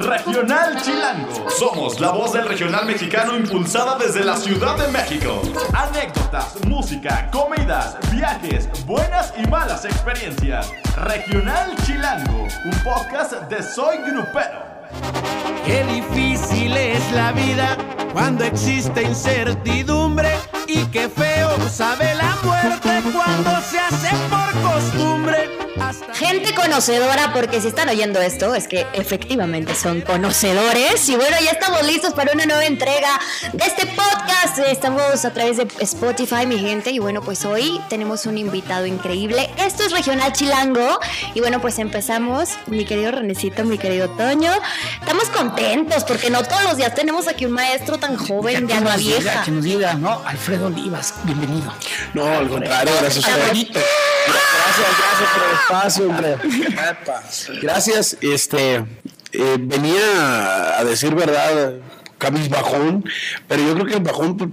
Regional 0.00 0.80
Chilango. 0.82 1.50
Somos 1.50 2.00
la 2.00 2.10
voz 2.10 2.32
del 2.32 2.48
regional 2.48 2.86
mexicano 2.86 3.36
impulsada 3.36 3.96
desde 3.98 4.24
la 4.24 4.36
Ciudad 4.36 4.76
de 4.78 4.88
México. 4.88 5.42
Anécdotas, 5.72 6.56
música, 6.66 7.30
comidas, 7.30 7.96
viajes, 8.10 8.68
buenas 8.86 9.32
y 9.36 9.46
malas 9.46 9.84
experiencias. 9.84 10.72
Regional 10.96 11.76
Chilango, 11.84 12.48
un 12.64 12.82
podcast 12.82 13.34
de 13.50 13.62
Soy 13.62 13.98
Grupero. 13.98 14.64
Qué 15.66 15.84
difícil 15.84 16.76
es 16.76 17.12
la 17.12 17.32
vida 17.32 17.76
cuando 18.12 18.44
existe 18.44 19.02
incertidumbre 19.02 20.30
y 20.66 20.86
qué 20.86 21.08
feo 21.08 21.50
sabe 21.68 22.14
la 22.14 22.36
muerte 22.42 23.02
cuando 23.12 23.60
se 23.60 23.78
hace 23.78 24.10
por 24.30 24.72
costumbre. 24.72 25.50
Gente 26.18 26.52
conocedora, 26.52 27.32
porque 27.32 27.60
si 27.60 27.68
están 27.68 27.88
oyendo 27.88 28.20
esto, 28.20 28.52
es 28.56 28.66
que 28.66 28.84
efectivamente 28.92 29.72
son 29.76 30.00
conocedores. 30.00 31.08
Y 31.08 31.14
bueno, 31.14 31.36
ya 31.40 31.52
estamos 31.52 31.84
listos 31.84 32.12
para 32.12 32.32
una 32.32 32.44
nueva 32.44 32.64
entrega 32.64 33.20
de 33.52 33.64
este 33.64 33.86
podcast. 33.86 34.58
Estamos 34.66 35.24
a 35.24 35.32
través 35.32 35.58
de 35.58 35.68
Spotify, 35.78 36.44
mi 36.44 36.58
gente. 36.58 36.90
Y 36.90 36.98
bueno, 36.98 37.22
pues 37.22 37.44
hoy 37.44 37.80
tenemos 37.88 38.26
un 38.26 38.36
invitado 38.36 38.84
increíble. 38.86 39.48
Esto 39.58 39.84
es 39.84 39.92
Regional 39.92 40.32
Chilango. 40.32 40.98
Y 41.34 41.40
bueno, 41.40 41.60
pues 41.60 41.78
empezamos. 41.78 42.50
Mi 42.66 42.84
querido 42.84 43.12
Renecito, 43.12 43.64
mi 43.64 43.78
querido 43.78 44.08
Toño. 44.10 44.52
Estamos 45.00 45.28
contentos 45.28 46.02
porque 46.02 46.30
no 46.30 46.42
todos 46.42 46.64
los 46.64 46.76
días 46.76 46.96
tenemos 46.96 47.28
aquí 47.28 47.46
un 47.46 47.52
maestro 47.52 47.96
tan 47.98 48.16
joven 48.16 48.66
de 48.66 48.74
alma 48.74 48.96
vieja. 48.96 49.44
que 49.44 49.52
nos 49.52 49.62
diga, 49.62 49.94
¿no? 49.94 50.20
Alfredo 50.26 50.66
Olivas, 50.66 51.14
bienvenido. 51.22 51.72
No, 52.12 52.26
al 52.26 52.48
contrario, 52.48 52.92
gracias 53.00 53.24
a 53.24 53.36
usted. 53.52 53.82
Gracias, 54.28 54.88
gracias 54.98 55.30
por 55.32 55.44
el 55.44 55.54
espacio, 55.54 56.07
hombre. 56.08 56.36
Gracias, 57.62 58.16
este, 58.20 58.84
eh, 59.32 59.56
venía 59.58 60.78
a 60.78 60.84
decir 60.84 61.14
verdad, 61.14 61.74
cabis 62.18 62.48
bajón, 62.48 63.04
pero 63.46 63.62
yo 63.62 63.74
creo 63.74 63.86
que 63.86 63.94
el 63.94 64.02
bajón, 64.02 64.36
pues, 64.36 64.50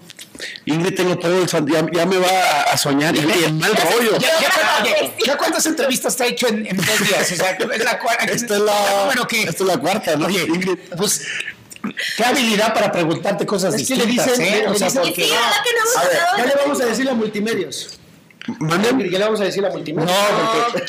Ingrid 0.66 0.95
tengo 0.95 1.17
todo 1.17 1.42
el 1.42 1.48
ya, 1.48 1.86
ya 1.92 2.06
me 2.06 2.17
va 2.17 2.61
a 2.72 2.78
soñar 2.78 3.16
y, 3.16 3.20
el 3.20 3.53
mal 3.53 3.72
rollo. 3.76 4.17
¿Ya, 4.20 4.30
ya, 4.39 5.14
ya, 5.26 5.38
cuántas 5.38 5.66
entrevistas 5.66 6.16
te 6.16 6.23
ha 6.23 6.28
hecho 6.28 6.48
en, 6.48 6.66
en 6.67 6.78
dos 6.78 7.00
días? 7.08 7.31
O 7.31 7.36
sea, 7.36 7.52
es 7.52 7.83
la 7.83 8.00
cuarta. 8.00 8.26
Esta 8.26 8.56
es 8.56 8.61
la, 8.61 9.06
bueno, 9.06 9.28
esta 9.31 9.50
es 9.50 9.61
la 9.61 9.78
cuarta, 9.78 10.16
¿no? 10.16 10.28
Oye, 10.28 10.44
Ingrid, 10.44 10.78
pues 10.98 11.26
qué 12.17 12.26
habilidad 12.26 12.73
para 12.73 12.92
preguntarte 12.92 13.45
cosas 13.45 13.73
es 13.73 13.80
distintas, 13.80 14.06
que 14.06 14.11
le 14.11 14.23
dicen, 14.23 14.42
¿eh? 14.42 14.66
O 14.67 14.76
sea, 14.76 14.89
porque, 14.89 15.23
sí, 15.23 15.31
no 15.31 16.02
a 16.02 16.06
ver, 16.06 16.20
ya 16.38 16.45
le 16.45 16.56
vamos 16.61 16.81
a 16.81 16.86
decir 16.86 17.09
a 17.09 17.14
multimedios. 17.14 18.00
¿Qué 18.45 19.09
le 19.09 19.20
vamos 19.20 19.42
a 19.42 19.45
decir 19.45 19.66
a 19.66 19.70
multimedios? 19.70 20.11
No, 20.11 20.72
porque... 20.72 20.86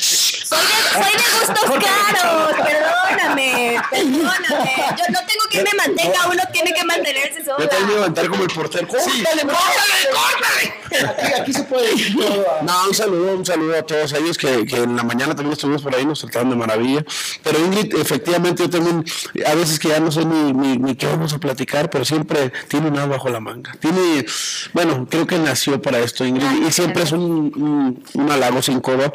Soy 0.47 0.59
de, 0.59 1.03
soy 1.03 1.11
de 1.11 1.27
gustos 1.39 1.85
caros, 2.15 2.53
perdóname, 2.55 3.81
perdóname. 3.91 4.75
Yo 4.97 5.03
no 5.11 5.19
tengo 5.27 5.43
quien 5.49 5.63
me 5.65 5.71
mantenga, 5.75 6.27
uno 6.27 6.41
tiene 6.53 6.73
que 6.73 6.85
mantenerse 6.85 7.43
sola. 7.43 7.57
Yo 7.59 7.67
tengo 7.67 7.87
que 7.87 7.93
levantar 7.95 8.29
como 8.29 8.43
el 8.43 8.49
portero. 8.49 8.87
Sí. 8.87 9.23
¡Córtale, 9.23 9.53
córtale! 10.13 10.77
Aquí, 11.09 11.41
aquí 11.41 11.53
se 11.53 11.63
puede 11.63 11.89
decir 11.91 12.15
todo. 12.15 12.45
No, 12.61 12.87
un 12.87 12.95
saludo, 12.95 13.35
un 13.35 13.45
saludo 13.45 13.77
a 13.77 13.81
todos 13.81 14.13
ellos 14.13 14.37
que, 14.37 14.65
que 14.65 14.77
en 14.77 14.95
la 14.95 15.03
mañana 15.03 15.35
también 15.35 15.51
estuvimos 15.51 15.81
por 15.81 15.93
ahí, 15.93 16.05
nos 16.05 16.21
trataron 16.21 16.49
de 16.49 16.55
maravilla. 16.55 17.03
Pero 17.43 17.59
Ingrid, 17.59 17.93
efectivamente, 17.95 18.63
yo 18.63 18.69
también, 18.69 19.03
a 19.45 19.53
veces 19.53 19.79
que 19.79 19.89
ya 19.89 19.99
no 19.99 20.13
sé 20.13 20.23
ni, 20.23 20.53
ni, 20.53 20.77
ni 20.77 20.95
qué 20.95 21.07
vamos 21.07 21.33
a 21.33 21.39
platicar, 21.39 21.89
pero 21.89 22.05
siempre 22.05 22.53
tiene 22.69 22.87
un 22.87 22.97
as 22.97 23.09
bajo 23.09 23.27
la 23.27 23.41
manga. 23.41 23.75
Tiene, 23.81 24.25
bueno, 24.71 25.05
creo 25.09 25.27
que 25.27 25.37
nació 25.39 25.81
para 25.81 25.99
esto, 25.99 26.23
Ingrid, 26.23 26.67
y 26.67 26.71
siempre 26.71 27.03
es 27.03 27.11
un, 27.11 27.21
un, 27.21 28.03
un 28.13 28.31
halago 28.31 28.61
sin 28.61 28.79
codo 28.79 29.13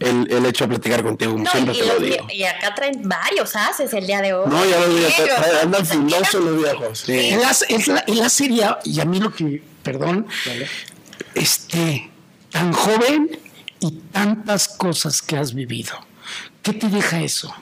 el, 0.00 0.30
el 0.30 0.44
hecho 0.44 0.65
platicar 0.68 1.02
contigo, 1.02 1.32
como 1.32 1.44
No, 1.44 1.50
siempre 1.50 1.74
y, 1.74 1.78
te 1.80 1.86
lo 1.86 1.94
los- 1.94 2.02
digo. 2.02 2.26
y 2.30 2.44
acá 2.44 2.74
traen 2.74 3.08
varios 3.08 3.54
haces 3.56 3.92
el 3.94 4.06
día 4.06 4.20
de 4.20 4.34
hoy. 4.34 4.48
No, 4.48 4.64
ya 4.64 4.80
los 4.80 4.88
Negros, 4.94 5.38
andan 5.62 5.86
filosos 5.86 6.44
los 6.44 6.56
viejos. 6.62 6.98
Sí. 7.00 7.12
Es 7.30 7.40
la, 7.40 7.76
es, 7.76 7.88
la, 7.88 7.98
es 8.00 8.16
la 8.16 8.28
serie, 8.28 8.66
y 8.84 9.00
a 9.00 9.04
mí 9.04 9.20
lo 9.20 9.32
que, 9.32 9.62
perdón, 9.82 10.26
este, 11.34 12.10
tan 12.50 12.72
joven 12.72 13.38
y 13.80 13.92
tantas 14.12 14.68
cosas 14.68 15.22
que 15.22 15.36
has 15.36 15.52
vivido. 15.54 15.92
¿Qué 16.62 16.72
te 16.72 16.88
deja 16.88 17.20
eso? 17.22 17.54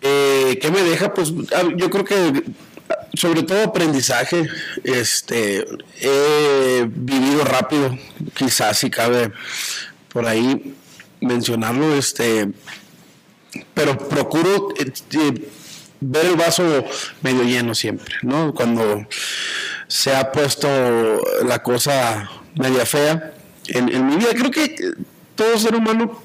Eh, 0.00 0.58
¿Qué 0.60 0.70
me 0.70 0.82
deja? 0.82 1.14
Pues 1.14 1.32
ah, 1.54 1.62
yo 1.76 1.88
creo 1.90 2.04
que 2.04 2.42
ah, 2.90 2.94
sobre 3.14 3.42
todo 3.44 3.62
aprendizaje. 3.64 4.48
Este, 4.84 5.64
he 6.00 6.84
vivido 6.88 7.44
rápido, 7.44 7.96
quizás 8.34 8.78
si 8.78 8.90
cabe 8.90 9.32
por 10.08 10.26
ahí 10.26 10.74
mencionarlo. 11.22 11.94
Este, 11.94 12.52
pero 13.74 13.96
procuro 13.98 14.68
eh, 14.78 14.92
eh, 15.12 15.48
ver 16.00 16.26
el 16.26 16.36
vaso 16.36 16.84
medio 17.22 17.42
lleno 17.44 17.74
siempre, 17.74 18.16
¿no? 18.22 18.54
Cuando 18.54 19.06
se 19.88 20.14
ha 20.14 20.32
puesto 20.32 20.68
la 21.44 21.62
cosa 21.62 22.30
media 22.54 22.86
fea 22.86 23.34
en, 23.68 23.88
en 23.88 24.06
mi 24.06 24.16
vida, 24.16 24.30
creo 24.34 24.50
que 24.50 24.74
todo 25.34 25.58
ser 25.58 25.74
humano 25.74 26.22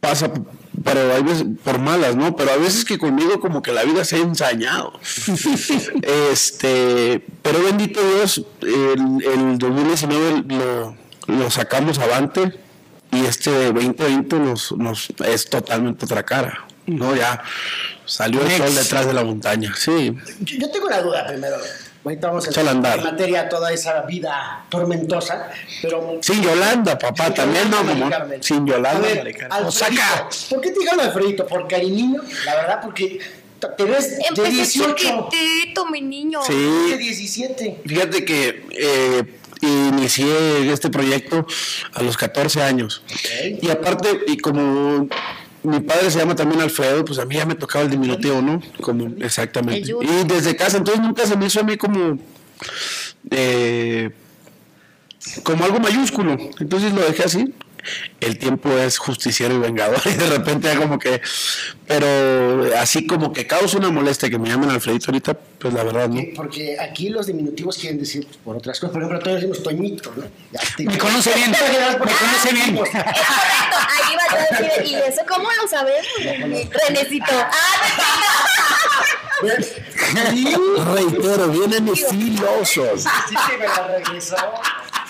pasa, 0.00 0.30
pero 0.84 1.14
hay 1.14 1.22
veces 1.22 1.46
por 1.64 1.78
malas, 1.78 2.14
¿no? 2.14 2.36
Pero 2.36 2.52
a 2.52 2.56
veces 2.56 2.84
que 2.84 2.98
conmigo 2.98 3.40
como 3.40 3.62
que 3.62 3.72
la 3.72 3.84
vida 3.84 4.04
se 4.04 4.16
ha 4.16 4.20
ensañado. 4.20 4.92
este, 6.32 7.24
pero 7.42 7.62
bendito 7.62 8.00
Dios, 8.16 8.44
el, 8.60 9.24
el 9.24 9.58
2019 9.58 10.44
lo, 10.48 10.96
lo 11.26 11.50
sacamos 11.50 11.98
avante 11.98 12.63
y 13.14 13.26
este 13.26 13.72
2020 13.72 14.36
nos, 14.38 14.72
nos 14.72 15.10
es 15.24 15.48
totalmente 15.48 16.04
otra 16.04 16.22
cara. 16.22 16.66
No, 16.86 17.14
ya 17.16 17.42
salió 18.04 18.42
el 18.42 18.50
sol 18.50 18.74
detrás 18.74 19.06
de 19.06 19.14
la 19.14 19.24
montaña. 19.24 19.72
Sí, 19.76 20.14
Yo, 20.40 20.58
yo 20.58 20.70
tengo 20.70 20.86
una 20.86 21.00
duda 21.00 21.26
primero. 21.26 21.56
Ahorita 22.04 22.28
vamos 22.28 22.56
a 22.56 22.70
andar. 22.70 22.98
en 22.98 23.04
materia 23.04 23.48
toda 23.48 23.72
esa 23.72 24.02
vida 24.02 24.66
tormentosa, 24.68 25.48
pero... 25.80 26.18
sin 26.20 26.42
Yolanda, 26.42 26.98
papá, 26.98 27.26
Sin 27.26 27.34
también 27.34 27.70
no, 27.70 27.82
Yolanda. 27.82 28.36
Sin 28.40 28.66
Yolanda, 28.66 29.00
ver. 29.00 29.46
Alfredito, 29.48 30.02
¿por 30.50 30.60
qué 30.60 30.70
te 30.70 30.80
digan 30.80 31.00
Alfredito? 31.00 31.46
¿Por 31.46 31.66
cariño? 31.66 32.20
La 32.44 32.56
verdad, 32.56 32.80
porque 32.82 33.20
te 33.76 33.84
ves 33.84 34.18
de 34.18 34.24
Empecé 34.28 34.50
18, 34.50 34.94
chiquitito, 34.96 35.86
mi 35.86 36.02
niño. 36.02 36.40
de 36.40 36.46
Sí, 36.46 36.96
17. 36.98 37.82
Fíjate 37.86 38.24
que 38.24 38.66
eh, 38.72 39.24
inicié 39.66 40.72
este 40.72 40.90
proyecto 40.90 41.46
a 41.92 42.02
los 42.02 42.16
14 42.16 42.62
años. 42.62 43.02
Y 43.60 43.70
aparte, 43.70 44.20
y 44.26 44.36
como 44.38 45.08
mi 45.62 45.80
padre 45.80 46.10
se 46.10 46.18
llama 46.18 46.34
también 46.34 46.60
Alfredo, 46.60 47.04
pues 47.04 47.18
a 47.18 47.24
mí 47.24 47.36
ya 47.36 47.46
me 47.46 47.54
tocaba 47.54 47.84
el 47.84 47.90
diminutivo, 47.90 48.42
¿no? 48.42 48.60
Como, 48.80 49.06
exactamente. 49.24 49.92
Y 50.00 50.24
desde 50.26 50.56
casa, 50.56 50.76
entonces 50.76 51.02
nunca 51.02 51.26
se 51.26 51.36
me 51.36 51.46
hizo 51.46 51.60
a 51.60 51.64
mí 51.64 51.76
como... 51.76 52.18
eh, 53.30 54.10
como 55.42 55.64
algo 55.64 55.80
mayúsculo. 55.80 56.36
Entonces 56.60 56.92
lo 56.92 57.02
dejé 57.02 57.24
así. 57.24 57.54
El 58.20 58.38
tiempo 58.38 58.70
es 58.78 58.98
justiciero 58.98 59.54
y 59.54 59.58
vengador 59.58 60.00
y 60.06 60.10
de 60.14 60.26
repente 60.26 60.68
ya 60.72 60.76
como 60.78 60.98
que, 60.98 61.20
pero 61.86 62.76
así 62.78 63.06
como 63.06 63.32
que 63.32 63.46
causa 63.46 63.78
una 63.78 63.90
molestia 63.90 64.30
que 64.30 64.38
me 64.38 64.48
llamen 64.48 64.70
Alfredito 64.70 65.06
ahorita, 65.10 65.34
pues 65.34 65.72
la 65.74 65.84
verdad 65.84 66.08
no. 66.08 66.20
Porque 66.34 66.76
aquí 66.80 67.08
los 67.10 67.26
diminutivos 67.26 67.76
quieren 67.78 67.98
decir 67.98 68.26
por 68.44 68.56
otras 68.56 68.78
cosas. 68.80 68.92
Por 68.92 69.02
ejemplo, 69.02 69.18
todos 69.22 69.36
decimos 69.36 69.62
Toñito, 69.62 70.12
¿no? 70.16 70.24
Ya 70.52 70.60
te- 70.76 70.84
Me 70.84 70.98
conoce 70.98 71.32
bien, 71.34 71.50
me 71.52 71.98
conoce 71.98 72.52
bien. 72.52 72.74
Es 72.76 72.90
correcto, 72.90 73.76
ahí 73.88 74.16
va 74.16 74.24
a 74.38 74.62
decir, 74.78 74.86
¿y 74.86 74.94
eso 74.96 75.20
cómo 75.28 75.48
lo 75.62 75.68
sabes? 75.68 76.06
Renecito. 76.88 77.26
Ah, 77.32 77.50
Reitero, 80.94 81.48
vienen 81.48 81.94
filosos. 81.96 83.02
Sí 83.28 83.34
que 83.50 83.58
me 83.58 83.66
la 83.66 83.86
regresó. 83.88 84.36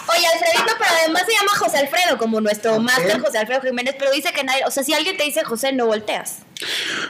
Oye, 0.06 0.26
Alfredito, 0.26 0.74
pero 0.78 0.90
además 1.02 1.22
se 1.26 1.32
llama 1.32 1.52
José 1.56 1.78
Alfredo, 1.78 2.18
como 2.18 2.40
nuestro 2.40 2.78
máster 2.80 3.20
José 3.20 3.38
Alfredo 3.38 3.62
Jiménez, 3.62 3.94
pero 3.98 4.10
dice 4.12 4.32
que 4.32 4.44
nadie, 4.44 4.62
o 4.66 4.70
sea, 4.70 4.82
si 4.84 4.92
alguien 4.94 5.16
te 5.16 5.24
dice 5.24 5.44
José, 5.44 5.72
no 5.72 5.86
volteas. 5.86 6.38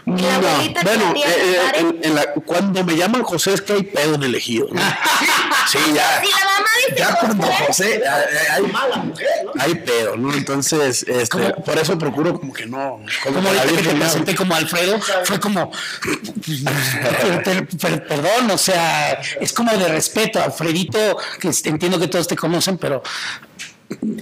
No, 0.06 0.16
La 0.16 0.34
abuelita 0.37 0.81
bueno, 0.82 1.12
eh, 1.17 1.23
eh, 1.26 1.61
en- 1.79 2.00
en 2.02 2.14
la- 2.14 2.32
cuando 2.46 2.82
me 2.85 2.96
llaman 2.96 3.23
José 3.23 3.52
es 3.55 3.61
que 3.62 3.73
hay 3.75 3.82
pedo 3.82 4.14
en 4.14 4.23
el 4.23 4.35
ejido. 4.35 4.69
¿no? 4.73 4.81
Sí, 5.70 5.78
ya. 5.94 6.20
Si 6.22 6.31
la 6.31 6.44
mamá 6.44 6.69
dice 6.88 7.00
Ya 7.00 7.14
cuando 7.19 7.46
José, 7.46 8.02
hay, 8.50 8.62
Mala 8.62 8.96
mujer, 8.96 9.28
¿no? 9.44 9.52
hay 9.62 9.75
pedo, 9.76 10.16
¿no? 10.16 10.32
Entonces, 10.34 11.05
este, 11.08 11.52
por 11.55 11.78
eso 11.78 11.99
procuro 11.99 12.38
como 12.38 12.52
que 12.52 12.66
no. 12.66 13.00
Como, 13.22 13.40
la 13.52 13.62
ahorita 13.62 13.82
que 13.82 13.88
te 13.88 13.94
Virgen 13.94 14.37
como 14.37 14.55
Alfredo, 14.55 15.00
fue 15.25 15.40
como, 15.40 15.70
per- 15.70 17.43
per- 17.44 17.69
per- 17.69 18.06
perdón, 18.06 18.50
o 18.50 18.58
sea, 18.58 19.20
es 19.40 19.52
como 19.52 19.72
de 19.76 19.88
respeto. 19.88 20.43
Alfredito, 20.43 21.16
que 21.40 21.50
entiendo 21.69 21.99
que 21.99 22.08
todos 22.08 22.26
te 22.28 22.37
conocen, 22.37 22.78
pero 22.78 23.02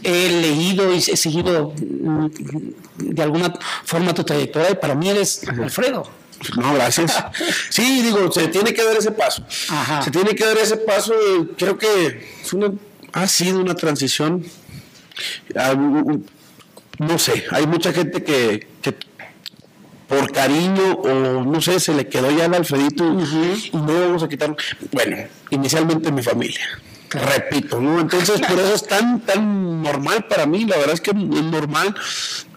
he 0.03 0.29
leído 0.29 0.93
y 0.95 0.99
he 0.99 1.17
seguido 1.17 1.73
mm, 1.77 2.27
de 2.99 3.23
alguna 3.23 3.53
forma 3.85 4.13
tu 4.13 4.25
trayectoria 4.25 4.71
y 4.73 4.75
para 4.75 4.95
mí 4.95 5.09
eres 5.11 5.43
Alfredo. 5.49 6.09
No, 6.57 6.75
gracias. 6.75 7.13
Sí, 7.71 8.03
digo, 8.03 8.31
se 8.33 8.49
tiene 8.49 8.73
que 8.75 8.85
dar 8.85 8.97
ese 8.97 9.11
paso. 9.13 9.45
Ajá. 9.69 10.03
Se 10.03 10.11
tiene 10.11 10.35
que 10.35 10.45
dar 10.45 10.59
ese 10.59 10.77
paso. 10.77 11.15
y 11.41 11.47
Creo 11.57 11.79
que 11.79 12.29
una- 12.53 12.73
ha 13.13 13.27
sido 13.29 13.61
una 13.61 13.75
transición. 13.75 14.45
Ah, 15.57 15.75
No 16.99 17.19
sé, 17.19 17.45
hay 17.51 17.67
mucha 17.67 17.93
gente 17.93 18.23
que, 18.23 18.67
que 18.81 18.95
por 20.09 20.31
cariño 20.31 20.93
o 20.93 21.43
no 21.43 21.61
sé, 21.61 21.81
se 21.81 21.95
le 21.95 22.07
quedó 22.07 22.31
ya 22.31 22.45
al 22.45 22.55
Alfredito 22.55 23.05
y 23.05 23.71
no 23.73 24.01
vamos 24.01 24.23
a 24.23 24.29
quitar. 24.29 24.55
Bueno, 24.93 25.17
inicialmente 25.51 26.13
mi 26.13 26.23
familia. 26.23 26.61
Repito, 27.11 27.81
¿no? 27.81 27.99
Entonces, 28.01 28.41
por 28.41 28.59
eso 28.59 28.75
es 28.75 28.87
tan, 28.87 29.21
tan 29.21 29.83
normal 29.83 30.27
para 30.29 30.47
mí, 30.47 30.65
la 30.65 30.77
verdad 30.77 30.95
es 30.95 31.01
que 31.01 31.11
es 31.11 31.17
normal 31.17 31.95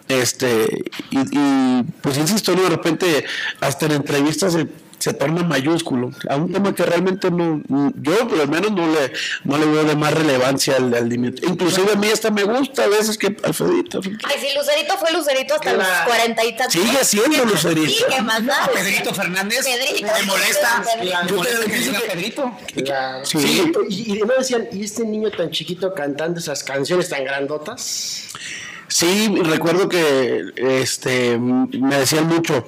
este 0.08 0.84
y, 1.10 1.18
y, 1.18 1.82
pues 2.00 2.16
insisto 2.18 2.54
de 2.54 2.68
repente 2.68 3.24
hasta 3.60 3.86
en 3.86 3.92
entrevistas 3.92 4.52
se, 4.52 4.68
se, 4.98 5.12
torna 5.14 5.42
mayúsculo 5.42 6.10
a 6.28 6.36
un 6.36 6.52
tema 6.52 6.74
que 6.74 6.84
realmente 6.84 7.30
no 7.30 7.60
yo 7.96 8.28
por 8.28 8.38
lo 8.38 8.46
menos 8.46 8.70
no 8.72 8.86
le 8.86 9.12
no 9.44 9.58
le 9.58 9.66
veo 9.66 9.84
de 9.84 9.96
más 9.96 10.14
relevancia 10.14 10.76
al, 10.76 10.94
al 10.94 11.12
inclusive 11.12 11.92
a 11.92 11.96
mí 11.96 12.08
hasta 12.08 12.30
me 12.30 12.44
gusta 12.44 12.84
a 12.84 12.86
veces 12.88 13.18
que 13.18 13.36
Alfredito 13.42 14.00
ay 14.04 14.36
si 14.40 14.56
Lucerito 14.56 14.96
fue 14.98 15.12
Lucerito 15.12 15.54
hasta 15.54 15.72
los 15.72 15.86
cuarenta 16.06 16.44
y 16.44 16.56
tantos 16.56 16.72
sigue 16.72 17.04
siendo 17.04 17.44
Lucerito 17.44 17.88
sí, 17.88 18.04
¿qué 18.08 18.22
más 18.22 18.44
da? 18.46 18.70
Pedrito 18.72 19.12
Fernández 19.12 19.64
Pedrito, 19.64 20.12
me 20.12 20.22
molesta 20.24 20.84
Pedrito. 20.94 21.24
me 21.24 21.32
molesta 21.32 21.64
que 21.66 21.78
diga 21.78 22.00
Pedrito 22.00 22.56
Claro. 22.84 23.24
Sí. 23.24 23.38
Sí, 23.38 23.72
Y, 23.88 24.18
y 24.18 24.20
no 24.20 24.34
decían, 24.38 24.68
¿y 24.70 24.84
este 24.84 25.04
niño 25.04 25.30
tan 25.30 25.50
chiquito 25.50 25.94
cantando 25.94 26.38
esas 26.38 26.62
canciones 26.62 27.08
tan 27.08 27.24
grandotas? 27.24 28.24
Sí, 28.88 29.34
recuerdo 29.42 29.88
que 29.88 30.52
este 30.56 31.38
me 31.38 31.96
decían 31.96 32.26
mucho. 32.26 32.64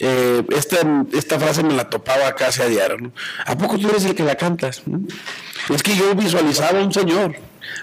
eh, 0.00 0.42
esta, 0.50 0.78
esta 1.12 1.38
frase 1.38 1.62
me 1.62 1.74
la 1.74 1.88
topaba 1.88 2.34
casi 2.34 2.62
a 2.62 2.66
diario. 2.66 3.12
¿A 3.46 3.56
poco 3.56 3.78
tú 3.78 3.88
eres 3.88 4.04
el 4.04 4.14
que 4.14 4.24
la 4.24 4.34
cantas? 4.34 4.82
Es 5.72 5.82
que 5.82 5.96
yo 5.96 6.14
visualizaba 6.14 6.80
a 6.80 6.82
un 6.82 6.92
señor. 6.92 7.36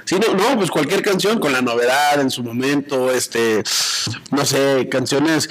Sí, 0.05 0.15
no, 0.19 0.33
no, 0.35 0.57
pues 0.57 0.69
cualquier 0.69 1.01
canción 1.01 1.39
con 1.39 1.53
la 1.53 1.61
novedad 1.61 2.19
en 2.21 2.29
su 2.29 2.43
momento, 2.43 3.11
este, 3.11 3.63
no 4.29 4.45
sé, 4.45 4.87
canciones 4.91 5.49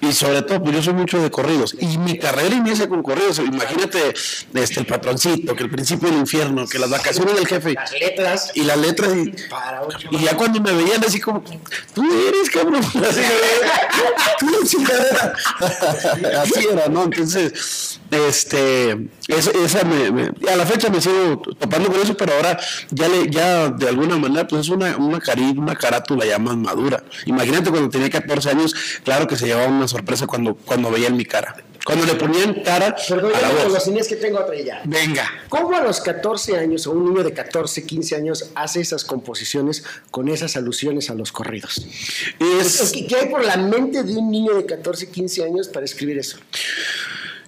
y 0.00 0.12
sobre 0.12 0.42
todo, 0.42 0.62
pues 0.62 0.76
yo 0.76 0.82
soy 0.82 0.94
mucho 0.94 1.20
de 1.22 1.30
corridos 1.30 1.74
y 1.78 1.98
mi 1.98 2.18
carrera 2.18 2.54
inicia 2.54 2.88
con 2.88 3.02
corridos. 3.02 3.38
Imagínate, 3.38 4.14
este, 4.54 4.80
el 4.80 4.86
patroncito, 4.86 5.54
que 5.54 5.64
el 5.64 5.70
principio 5.70 6.08
del 6.08 6.18
infierno, 6.20 6.66
que 6.66 6.78
las 6.78 6.88
vacaciones 6.90 7.34
del 7.34 7.46
jefe 7.46 7.74
Las 7.74 7.92
letras. 7.92 8.50
y 8.54 8.62
las 8.62 8.78
letras 8.78 9.12
y, 9.14 9.30
Para 9.48 9.82
ocho 9.82 10.08
y 10.10 10.18
ya 10.18 10.36
cuando 10.36 10.60
me 10.60 10.72
veían 10.72 11.02
así 11.04 11.20
como, 11.20 11.42
tú 11.94 12.02
eres 12.28 12.50
cabrón, 12.50 12.76
así, 13.08 13.20
tú 14.38 14.66
chingadera. 14.66 15.34
así 16.42 16.66
era, 16.72 16.88
¿no? 16.88 17.04
Entonces, 17.04 18.00
este, 18.10 19.08
esa, 19.28 19.50
esa 19.50 19.84
me, 19.84 20.10
me- 20.10 20.50
a 20.50 20.56
la 20.56 20.66
fecha 20.66 20.88
me 20.88 21.00
sigo 21.00 21.42
topando 21.58 21.90
con 21.90 22.00
eso, 22.00 22.16
pero 22.16 22.32
ahora 22.34 22.58
ya 22.90 23.08
le, 23.08 23.30
ya 23.30 23.68
de 23.68 23.88
alguna 23.88 24.16
manera, 24.16 24.46
pues 24.48 24.62
es 24.62 24.68
una, 24.68 24.96
una 24.96 25.20
cari, 25.20 25.42
una 25.56 25.74
carátula 25.76 26.24
ya 26.24 26.38
más 26.38 26.56
madura. 26.56 27.02
Imagínate 27.26 27.70
cuando 27.70 27.88
tenía 27.88 28.10
14 28.10 28.50
años, 28.50 28.74
claro 29.04 29.26
que 29.26 29.36
se 29.36 29.46
llevaba 29.46 29.68
una 29.68 29.86
sorpresa 29.90 30.26
cuando, 30.26 30.54
cuando 30.54 30.90
veían 30.90 31.16
mi 31.16 31.24
cara. 31.26 31.56
Cuando 31.84 32.04
le 32.04 32.14
ponían 32.14 32.62
cara 32.62 32.94
Perdón, 33.08 33.32
a 33.34 33.40
la 33.40 33.48
voz. 33.48 33.72
los 33.88 34.06
que 34.06 34.16
tengo 34.16 34.38
otra 34.38 34.54
ya. 34.54 34.82
venga 34.84 35.26
¿Cómo 35.48 35.74
a 35.74 35.80
los 35.82 36.00
14 36.00 36.58
años 36.58 36.86
o 36.86 36.90
un 36.92 37.06
niño 37.06 37.22
de 37.24 37.32
14, 37.32 37.86
15 37.86 38.16
años 38.16 38.50
hace 38.54 38.80
esas 38.82 39.02
composiciones 39.04 39.82
con 40.10 40.28
esas 40.28 40.56
alusiones 40.58 41.08
a 41.08 41.14
los 41.14 41.32
corridos? 41.32 41.86
Es- 42.38 42.90
¿Qué, 42.92 43.06
qué 43.06 43.16
hay 43.16 43.28
por 43.30 43.42
la 43.44 43.56
mente 43.56 44.02
de 44.02 44.12
un 44.14 44.30
niño 44.30 44.54
de 44.54 44.66
14, 44.66 45.10
15 45.10 45.42
años 45.44 45.68
para 45.68 45.86
escribir 45.86 46.18
eso? 46.18 46.36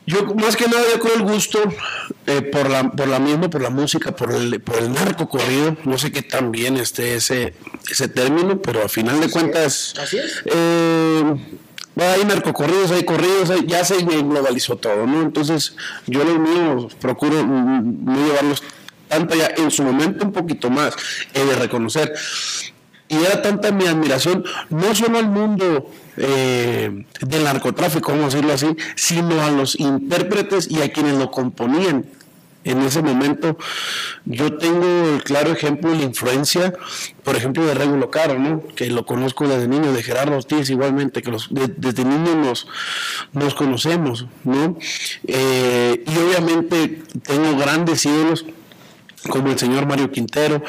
Yo, 0.06 0.24
más 0.34 0.56
que 0.56 0.66
nada, 0.66 0.82
yo 0.92 0.98
creo 0.98 1.14
el 1.14 1.22
gusto 1.22 1.60
eh, 2.26 2.42
por, 2.42 2.68
la, 2.68 2.90
por 2.90 3.06
la 3.06 3.20
misma, 3.20 3.48
por 3.50 3.60
la 3.62 3.70
música, 3.70 4.16
por 4.16 4.32
el, 4.32 4.60
por 4.60 4.78
el 4.78 4.92
narco 4.92 5.28
corrido. 5.28 5.76
No 5.84 5.96
sé 5.98 6.10
qué 6.10 6.22
tan 6.22 6.50
bien 6.50 6.76
esté 6.76 7.14
ese, 7.16 7.54
ese 7.88 8.08
término, 8.08 8.60
pero 8.60 8.82
a 8.82 8.88
final 8.88 9.20
de 9.20 9.30
cuentas. 9.30 9.94
Así 10.00 10.18
es. 10.18 10.42
eh, 10.46 11.34
hay 11.96 12.24
narcocorridos, 12.24 12.90
hay 12.90 13.04
corridos, 13.04 13.52
ya 13.66 13.84
se 13.84 14.02
globalizó 14.02 14.76
todo, 14.76 15.06
¿no? 15.06 15.22
Entonces, 15.22 15.76
yo 16.06 16.24
los 16.24 16.38
míos 16.38 16.96
procuro 17.00 17.44
no 17.44 18.26
llevarlos 18.26 18.62
tanto 19.08 19.34
ya, 19.34 19.52
en 19.58 19.70
su 19.70 19.82
momento 19.82 20.24
un 20.24 20.32
poquito 20.32 20.70
más, 20.70 20.96
he 21.34 21.44
de 21.44 21.54
reconocer. 21.56 22.14
Y 23.08 23.16
era 23.16 23.42
tanta 23.42 23.70
mi 23.70 23.86
admiración, 23.86 24.42
no 24.70 24.94
solo 24.94 25.18
al 25.18 25.28
mundo 25.28 25.90
eh, 26.16 27.04
del 27.20 27.44
narcotráfico, 27.44 28.12
vamos 28.12 28.32
a 28.32 28.36
decirlo 28.38 28.54
así, 28.54 28.74
sino 28.96 29.42
a 29.42 29.50
los 29.50 29.78
intérpretes 29.78 30.70
y 30.70 30.80
a 30.80 30.90
quienes 30.90 31.18
lo 31.18 31.30
componían. 31.30 32.06
En 32.64 32.80
ese 32.82 33.02
momento, 33.02 33.58
yo 34.24 34.56
tengo 34.56 34.84
el 35.14 35.24
claro 35.24 35.50
ejemplo 35.52 35.90
de 35.90 35.96
la 35.98 36.04
influencia, 36.04 36.72
por 37.24 37.34
ejemplo, 37.36 37.64
de 37.66 37.74
Regulo 37.74 38.10
Caro, 38.10 38.38
¿no? 38.38 38.62
que 38.76 38.86
lo 38.86 39.04
conozco 39.04 39.48
desde 39.48 39.66
niño, 39.68 39.92
de 39.92 40.02
Gerardo 40.02 40.36
Ortiz 40.36 40.70
igualmente, 40.70 41.22
que 41.22 41.30
los, 41.30 41.52
de- 41.52 41.72
desde 41.76 42.04
niño 42.04 42.34
nos, 42.36 42.66
conocemos. 43.54 44.26
¿no? 44.44 44.76
Eh, 45.26 46.04
y 46.06 46.18
obviamente 46.18 47.02
tengo 47.24 47.56
grandes 47.58 48.04
ídolos 48.06 48.44
como 49.28 49.50
el 49.50 49.58
señor 49.58 49.86
Mario 49.86 50.10
Quintero, 50.10 50.62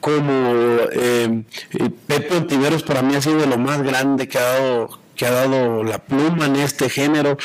como 0.00 0.54
eh, 0.92 1.42
eh, 1.72 1.90
Pepe 2.06 2.40
para 2.86 3.02
mí 3.02 3.14
ha 3.16 3.20
sido 3.20 3.38
de 3.40 3.46
lo 3.46 3.58
más 3.58 3.82
grande 3.82 4.28
que 4.28 4.38
ha 4.38 4.42
dado 4.42 4.98
que 5.14 5.26
ha 5.26 5.30
dado 5.32 5.82
la 5.82 5.98
pluma 5.98 6.46
en 6.46 6.56
este 6.56 6.88
género 6.88 7.36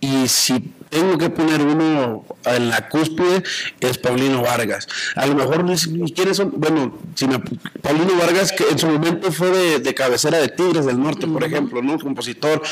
y 0.00 0.28
si 0.28 0.72
tengo 0.94 1.18
que 1.18 1.28
poner 1.28 1.60
uno 1.60 2.24
en 2.44 2.68
la 2.70 2.88
cúspide 2.88 3.42
es 3.80 3.98
Paulino 3.98 4.42
Vargas. 4.42 4.86
A 5.16 5.26
lo 5.26 5.34
mejor 5.34 5.64
ni, 5.64 5.74
quiénes 6.12 6.36
son, 6.36 6.52
bueno, 6.56 6.96
si 7.16 7.26
me- 7.26 7.40
Paulino 7.82 8.16
Vargas 8.16 8.52
que 8.52 8.64
en 8.70 8.78
su 8.78 8.86
momento 8.86 9.32
fue 9.32 9.50
de, 9.50 9.78
de 9.80 9.92
cabecera 9.94 10.38
de 10.38 10.48
Tigres 10.48 10.86
del 10.86 11.00
Norte, 11.02 11.26
por 11.26 11.42
ejemplo, 11.42 11.82
¿no? 11.82 11.98
Compositor. 11.98 12.62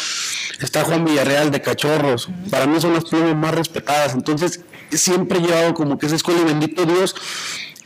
Está 0.61 0.85
Juan 0.85 1.05
Villarreal 1.05 1.51
de 1.51 1.61
Cachorros. 1.61 2.29
Para 2.49 2.67
mí 2.69 2.81
son 2.81 2.95
las 2.95 3.05
plumas 3.07 3.35
más 3.35 3.55
respetadas. 3.57 4.15
Entonces, 4.15 4.61
siempre 4.93 5.39
he 5.39 5.43
llevado 5.43 5.75
como 5.75 5.99
que 5.99 6.07
esa 6.07 6.15
escuela 6.15 6.43
y 6.43 6.45
bendito 6.45 6.87
Dios, 6.87 7.17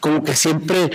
como 0.01 0.23
que 0.23 0.37
siempre 0.37 0.91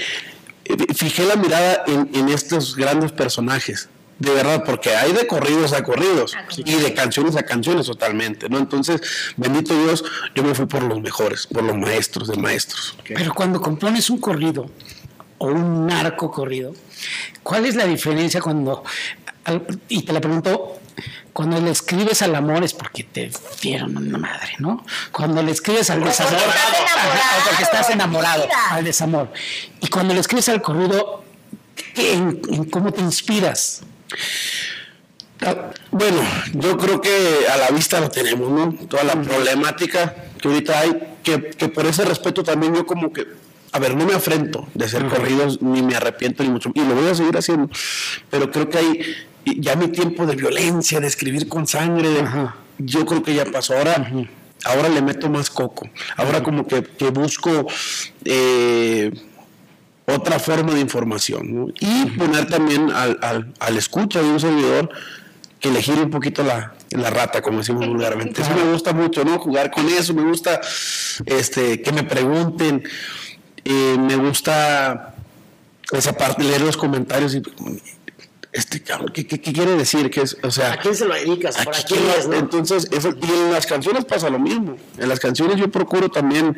eh, 0.66 0.94
fijé 0.94 1.26
la 1.26 1.36
mirada 1.36 1.84
en, 1.88 2.10
en 2.14 2.30
estos 2.30 2.76
grandes 2.76 3.12
personajes. 3.12 3.90
De 4.21 4.29
verdad, 4.31 4.63
porque 4.63 4.95
hay 4.95 5.13
de 5.13 5.25
corridos 5.25 5.73
a 5.73 5.83
corridos 5.83 6.35
y 6.65 6.75
de 6.75 6.94
canciones 6.94 7.35
a 7.35 7.44
canciones 7.44 7.88
totalmente, 7.88 8.50
¿no? 8.50 8.59
Entonces, 8.59 9.01
bendito 9.35 9.73
Dios, 9.83 10.03
yo 10.35 10.44
me 10.44 10.53
fui 10.53 10.68
por 10.68 10.83
los 10.83 11.01
mejores, 11.01 11.47
por 11.47 11.63
los 11.63 11.75
maestros 11.75 12.27
de 12.27 12.38
maestros. 12.38 12.95
Pero 13.15 13.33
cuando 13.33 13.59
compones 13.59 14.09
un 14.12 14.19
corrido 14.19 14.69
o 15.39 15.47
un 15.47 15.88
narco 15.88 16.29
corrido, 16.29 16.73
¿cuál 17.41 17.65
es 17.65 17.73
la 17.75 17.85
diferencia 17.85 18.39
cuando, 18.41 18.83
y 19.89 20.03
te 20.03 20.13
la 20.13 20.21
pregunto, 20.21 20.77
cuando 21.33 21.59
le 21.59 21.71
escribes 21.71 22.21
al 22.21 22.35
amor 22.35 22.63
es 22.63 22.73
porque 22.73 23.03
te 23.03 23.31
dieron 23.62 23.97
una 23.97 24.19
madre, 24.19 24.53
¿no? 24.59 24.85
Cuando 25.11 25.42
le 25.42 25.51
escribes 25.51 25.90
al 25.90 26.04
desamor, 26.04 26.33
o 26.35 27.49
porque 27.49 27.63
estás 27.63 27.90
enamorado, 27.90 28.47
al 28.69 28.83
desamor. 28.83 29.31
Y 29.80 29.87
cuando 29.87 30.13
le 30.13 30.19
escribes 30.19 30.47
al 30.49 30.61
corrido, 30.61 31.23
¿qué- 31.95 32.13
en, 32.13 32.40
en 32.49 32.66
cómo 32.66 32.92
te 32.92 33.01
inspiras? 33.01 33.81
Ah, 35.41 35.71
Bueno, 35.91 36.21
yo 36.53 36.77
creo 36.77 37.01
que 37.01 37.47
a 37.51 37.57
la 37.57 37.69
vista 37.69 37.99
lo 37.99 38.09
tenemos, 38.09 38.49
¿no? 38.49 38.73
Toda 38.87 39.03
la 39.03 39.19
problemática 39.21 40.15
que 40.39 40.47
ahorita 40.47 40.80
hay, 40.80 40.91
que, 41.23 41.49
que 41.49 41.68
por 41.68 41.85
ese 41.85 42.06
respeto 42.06 42.44
también 42.44 42.75
yo 42.75 42.85
como 42.85 43.11
que, 43.11 43.25
a 43.71 43.80
ver, 43.80 43.95
no 43.95 44.06
me 44.06 44.13
afrento 44.13 44.68
de 44.73 44.87
ser 44.87 45.07
corridos, 45.07 45.61
ni 45.61 45.81
me 45.81 45.95
arrepiento, 45.95 46.44
ni 46.44 46.49
mucho, 46.49 46.71
y 46.75 46.81
lo 46.81 46.94
voy 46.95 47.09
a 47.09 47.15
seguir 47.15 47.35
haciendo, 47.37 47.69
pero 48.30 48.51
creo 48.51 48.69
que 48.69 48.77
hay 48.77 49.15
ya 49.57 49.75
mi 49.75 49.87
tiempo 49.87 50.25
de 50.27 50.35
violencia, 50.35 50.99
de 50.99 51.07
escribir 51.07 51.47
con 51.47 51.65
sangre, 51.68 52.23
yo 52.77 53.06
creo 53.06 53.23
que 53.23 53.33
ya 53.33 53.45
pasó, 53.45 53.75
ahora, 53.77 54.11
ahora 54.65 54.89
le 54.89 55.01
meto 55.01 55.30
más 55.30 55.49
coco, 55.49 55.89
ahora 56.18 56.44
como 56.44 56.68
que, 56.68 56.83
que 56.83 57.09
busco... 57.09 57.65
eh, 58.25 59.11
otra 60.15 60.39
forma 60.39 60.73
de 60.73 60.80
información 60.80 61.73
y 61.80 62.06
poner 62.18 62.47
también 62.47 62.91
al, 62.91 63.18
al, 63.21 63.53
al 63.59 63.77
escucha 63.77 64.21
de 64.21 64.30
un 64.30 64.39
servidor 64.39 64.89
que 65.59 65.69
le 65.69 65.81
gire 65.81 66.01
un 66.01 66.09
poquito 66.09 66.44
la, 66.44 66.73
la 66.89 67.09
rata, 67.11 67.41
como 67.41 67.59
decimos 67.59 67.87
vulgarmente. 67.87 68.41
Eso 68.41 68.51
me 68.56 68.71
gusta 68.71 68.94
mucho, 68.94 69.23
¿no? 69.23 69.37
Jugar 69.37 69.69
con 69.69 69.87
eso, 69.87 70.13
me 70.13 70.23
gusta 70.23 70.59
este, 71.25 71.81
que 71.81 71.91
me 71.91 72.03
pregunten, 72.03 72.83
eh, 73.63 73.95
me 73.99 74.15
gusta 74.15 75.15
esa 75.91 76.13
parte, 76.13 76.44
leer 76.44 76.61
los 76.61 76.77
comentarios 76.77 77.35
y 77.35 77.44
este 78.54 78.81
cabrón, 78.84 79.12
¿qué, 79.14 79.26
qué, 79.26 79.40
qué 79.40 79.54
quiere 79.54 79.76
decir? 79.78 80.10
¿Qué 80.10 80.22
es? 80.22 80.38
O 80.44 80.52
sea, 80.52 80.74
¿A 80.74 80.78
quién 80.78 80.94
se 80.96 81.06
lo 81.06 81.14
dedicas? 81.14 81.58
¿A 81.60 81.64
¿Para 81.64 81.81
quién 81.84 82.02
es? 82.18 82.28
no? 82.28 82.36
Entonces, 82.36 82.88
eso, 82.92 83.10
y 83.22 83.26
en 83.31 83.54
las 83.54 83.66
canciones 83.66 84.04
pasa 84.06 84.30
lo 84.30 84.40
mismo. 84.40 84.78
En 84.98 85.08
las 85.10 85.20
canciones 85.20 85.58
yo 85.58 85.70
procuro 85.72 86.10
también 86.10 86.58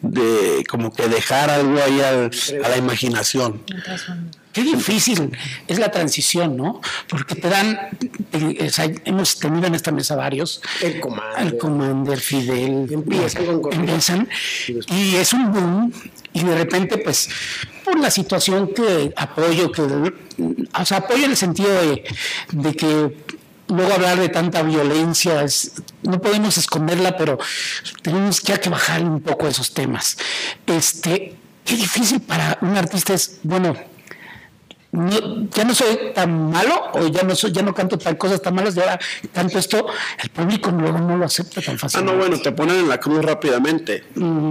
de 0.00 0.64
como 0.68 0.92
que 0.92 1.08
dejar 1.08 1.50
algo 1.50 1.80
ahí 1.82 2.00
al- 2.00 2.30
a 2.64 2.68
la 2.68 2.76
imaginación. 2.76 3.62
Qué 4.54 4.62
difícil 4.62 5.36
es 5.68 5.78
la 5.78 5.90
transición, 5.90 6.56
¿no? 6.56 6.80
Porque 7.08 7.34
te 7.34 7.48
dan, 7.48 7.78
o 8.64 8.68
sea, 8.70 8.88
hemos 9.04 9.38
tenido 9.38 9.66
en 9.66 9.74
esta 9.74 9.90
mesa 9.90 10.14
varios, 10.16 10.62
El 10.80 11.00
Commander. 11.00 11.46
el 11.46 11.58
Commander, 11.58 12.18
Fidel, 12.20 12.86
Empiezan 12.90 13.46
con 13.46 13.60
corridos. 13.62 13.84
empiezan, 14.08 14.28
y 14.88 15.16
es 15.16 15.32
un 15.32 15.52
boom, 15.52 15.92
y 16.32 16.44
de 16.44 16.54
repente, 16.56 16.98
pues, 16.98 17.28
por 17.84 17.98
la 17.98 18.10
situación 18.10 18.70
que 18.74 19.12
apoyo, 19.16 19.70
que, 19.72 19.82
o 19.82 20.84
sea, 20.86 20.98
apoyo 20.98 21.24
en 21.24 21.32
el 21.32 21.36
sentido 21.36 21.72
de, 21.82 22.04
de 22.52 22.74
que 22.76 23.16
luego 23.68 23.92
hablar 23.92 24.20
de 24.20 24.28
tanta 24.28 24.62
violencia, 24.62 25.42
es- 25.42 25.72
no 26.02 26.20
podemos 26.20 26.56
esconderla, 26.58 27.16
pero 27.16 27.38
tenemos 28.02 28.40
ya 28.42 28.60
que 28.60 28.68
bajar 28.68 29.02
un 29.02 29.20
poco 29.20 29.48
esos 29.48 29.74
temas. 29.74 30.16
Este, 30.66 31.34
qué 31.64 31.74
difícil 31.76 32.20
para 32.20 32.56
un 32.60 32.76
artista 32.76 33.14
es, 33.14 33.38
bueno, 33.42 33.74
no- 34.94 35.48
ya 35.50 35.64
no 35.64 35.74
soy 35.74 36.12
tan 36.14 36.50
malo 36.50 36.90
o 36.94 37.06
ya 37.08 37.22
no 37.22 37.34
soy, 37.34 37.52
ya 37.52 37.62
no 37.62 37.74
canto 37.74 37.98
tan 37.98 38.14
cosas 38.16 38.40
tan 38.40 38.54
malas 38.54 38.76
y 38.76 38.80
ahora 38.80 38.98
canto 39.32 39.58
esto, 39.58 39.86
el 40.22 40.30
público 40.30 40.70
luego 40.70 40.98
no 40.98 41.16
lo 41.16 41.24
acepta 41.24 41.60
tan 41.60 41.74
Ah, 41.74 41.78
fácilmente. 41.78 42.12
no, 42.12 42.18
bueno, 42.18 42.40
te 42.42 42.52
ponen 42.52 42.76
en 42.76 42.88
la 42.88 42.98
cruz 42.98 43.24
rápidamente. 43.24 44.04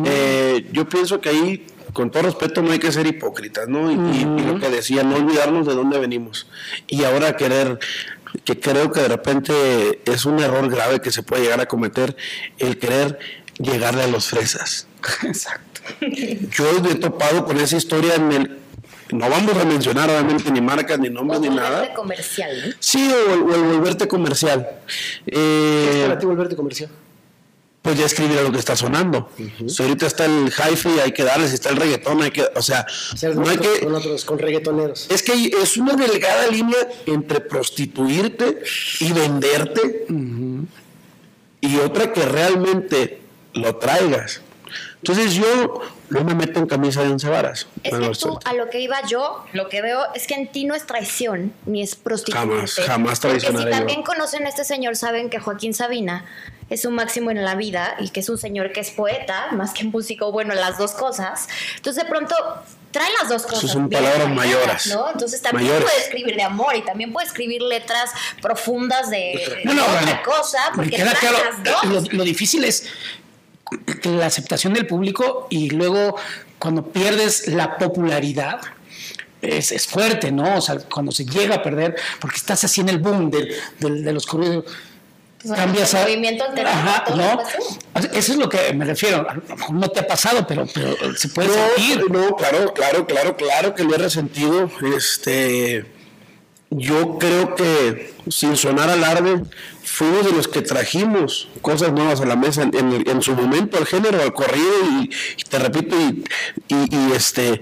Eh, 0.05 0.67
yo 0.71 0.87
pienso 0.87 1.19
que 1.21 1.29
ahí, 1.29 1.67
con 1.93 2.09
todo 2.11 2.23
respeto, 2.23 2.61
no 2.61 2.71
hay 2.71 2.79
que 2.79 2.91
ser 2.91 3.05
hipócritas, 3.07 3.67
¿no? 3.67 3.91
Y, 3.91 3.95
y- 3.95 4.21
y 4.41 4.45
lo 4.45 4.59
que 4.59 4.69
decía, 4.69 5.03
no 5.03 5.15
olvidarnos 5.15 5.65
de 5.67 5.75
dónde 5.75 5.99
venimos. 5.99 6.47
Y 6.87 7.03
ahora 7.03 7.35
querer, 7.37 7.79
que 8.43 8.59
creo 8.59 8.91
que 8.91 9.01
de 9.01 9.07
repente 9.09 10.01
es 10.05 10.25
un 10.25 10.39
error 10.39 10.69
grave 10.69 10.99
que 11.01 11.11
se 11.11 11.21
puede 11.23 11.43
llegar 11.43 11.61
a 11.61 11.67
cometer, 11.67 12.15
el 12.57 12.79
querer 12.79 13.19
llegarle 13.59 14.03
a 14.03 14.07
los 14.07 14.25
fresas. 14.27 14.87
Exacto. 15.23 15.81
Yo 16.57 16.65
he 16.89 16.95
topado 16.95 17.45
con 17.45 17.59
esa 17.59 17.77
historia 17.77 18.15
en 18.15 18.31
el... 18.31 18.57
No 19.13 19.29
vamos 19.29 19.55
a 19.55 19.63
mencionar 19.65 20.09
obviamente 20.09 20.51
ni 20.51 20.59
marcas, 20.61 20.97
ni 20.99 21.09
nombres, 21.09 21.39
ni 21.41 21.49
nada. 21.49 21.93
comercial, 21.93 22.51
¿no? 22.69 22.73
Sí, 22.79 23.09
o 23.11 23.33
el, 23.33 23.41
o 23.43 23.55
el 23.55 23.61
volverte 23.77 24.07
comercial. 24.07 24.67
¿Qué 25.25 25.31
es 25.31 25.95
Eh, 25.97 26.03
para 26.07 26.19
ti 26.19 26.25
volverte 26.25 26.55
comercial? 26.55 26.89
pues 27.81 27.99
ya 27.99 28.05
escribir 28.05 28.39
a 28.39 28.43
lo 28.43 28.51
que 28.53 28.59
está 28.59 28.77
sonando. 28.77 29.29
Si 29.67 29.83
ahorita 29.83 30.07
está 30.07 30.23
el 30.23 30.45
hi-fi, 30.47 31.01
hay 31.03 31.11
que 31.11 31.23
darle, 31.25 31.49
si 31.49 31.55
está 31.55 31.69
el 31.69 31.75
reggaetón, 31.75 32.21
hay 32.21 32.31
que, 32.31 32.45
o 32.55 32.61
sea, 32.61 32.85
Hacer 33.11 33.35
no 33.35 33.45
hay 33.49 33.57
que, 33.57 33.81
con 33.81 33.93
otros, 33.93 34.23
con 34.23 34.39
reggaetoneros. 34.39 35.07
es 35.11 35.21
que 35.21 35.33
es 35.61 35.75
una 35.75 35.93
delgada 35.97 36.47
línea 36.47 36.77
entre 37.07 37.41
prostituirte 37.41 38.63
y 39.01 39.11
venderte 39.11 40.05
y 41.59 41.77
otra 41.79 42.13
que 42.13 42.21
realmente 42.23 43.19
lo 43.53 43.75
traigas. 43.75 44.39
Entonces 45.01 45.33
yo 45.33 45.81
no 46.13 46.23
me 46.23 46.35
meto 46.35 46.59
en 46.59 46.67
camisa 46.67 47.03
de 47.03 47.09
once 47.11 47.27
varas. 47.27 47.67
Es 47.83 47.93
que 47.93 48.09
tú, 48.19 48.39
a 48.45 48.53
lo 48.53 48.69
que 48.69 48.79
iba 48.79 49.05
yo, 49.07 49.43
lo 49.53 49.67
que 49.69 49.81
veo 49.81 49.99
es 50.15 50.27
que 50.27 50.35
en 50.35 50.47
ti 50.51 50.65
no 50.65 50.75
es 50.75 50.85
traición, 50.85 51.53
ni 51.65 51.81
es 51.81 51.95
prostitución. 51.95 52.49
Jamás, 52.49 52.75
jamás 52.85 53.19
Porque 53.19 53.39
traicionaré 53.39 53.65
si 53.65 53.71
yo. 53.71 53.77
también 53.77 54.03
conocen 54.03 54.45
a 54.45 54.49
este 54.49 54.63
señor, 54.63 54.95
saben 54.95 55.29
que 55.29 55.39
Joaquín 55.39 55.73
Sabina 55.73 56.25
es 56.69 56.85
un 56.85 56.95
máximo 56.95 57.29
en 57.31 57.43
la 57.43 57.55
vida 57.55 57.95
y 57.99 58.09
que 58.09 58.21
es 58.21 58.29
un 58.29 58.37
señor 58.37 58.71
que 58.71 58.79
es 58.79 58.91
poeta, 58.91 59.47
más 59.51 59.73
que 59.73 59.83
músico, 59.83 60.31
bueno, 60.31 60.53
las 60.53 60.77
dos 60.77 60.91
cosas. 60.93 61.47
Entonces 61.75 62.03
de 62.03 62.09
pronto 62.09 62.35
trae 62.91 63.11
las 63.19 63.29
dos 63.29 63.43
cosas. 63.45 63.71
son 63.71 63.89
bien 63.89 64.03
palabras 64.03 64.29
mayores. 64.29 64.87
¿no? 64.87 65.11
Entonces 65.11 65.41
también 65.41 65.67
Mayores. 65.67 65.91
puede 65.91 66.03
escribir 66.05 66.35
de 66.35 66.43
amor 66.43 66.75
y 66.75 66.81
también 66.83 67.11
puede 67.11 67.27
escribir 67.27 67.61
letras 67.61 68.11
profundas 68.41 69.09
de, 69.09 69.61
No, 69.65 69.73
no, 69.73 69.83
otra 69.83 70.01
bueno, 70.01 70.19
cosa, 70.23 70.69
me 70.71 70.75
porque 70.77 70.95
queda 70.97 71.11
trae 71.11 71.19
claro, 71.31 71.37
las 71.43 71.63
dos. 71.63 71.85
Lo, 72.11 72.17
lo 72.17 72.23
difícil 72.23 72.63
es 72.63 72.87
la 74.03 74.25
aceptación 74.27 74.73
del 74.73 74.85
público 74.87 75.47
y 75.49 75.69
luego 75.71 76.15
cuando 76.59 76.85
pierdes 76.91 77.47
la 77.47 77.77
popularidad 77.77 78.59
es, 79.41 79.71
es 79.71 79.87
fuerte, 79.87 80.31
¿no? 80.31 80.57
O 80.57 80.61
sea, 80.61 80.77
cuando 80.79 81.11
se 81.11 81.25
llega 81.25 81.55
a 81.55 81.63
perder, 81.63 81.95
porque 82.19 82.37
estás 82.37 82.63
así 82.63 82.81
en 82.81 82.89
el 82.89 82.99
boom 82.99 83.29
del- 83.29 83.53
del- 83.79 84.03
de 84.03 84.13
los 84.13 84.25
corridos. 84.25 84.65
Pues, 85.41 85.53
cambias 85.59 85.93
el 85.93 85.99
a 85.99 86.03
movimiento 86.03 86.45
Ajá, 86.65 87.03
¿no? 87.15 87.39
Eso 88.13 88.31
es 88.31 88.37
lo 88.37 88.47
que 88.47 88.73
me 88.73 88.85
refiero. 88.85 89.27
No 89.73 89.89
te 89.89 89.99
ha 89.99 90.07
pasado, 90.07 90.47
pero, 90.47 90.65
pero 90.73 90.95
se 91.17 91.27
puede 91.27 91.49
sentir. 91.49 92.09
No, 92.09 92.29
no, 92.29 92.35
claro, 92.37 92.73
claro, 92.73 93.05
claro, 93.05 93.35
claro 93.35 93.75
que 93.75 93.83
lo 93.83 93.93
he 93.93 93.97
resentido. 93.97 94.71
Este, 94.95 95.85
yo 96.69 97.17
creo 97.19 97.55
que 97.55 98.13
sin 98.29 98.55
sonar 98.55 98.89
alarde, 98.89 99.43
fuimos 99.95 100.25
de 100.25 100.31
los 100.31 100.47
que 100.47 100.61
trajimos 100.63 101.47
cosas 101.61 101.91
nuevas 101.93 102.19
a 102.21 102.25
la 102.25 102.35
mesa 102.35 102.63
en, 102.63 102.73
en- 103.07 103.21
su 103.21 103.33
momento, 103.33 103.77
al 103.77 103.85
género, 103.85 104.21
al 104.21 104.33
corrido, 104.33 104.73
y, 105.01 105.09
te 105.49 105.59
repito, 105.59 105.95
y, 105.95 106.23
y- 106.67 106.87
y, 106.95 107.11
este, 107.15 107.61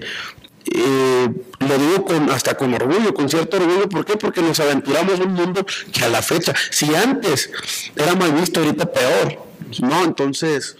eh, 0.74 1.28
lo 1.60 1.78
digo 1.78 2.04
con, 2.06 2.30
hasta 2.30 2.56
con 2.56 2.72
orgullo, 2.72 3.12
con 3.12 3.28
cierto 3.28 3.58
orgullo, 3.58 3.88
¿por 3.88 4.04
qué? 4.06 4.16
Porque 4.16 4.40
nos 4.40 4.58
aventuramos 4.60 5.14
en 5.20 5.26
un 5.28 5.34
mundo 5.34 5.66
que 5.92 6.04
a 6.04 6.08
la 6.08 6.22
fecha, 6.22 6.54
si 6.70 6.94
antes 6.94 7.50
era 7.96 8.14
mal 8.14 8.32
visto, 8.32 8.60
ahorita 8.60 8.90
peor, 8.92 9.38
¿no? 9.80 10.02
Entonces, 10.04 10.76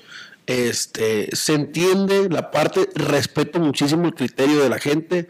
este, 0.46 1.28
se 1.36 1.52
entiende 1.54 2.28
la 2.30 2.50
parte, 2.50 2.88
respeto 2.94 3.58
muchísimo 3.60 4.06
el 4.06 4.14
criterio 4.14 4.60
de 4.62 4.68
la 4.70 4.78
gente, 4.78 5.28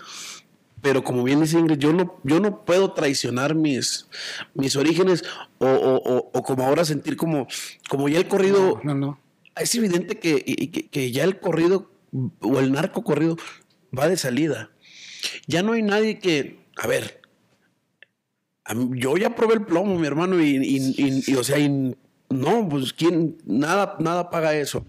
pero 0.82 1.02
como 1.04 1.22
bien 1.22 1.40
dice 1.40 1.58
Ingrid, 1.58 1.78
yo 1.78 1.92
no, 1.92 2.18
yo 2.24 2.40
no 2.40 2.64
puedo 2.64 2.92
traicionar 2.92 3.54
mis, 3.54 4.06
mis 4.54 4.74
orígenes 4.76 5.22
o, 5.58 5.66
o- 5.66 5.96
o- 5.96 6.30
o 6.34 6.42
como 6.42 6.64
ahora 6.66 6.84
sentir 6.84 7.16
como, 7.16 7.46
como 7.88 8.08
ya 8.08 8.18
el 8.18 8.28
corrido, 8.28 8.80
No, 8.82 8.94
no. 8.94 9.18
es 9.56 9.74
evidente 9.76 10.18
que, 10.18 10.42
y- 10.44 10.66
que, 10.68 10.88
que 10.88 11.10
ya 11.12 11.24
el 11.24 11.38
corrido 11.38 11.90
o 12.40 12.58
el 12.58 12.72
narco 12.72 13.02
corrido 13.04 13.36
va 13.96 14.08
de 14.08 14.16
salida. 14.16 14.70
Ya 15.46 15.62
no 15.62 15.72
hay 15.72 15.82
nadie 15.82 16.18
que, 16.18 16.58
a 16.76 16.86
ver, 16.88 17.20
yo 18.90 19.16
ya 19.16 19.34
probé 19.34 19.54
el 19.54 19.64
plomo, 19.64 19.98
mi 19.98 20.06
hermano, 20.06 20.40
y, 20.42 20.56
y- 20.56 20.94
y- 20.96 21.22
y, 21.26 21.34
o 21.36 21.44
sea, 21.44 21.58
y 21.58 21.94
no, 22.30 22.68
pues 22.68 22.92
quién, 22.92 23.36
nada, 23.44 23.96
nada 24.00 24.30
paga 24.30 24.54
eso. 24.54 24.86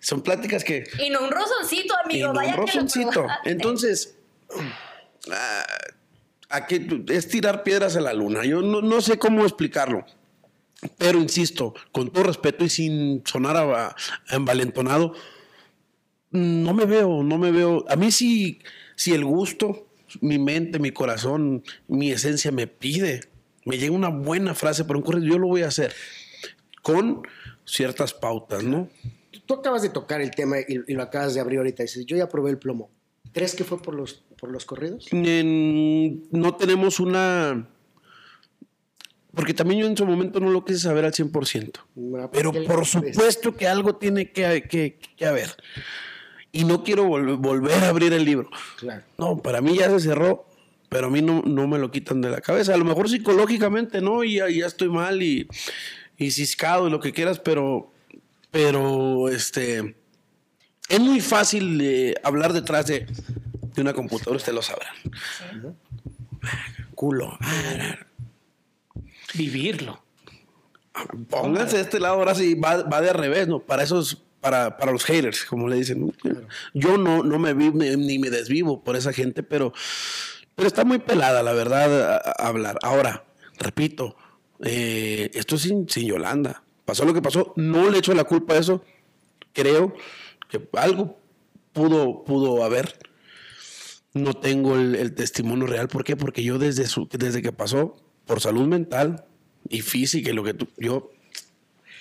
Son 0.00 0.20
pláticas 0.22 0.64
que, 0.64 0.84
Y 1.04 1.10
no 1.10 1.22
un 1.22 1.30
rozoncito, 1.30 1.94
y 1.94 2.10
amigo, 2.12 2.28
no, 2.28 2.34
vaya 2.34 2.50
que 2.52 2.56
lo 2.58 2.66
rozoncito. 2.66 3.10
probaste. 3.10 3.50
Entonces, 3.50 4.16
ah, 5.32 5.66
a 6.50 6.66
que 6.66 7.04
es 7.08 7.28
tirar 7.28 7.62
piedras 7.62 7.96
a 7.96 8.00
la 8.00 8.12
luna. 8.12 8.44
Yo 8.44 8.60
no, 8.60 8.82
no 8.82 9.00
sé 9.00 9.18
cómo 9.18 9.42
explicarlo. 9.42 10.04
Pero 10.98 11.18
insisto, 11.18 11.74
con 11.92 12.10
todo 12.10 12.24
respeto 12.24 12.64
y 12.64 12.70
sin 12.70 13.22
sonar 13.26 13.56
a, 13.56 13.94
envalentonado, 14.30 15.14
no 16.30 16.74
me 16.74 16.86
veo, 16.86 17.22
no 17.22 17.38
me 17.38 17.50
veo. 17.50 17.84
A 17.88 17.96
mí 17.96 18.10
sí, 18.10 18.60
si 18.96 19.12
el 19.12 19.24
gusto, 19.24 19.88
mi 20.20 20.38
mente, 20.38 20.78
mi 20.78 20.90
corazón, 20.90 21.62
mi 21.86 22.10
esencia 22.10 22.50
me 22.50 22.66
pide, 22.66 23.20
me 23.64 23.78
llega 23.78 23.92
una 23.92 24.08
buena 24.08 24.54
frase 24.54 24.84
para 24.84 24.98
un 24.98 25.04
corrido, 25.04 25.26
yo 25.26 25.38
lo 25.38 25.48
voy 25.48 25.62
a 25.62 25.68
hacer 25.68 25.92
con 26.82 27.22
ciertas 27.66 28.14
pautas, 28.14 28.64
¿no? 28.64 28.88
Tú 29.44 29.54
acabas 29.54 29.82
de 29.82 29.90
tocar 29.90 30.20
el 30.20 30.30
tema 30.30 30.60
y, 30.60 30.80
y 30.86 30.94
lo 30.94 31.02
acabas 31.02 31.34
de 31.34 31.40
abrir 31.40 31.58
ahorita. 31.58 31.82
Dices, 31.82 32.06
yo 32.06 32.16
ya 32.16 32.28
probé 32.28 32.50
el 32.50 32.58
plomo. 32.58 32.90
¿Crees 33.32 33.54
que 33.54 33.64
fue 33.64 33.80
por 33.80 33.94
los, 33.94 34.24
por 34.40 34.50
los 34.50 34.64
corridos? 34.64 35.06
En- 35.12 36.22
no 36.30 36.54
tenemos 36.56 36.98
una... 37.00 37.68
Porque 39.34 39.54
también 39.54 39.80
yo 39.82 39.86
en 39.86 39.96
su 39.96 40.04
momento 40.04 40.40
no 40.40 40.50
lo 40.50 40.64
quise 40.64 40.80
saber 40.80 41.04
al 41.04 41.12
100%. 41.12 41.70
Ah, 42.18 42.28
Pero 42.32 42.52
porque- 42.52 42.66
por 42.66 42.84
supuesto 42.84 43.54
que 43.54 43.68
algo 43.68 43.94
tiene 43.96 44.32
que, 44.32 44.62
que- 44.68 44.98
que 45.16 45.26
haber. 45.26 45.50
Y 46.50 46.64
no 46.64 46.82
quiero 46.82 47.04
vol- 47.06 47.36
volver 47.40 47.84
a 47.84 47.90
abrir 47.90 48.12
el 48.12 48.24
libro. 48.24 48.50
Claro. 48.78 49.04
No, 49.18 49.36
para 49.38 49.60
mí 49.60 49.76
ya 49.78 49.88
se 49.90 50.00
cerró, 50.00 50.46
pero 50.88 51.06
a 51.06 51.10
mí 51.10 51.22
no, 51.22 51.42
no 51.42 51.68
me 51.68 51.78
lo 51.78 51.92
quitan 51.92 52.20
de 52.20 52.28
la 52.30 52.40
cabeza. 52.40 52.74
A 52.74 52.76
lo 52.76 52.84
mejor 52.84 53.08
psicológicamente, 53.08 54.00
¿no? 54.00 54.24
Y 54.24 54.36
ya, 54.36 54.48
ya 54.50 54.66
estoy 54.66 54.88
mal 54.88 55.22
y, 55.22 55.46
y 56.18 56.32
ciscado 56.32 56.88
y 56.88 56.90
lo 56.90 56.98
que 56.98 57.12
quieras, 57.12 57.38
pero, 57.38 57.92
pero 58.50 59.28
este, 59.28 59.94
es 60.88 60.98
muy 61.00 61.20
fácil 61.20 61.80
eh, 61.80 62.14
hablar 62.24 62.52
detrás 62.52 62.88
de, 62.88 63.06
de 63.74 63.82
una 63.82 63.92
computadora, 63.92 64.36
ustedes 64.36 64.54
lo 64.54 64.62
sabrán. 64.62 64.94
Culo. 66.94 67.38
Vivirlo. 69.34 70.02
Pónganse 71.28 71.76
de 71.76 71.82
este 71.82 72.00
lado 72.00 72.14
ahora 72.14 72.34
sí, 72.34 72.54
va, 72.54 72.82
va 72.82 73.00
de 73.00 73.12
revés, 73.12 73.48
¿no? 73.48 73.60
Para 73.60 73.82
esos, 73.82 74.22
para, 74.40 74.76
para 74.76 74.92
los 74.92 75.04
haters, 75.04 75.44
como 75.44 75.68
le 75.68 75.76
dicen. 75.76 76.06
¿no? 76.06 76.12
Yo 76.74 76.98
no, 76.98 77.22
no 77.22 77.38
me 77.38 77.54
vi 77.54 77.70
ni, 77.70 77.96
ni 77.96 78.18
me 78.18 78.28
desvivo 78.30 78.82
por 78.82 78.96
esa 78.96 79.12
gente, 79.12 79.42
pero, 79.42 79.72
pero 80.56 80.66
está 80.66 80.84
muy 80.84 80.98
pelada, 80.98 81.42
la 81.42 81.52
verdad, 81.52 82.14
a- 82.16 82.16
a 82.44 82.48
hablar. 82.48 82.76
Ahora, 82.82 83.24
repito, 83.58 84.16
eh, 84.62 85.30
esto 85.34 85.54
es 85.56 85.62
sin, 85.62 85.88
sin 85.88 86.06
Yolanda. 86.08 86.62
Pasó 86.84 87.04
lo 87.04 87.14
que 87.14 87.22
pasó, 87.22 87.52
no 87.56 87.88
le 87.88 87.98
echo 87.98 88.12
la 88.14 88.24
culpa 88.24 88.54
a 88.54 88.58
eso. 88.58 88.84
Creo 89.52 89.94
que 90.48 90.68
algo 90.74 91.18
pudo, 91.72 92.24
pudo 92.24 92.64
haber. 92.64 92.98
No 94.12 94.34
tengo 94.34 94.76
el, 94.76 94.94
el 94.96 95.14
testimonio 95.14 95.66
real. 95.66 95.88
¿Por 95.88 96.04
qué? 96.04 96.16
Porque 96.16 96.42
yo 96.42 96.58
desde, 96.58 96.86
su, 96.86 97.08
desde 97.10 97.42
que 97.42 97.52
pasó, 97.52 97.96
por 98.26 98.40
salud 98.40 98.66
mental 98.66 99.24
y 99.68 99.82
física 99.82 100.30
y 100.30 100.32
lo 100.32 100.42
que 100.42 100.54
tú, 100.54 100.68
yo 100.78 101.12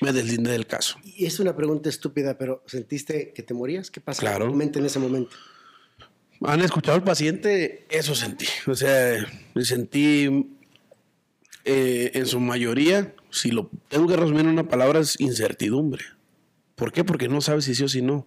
me 0.01 0.11
deslindé 0.13 0.51
del 0.51 0.65
caso. 0.65 0.97
Y 1.03 1.25
es 1.25 1.39
una 1.39 1.55
pregunta 1.55 1.89
estúpida, 1.89 2.37
pero 2.37 2.63
¿sentiste 2.65 3.31
que 3.33 3.43
te 3.43 3.53
morías? 3.53 3.91
¿Qué 3.91 3.99
pasa 4.01 4.21
Claro. 4.21 4.45
en 4.45 4.51
tu 4.51 4.57
mente 4.57 4.79
en 4.79 4.85
ese 4.85 4.97
momento? 4.99 5.35
¿Han 6.41 6.61
escuchado 6.61 6.95
al 6.95 7.03
paciente? 7.03 7.85
Eso 7.89 8.15
sentí. 8.15 8.45
O 8.65 8.73
sea, 8.75 9.27
me 9.53 9.65
sentí 9.65 10.55
eh, 11.65 12.11
en 12.13 12.25
su 12.25 12.39
mayoría, 12.39 13.13
si 13.29 13.51
lo 13.51 13.69
tengo 13.89 14.07
que 14.07 14.15
resumir 14.15 14.41
en 14.41 14.47
una 14.47 14.67
palabra, 14.67 14.99
es 14.99 15.19
incertidumbre. 15.19 16.03
¿Por 16.75 16.93
qué? 16.93 17.03
Porque 17.03 17.27
no 17.27 17.41
sabes 17.41 17.65
si 17.65 17.75
sí 17.75 17.83
o 17.83 17.89
si 17.89 18.01
no. 18.01 18.25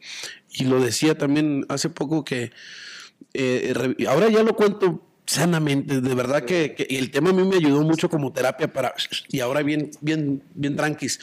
Y 0.50 0.64
lo 0.64 0.78
decía 0.78 1.16
también 1.16 1.64
hace 1.70 1.88
poco 1.88 2.22
que, 2.22 2.52
eh, 3.34 3.72
re- 3.74 4.06
ahora 4.06 4.28
ya 4.28 4.42
lo 4.42 4.54
cuento 4.56 5.06
sanamente. 5.26 6.00
De 6.00 6.14
verdad 6.14 6.44
que, 6.44 6.74
que 6.74 6.84
el 6.98 7.10
tema 7.10 7.30
a 7.30 7.32
mí 7.32 7.44
me 7.44 7.56
ayudó 7.56 7.82
mucho 7.82 8.08
como 8.08 8.32
terapia 8.32 8.72
para. 8.72 8.94
Y 9.28 9.40
ahora 9.40 9.62
bien, 9.62 9.90
bien, 10.00 10.42
bien 10.54 10.76
tranquis. 10.76 11.18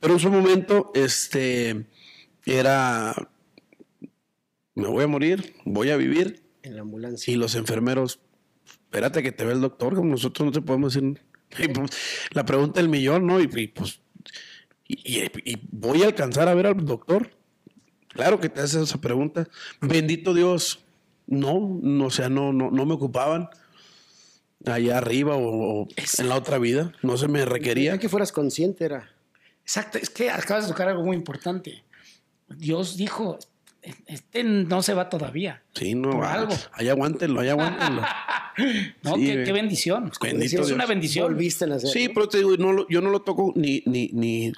Pero 0.00 0.14
en 0.14 0.20
su 0.20 0.30
momento, 0.30 0.90
este. 0.94 1.86
Era. 2.46 3.14
Me 4.74 4.88
voy 4.88 5.04
a 5.04 5.06
morir, 5.06 5.54
voy 5.64 5.90
a 5.90 5.96
vivir. 5.96 6.42
En 6.62 6.74
la 6.76 6.82
ambulancia. 6.82 7.32
Y 7.32 7.36
los 7.36 7.54
enfermeros, 7.54 8.20
espérate 8.66 9.22
que 9.22 9.32
te 9.32 9.44
ve 9.44 9.52
el 9.52 9.60
doctor, 9.60 9.94
como 9.94 10.10
nosotros 10.10 10.46
no 10.46 10.52
te 10.52 10.60
podemos 10.62 10.94
decir. 10.94 11.20
La 12.32 12.44
pregunta 12.44 12.80
del 12.80 12.88
millón, 12.88 13.26
¿no? 13.26 13.40
Y, 13.40 13.48
y, 13.54 13.66
pues. 13.68 14.00
Y, 14.88 15.20
y- 15.22 15.30
y 15.52 15.58
voy 15.70 16.02
a 16.02 16.06
alcanzar 16.06 16.48
a 16.48 16.54
ver 16.54 16.66
al 16.66 16.84
doctor. 16.84 17.30
Claro 18.14 18.40
que 18.40 18.48
te 18.48 18.60
haces 18.60 18.82
esa 18.82 19.00
pregunta. 19.00 19.46
Bendito 19.80 20.32
Dios. 20.34 20.80
No, 21.26 21.78
no, 21.82 22.06
o 22.06 22.10
sea, 22.10 22.28
no, 22.28 22.52
no, 22.52 22.70
no 22.70 22.86
me 22.86 22.94
ocupaban 22.94 23.48
allá 24.66 24.98
arriba 24.98 25.36
o, 25.36 25.82
o 25.82 25.88
en 26.18 26.28
la 26.28 26.36
otra 26.36 26.58
vida. 26.58 26.92
No 27.02 27.16
se 27.16 27.28
me 27.28 27.44
requería. 27.44 27.98
Que 27.98 28.08
fueras 28.08 28.32
consciente 28.32 28.84
era. 28.84 29.10
Exacto, 29.62 29.98
es 29.98 30.10
que 30.10 30.30
acabas 30.30 30.64
de 30.64 30.72
tocar 30.72 30.88
algo 30.88 31.02
muy 31.04 31.16
importante. 31.16 31.82
Dios 32.48 32.96
dijo, 32.96 33.38
este 34.06 34.44
no 34.44 34.82
se 34.82 34.92
va 34.94 35.08
todavía. 35.08 35.62
Sí, 35.74 35.94
no, 35.94 36.10
Por 36.10 36.24
ah, 36.24 36.34
algo. 36.34 36.54
ahí 36.72 36.88
aguántenlo, 36.88 37.40
ahí 37.40 37.48
aguántenlo. 37.48 38.02
No, 39.02 39.16
Sí, 39.16 39.24
qué, 39.26 39.32
güey. 39.32 39.44
qué 39.46 39.52
bendición. 39.52 40.12
Bendito 40.22 40.44
es 40.44 40.50
Dios. 40.68 40.70
una 40.70 40.86
bendición. 40.86 41.26
Volviste 41.32 41.64
a. 41.64 41.80
Sí, 41.80 42.06
¿no? 42.06 42.14
pero 42.14 42.28
te 42.28 42.38
digo, 42.38 42.56
no 42.56 42.72
lo- 42.72 42.88
yo 42.88 43.00
no 43.00 43.10
lo 43.10 43.22
toco 43.22 43.52
ni, 43.56 43.82
ni, 43.84 44.10
ni, 44.12 44.52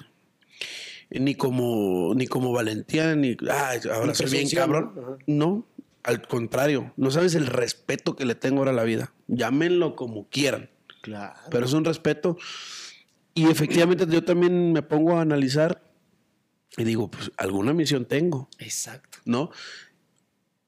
ni 1.09 1.35
como 1.35 2.13
ni 2.15 2.27
como 2.27 2.51
valentía, 2.51 3.15
ni 3.15 3.37
"Ay, 3.49 3.79
ahora 3.93 4.13
soy 4.13 4.29
bien 4.29 4.49
cabrón. 4.49 5.17
No, 5.27 5.65
al 6.03 6.21
contrario, 6.27 6.93
no 6.97 7.11
sabes 7.11 7.35
el 7.35 7.47
respeto 7.47 8.15
que 8.15 8.25
le 8.25 8.35
tengo 8.35 8.59
ahora 8.59 8.71
a 8.71 8.75
la 8.75 8.83
vida. 8.83 9.13
Llámenlo 9.27 9.95
como 9.95 10.27
quieran, 10.29 10.69
Claro. 11.01 11.39
pero 11.51 11.65
es 11.65 11.73
un 11.73 11.85
respeto. 11.85 12.37
Y 13.33 13.45
efectivamente 13.49 14.05
yo 14.09 14.23
también 14.23 14.73
me 14.73 14.81
pongo 14.81 15.17
a 15.17 15.21
analizar 15.21 15.83
y 16.77 16.83
digo, 16.83 17.09
pues 17.09 17.31
alguna 17.37 17.73
misión 17.73 18.05
tengo. 18.05 18.49
Exacto. 18.59 19.19
¿no? 19.25 19.51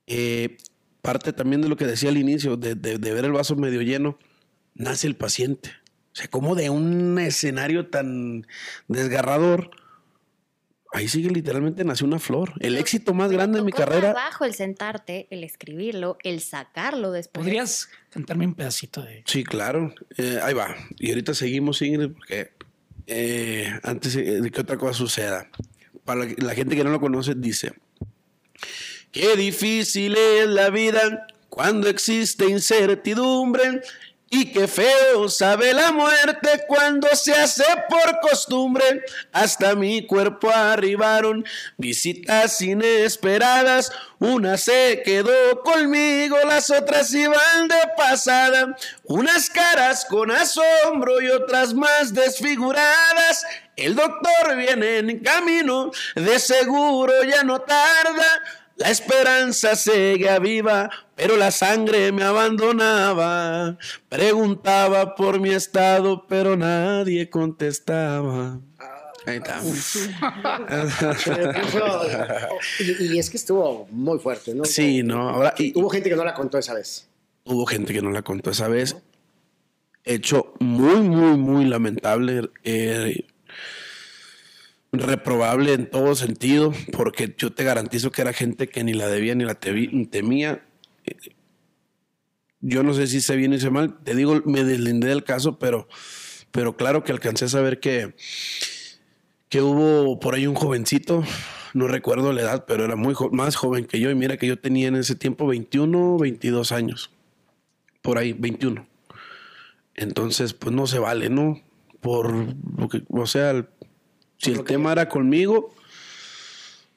Eh, 0.08 0.58
parte 1.02 1.34
también 1.34 1.62
de 1.62 1.70
lo 1.70 1.78
que 1.78 1.86
decía 1.86 2.10
al 2.10 2.18
inicio, 2.18 2.58
de, 2.58 2.76
de- 2.76 2.98
de 2.98 3.14
ver 3.14 3.26
el 3.26 3.32
vaso 3.32 3.56
medio 3.56 3.82
lleno, 3.82 4.18
nace 4.76 5.08
el 5.08 5.16
paciente. 5.16 5.72
O 6.12 6.16
sea, 6.16 6.28
como 6.28 6.56
de 6.56 6.70
un 6.70 7.18
escenario 7.20 7.88
tan 7.88 8.46
desgarrador, 8.88 9.72
ahí 10.92 11.08
sigue 11.08 11.30
literalmente 11.30 11.84
nació 11.84 12.08
una 12.08 12.20
flor. 12.20 12.54
El 12.60 12.78
éxito 12.78 13.14
más 13.14 13.32
grande 13.32 13.60
de 13.60 13.66
mi 13.66 13.72
carrera. 13.72 14.14
trabajo 14.14 14.46
el 14.46 14.54
sentarte, 14.54 15.28
el 15.30 15.44
escribirlo, 15.44 16.18
el 16.24 16.42
sacarlo 16.42 17.12
después. 17.12 17.44
¿Podrías 17.44 17.90
cantarme 18.10 18.46
un 18.46 18.56
pedacito 18.56 19.02
de... 19.02 19.24
Sí, 19.26 19.44
claro. 19.44 19.94
Eh, 20.18 20.40
ahí 20.42 20.54
va. 20.54 20.76
Y 20.98 21.10
ahorita 21.10 21.34
seguimos, 21.34 21.82
Ingrid, 21.82 22.12
porque 22.14 22.52
eh, 23.12 23.72
antes 23.82 24.16
eh, 24.16 24.40
de 24.42 24.52
que 24.52 24.62
otra 24.62 24.78
cosa 24.78 24.94
suceda. 24.94 25.50
Para 26.06 26.26
la 26.26 26.54
gente 26.54 26.76
que 26.76 26.84
no 26.84 26.92
lo 26.92 27.00
conoce, 27.00 27.34
dice: 27.36 27.74
Qué 29.12 29.36
difícil 29.36 30.16
es 30.16 30.48
la 30.48 30.70
vida 30.70 31.28
cuando 31.50 31.90
existe 31.90 32.46
incertidumbre. 32.46 33.82
Y 34.32 34.52
qué 34.52 34.68
feo 34.68 35.28
sabe 35.28 35.74
la 35.74 35.92
muerte 35.92 36.64
cuando 36.68 37.08
se 37.16 37.34
hace 37.34 37.64
por 37.90 38.20
costumbre. 38.20 39.04
Hasta 39.32 39.74
mi 39.74 40.06
cuerpo 40.06 40.52
arribaron 40.52 41.44
visitas 41.78 42.62
inesperadas. 42.62 43.92
Una 44.20 44.58
se 44.58 45.02
quedó 45.04 45.64
conmigo, 45.64 46.38
las 46.46 46.70
otras 46.70 47.12
iban 47.12 47.68
de 47.68 47.80
pasada. 47.98 48.78
Unas 49.06 49.50
caras 49.50 50.06
con 50.06 50.30
asombro 50.30 51.20
y 51.22 51.30
otras 51.30 51.74
más 51.74 52.14
desfiguradas. 52.14 53.46
El 53.76 53.96
doctor 53.96 54.56
viene 54.58 54.98
en 54.98 55.20
camino, 55.24 55.90
de 56.14 56.38
seguro 56.38 57.24
ya 57.24 57.44
no 57.44 57.62
tarda. 57.62 58.44
La 58.80 58.92
esperanza 58.92 59.76
seguía 59.76 60.40
viva, 60.40 60.90
pero 61.16 61.36
la 61.36 61.52
sangre 61.52 62.14
me 62.14 62.24
abandonaba. 62.24 63.78
Preguntaba 64.08 65.16
por 65.16 65.42
mi 65.42 65.50
estado, 65.50 66.26
pero 66.28 66.56
nadie 66.56 67.30
contestaba. 67.30 68.60
Ahí 69.26 69.38
está. 69.38 69.60
Y 73.00 73.20
es 73.20 73.30
que 73.30 73.36
estuvo 73.36 73.86
muy 73.92 74.18
fuerte, 74.20 74.56
¿no? 74.56 74.64
Sí, 74.64 75.04
no. 75.04 75.28
Ahora, 75.30 75.54
y, 75.58 75.78
Hubo 75.78 75.90
gente 75.90 76.10
que 76.10 76.16
no 76.16 76.24
la 76.24 76.34
contó 76.34 76.58
esa 76.58 76.74
vez. 76.74 77.10
hubo 77.44 77.66
gente 77.66 77.94
que 77.94 78.02
no 78.02 78.12
la 78.12 78.22
contó 78.22 78.52
esa 78.52 78.70
vez. 78.70 78.96
Hecho 80.06 80.54
muy, 80.60 81.02
muy, 81.02 81.38
muy 81.38 81.66
lamentable. 81.66 82.50
eh, 82.64 83.26
reprobable 84.92 85.74
en 85.74 85.90
todo 85.90 86.16
sentido, 86.16 86.74
porque 86.92 87.34
yo 87.38 87.52
te 87.52 87.64
garantizo 87.64 88.12
que 88.12 88.22
era 88.22 88.34
gente 88.34 88.68
que 88.68 88.84
ni 88.84 88.94
la 88.94 89.08
debía 89.08 89.36
ni 89.36 89.46
la 89.46 89.56
temía. 89.56 90.66
Eh, 91.06 91.16
Yo 92.62 92.84
no 92.84 92.94
sé 92.94 93.08
si 93.08 93.18
hice 93.18 93.36
bien 93.36 93.52
o 93.54 93.56
hice 93.56 93.70
mal. 93.70 94.00
Te 94.04 94.16
digo, 94.16 94.42
me 94.46 94.64
deslindé 94.64 95.08
del 95.08 95.24
caso, 95.24 95.60
pero, 95.60 95.88
pero 96.52 96.76
claro 96.76 97.04
que 97.04 97.12
alcancé 97.12 97.46
a 97.46 97.50
saber 97.50 97.80
que, 97.80 98.16
que 99.50 99.62
hubo 99.62 100.20
por 100.20 100.36
ahí 100.36 100.48
un 100.48 100.56
jovencito, 100.56 101.24
no 101.74 101.88
recuerdo 101.88 102.34
la 102.34 102.42
edad, 102.42 102.66
pero 102.68 102.84
era 102.84 102.96
muy 102.96 103.16
más 103.32 103.56
joven 103.56 103.86
que 103.86 104.00
yo. 104.00 104.10
Y 104.10 104.16
mira 104.16 104.38
que 104.38 104.48
yo 104.48 104.60
tenía 104.60 104.88
en 104.88 104.96
ese 104.96 105.16
tiempo 105.16 105.48
21, 105.48 106.18
22 106.18 106.72
años. 106.72 107.12
Por 108.02 108.18
ahí, 108.18 108.34
21. 108.34 108.88
Entonces, 109.96 110.54
pues 110.54 110.74
no 110.74 110.88
se 110.88 111.00
vale, 111.00 111.30
¿no? 111.30 111.62
Por 112.00 112.34
lo 112.78 112.88
que, 112.90 113.04
o 113.10 113.26
sea, 113.26 113.68
si 114.40 114.52
el 114.52 114.64
tema 114.64 114.92
era 114.92 115.08
conmigo, 115.08 115.74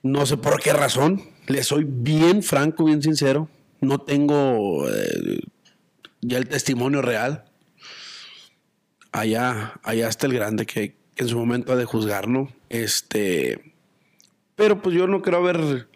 no 0.03 0.27
sé 0.27 0.37
por 0.37 0.61
qué 0.61 0.73
razón, 0.73 1.23
le 1.47 1.63
soy 1.63 1.85
bien 1.87 2.43
franco, 2.43 2.85
bien 2.85 3.03
sincero, 3.03 3.49
no 3.81 4.01
tengo 4.01 4.89
eh, 4.89 5.41
ya 6.21 6.39
el 6.39 6.49
testimonio 6.49 7.03
real. 7.03 7.45
Allá, 9.11 9.75
allá 9.83 10.09
está 10.09 10.27
el 10.27 10.33
grande 10.33 10.65
que, 10.65 10.97
que 11.15 11.25
en 11.25 11.29
su 11.29 11.37
momento 11.39 11.73
ha 11.73 11.77
de 11.77 11.85
juzgar, 11.85 12.29
¿no? 12.29 12.49
Este, 12.71 13.73
pero 14.55 14.81
pues 14.81 14.97
yo 14.97 15.07
no 15.07 15.23
creo 15.23 15.39
haber, 15.39 15.89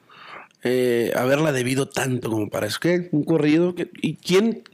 eh, 0.63 1.13
haberla 1.15 1.53
debido 1.53 1.89
tanto 1.89 2.31
como 2.31 2.51
para 2.51 2.67
eso. 2.67 2.79
¿Qué? 2.81 3.09
Un 3.13 3.25
corrido. 3.25 3.75
¿Qué? 3.75 3.91
¿Y 4.03 4.17
quién? 4.17 4.65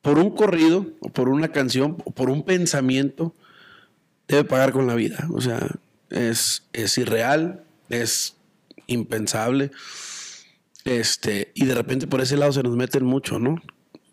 Por 0.00 0.18
un 0.18 0.30
corrido, 0.30 0.86
o 1.00 1.10
por 1.10 1.28
una 1.28 1.48
canción, 1.48 1.98
o 2.04 2.10
por 2.12 2.30
un 2.30 2.44
pensamiento, 2.44 3.34
debe 4.28 4.44
pagar 4.44 4.72
con 4.72 4.86
la 4.86 4.94
vida. 4.94 5.26
O 5.32 5.40
sea, 5.40 5.66
es, 6.10 6.64
es 6.72 6.96
irreal, 6.98 7.64
es 7.88 8.36
impensable. 8.86 9.70
Este, 10.84 11.50
y 11.54 11.64
de 11.66 11.74
repente 11.74 12.06
por 12.06 12.20
ese 12.20 12.36
lado 12.36 12.52
se 12.52 12.62
nos 12.62 12.76
meten 12.76 13.04
mucho, 13.04 13.38
¿no? 13.38 13.60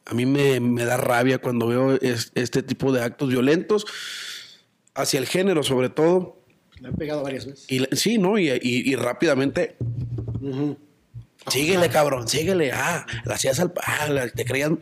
A 0.06 0.14
mí 0.14 0.26
me, 0.26 0.60
me 0.60 0.84
da 0.86 0.98
rabia 0.98 1.38
cuando 1.40 1.68
veo 1.68 1.94
es- 1.94 2.32
este 2.36 2.62
tipo 2.64 2.92
de 2.92 3.02
actos 3.02 3.30
violentos 3.30 3.86
hacia 4.94 5.20
el 5.20 5.26
género, 5.26 5.64
sobre 5.64 5.90
todo. 5.90 6.42
Le 6.80 6.90
han 6.90 6.96
pegado 6.96 7.24
varias 7.24 7.46
veces. 7.46 7.66
Y 7.72 7.86
sí, 7.96 8.18
¿no? 8.18 8.38
Y, 8.38 8.50
y- 8.50 8.60
y 8.92 8.96
rápidamente. 8.96 9.78
Síguele, 11.48 11.90
cabrón, 11.90 12.28
síguele. 12.28 12.72
Ah, 12.74 13.06
la 13.26 13.36
hacías 13.36 13.60
al. 13.60 13.72
Ah, 13.84 14.08
la- 14.10 14.30
te 14.30 14.46
creían. 14.46 14.80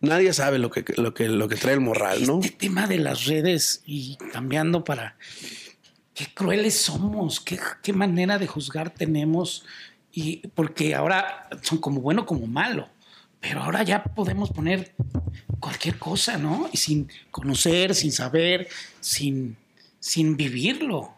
Nadie 0.00 0.32
sabe 0.32 0.58
lo 0.58 0.70
que, 0.70 0.84
lo, 0.96 1.12
que, 1.12 1.28
lo 1.28 1.48
que 1.48 1.56
trae 1.56 1.74
el 1.74 1.80
morral, 1.80 2.26
¿no? 2.26 2.40
Este 2.40 2.56
tema 2.56 2.86
de 2.86 2.98
las 2.98 3.26
redes 3.26 3.82
y 3.84 4.16
cambiando 4.32 4.84
para... 4.84 5.16
Qué 6.14 6.26
crueles 6.34 6.74
somos, 6.74 7.40
qué, 7.40 7.58
qué 7.82 7.92
manera 7.92 8.38
de 8.38 8.46
juzgar 8.46 8.90
tenemos. 8.90 9.64
Y 10.12 10.48
porque 10.48 10.94
ahora 10.94 11.48
son 11.62 11.78
como 11.78 12.00
bueno 12.00 12.26
como 12.26 12.46
malo. 12.46 12.88
Pero 13.40 13.62
ahora 13.62 13.82
ya 13.82 14.04
podemos 14.04 14.50
poner 14.50 14.92
cualquier 15.60 15.98
cosa, 15.98 16.36
¿no? 16.36 16.68
Y 16.72 16.76
sin 16.76 17.08
conocer, 17.30 17.94
sin 17.94 18.12
saber, 18.12 18.68
sin, 19.00 19.56
sin 19.98 20.36
vivirlo. 20.36 21.14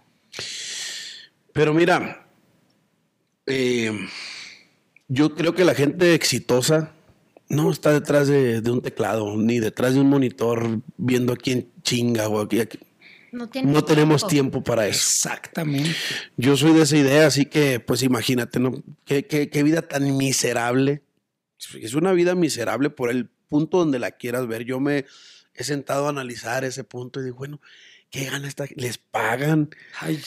Pero 1.53 1.75
mira, 1.75 2.27
eh, 3.47 4.09
yo 5.09 5.35
creo 5.35 5.55
que 5.55 5.65
la 5.65 5.75
gente 5.75 6.15
exitosa 6.15 6.93
no 7.53 7.71
está 7.71 7.93
detrás 7.93 8.29
de, 8.29 8.61
de 8.61 8.71
un 8.71 8.81
teclado, 8.83 9.37
ni 9.37 9.61
detrás 9.61 9.95
de 9.95 10.01
un 10.01 10.09
monitor 10.09 10.81
viendo 10.97 11.33
a 11.33 11.37
quién 11.37 11.69
chinga 11.83 12.29
o 12.29 12.41
a 12.41 12.49
quién- 12.49 12.69
No, 13.31 13.49
tiene 13.49 13.71
No 13.73 13.85
tenemos 13.85 14.27
tiempo 14.27 14.63
para 14.65 14.87
eso. 14.87 14.99
Exactamente. 14.99 15.95
Yo 16.37 16.57
soy 16.57 16.73
de 16.73 16.83
esa 16.83 16.97
idea, 16.97 17.27
así 17.27 17.47
que 17.47 17.79
pues 17.81 18.03
imagínate, 18.03 18.59
¿no? 18.59 18.83
Qué, 19.05 19.27
qué- 19.27 19.49
qué 19.51 19.63
vida 19.63 19.83
tan 19.83 20.17
miserable. 20.17 21.03
Es 21.81 21.95
una 21.95 22.13
vida 22.13 22.35
miserable 22.35 22.91
por 22.91 23.11
el 23.11 23.29
punto 23.49 23.79
donde 23.79 23.99
la 23.99 24.11
quieras 24.13 24.47
ver. 24.49 24.65
Yo 24.65 24.81
me 24.81 25.05
he 25.55 25.65
sentado 25.65 26.07
a 26.07 26.11
analizar 26.11 26.65
ese 26.65 26.85
punto 26.85 27.21
y 27.21 27.25
digo, 27.25 27.37
bueno, 27.37 27.61
¿qué 28.11 28.25
gana 28.25 28.49
esta? 28.49 28.65
¿Les 28.77 28.97
pagan? 28.99 29.71
Ay, 30.01 30.21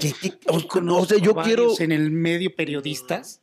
¿Qué, 0.00 0.12
qué- 0.20 0.38
o- 0.48 0.80
no, 0.82 0.98
o 0.98 1.06
sea, 1.06 1.18
yo 1.18 1.34
quiero... 1.36 1.74
en 1.80 1.92
el 1.92 2.10
medio 2.10 2.54
periodistas 2.54 3.40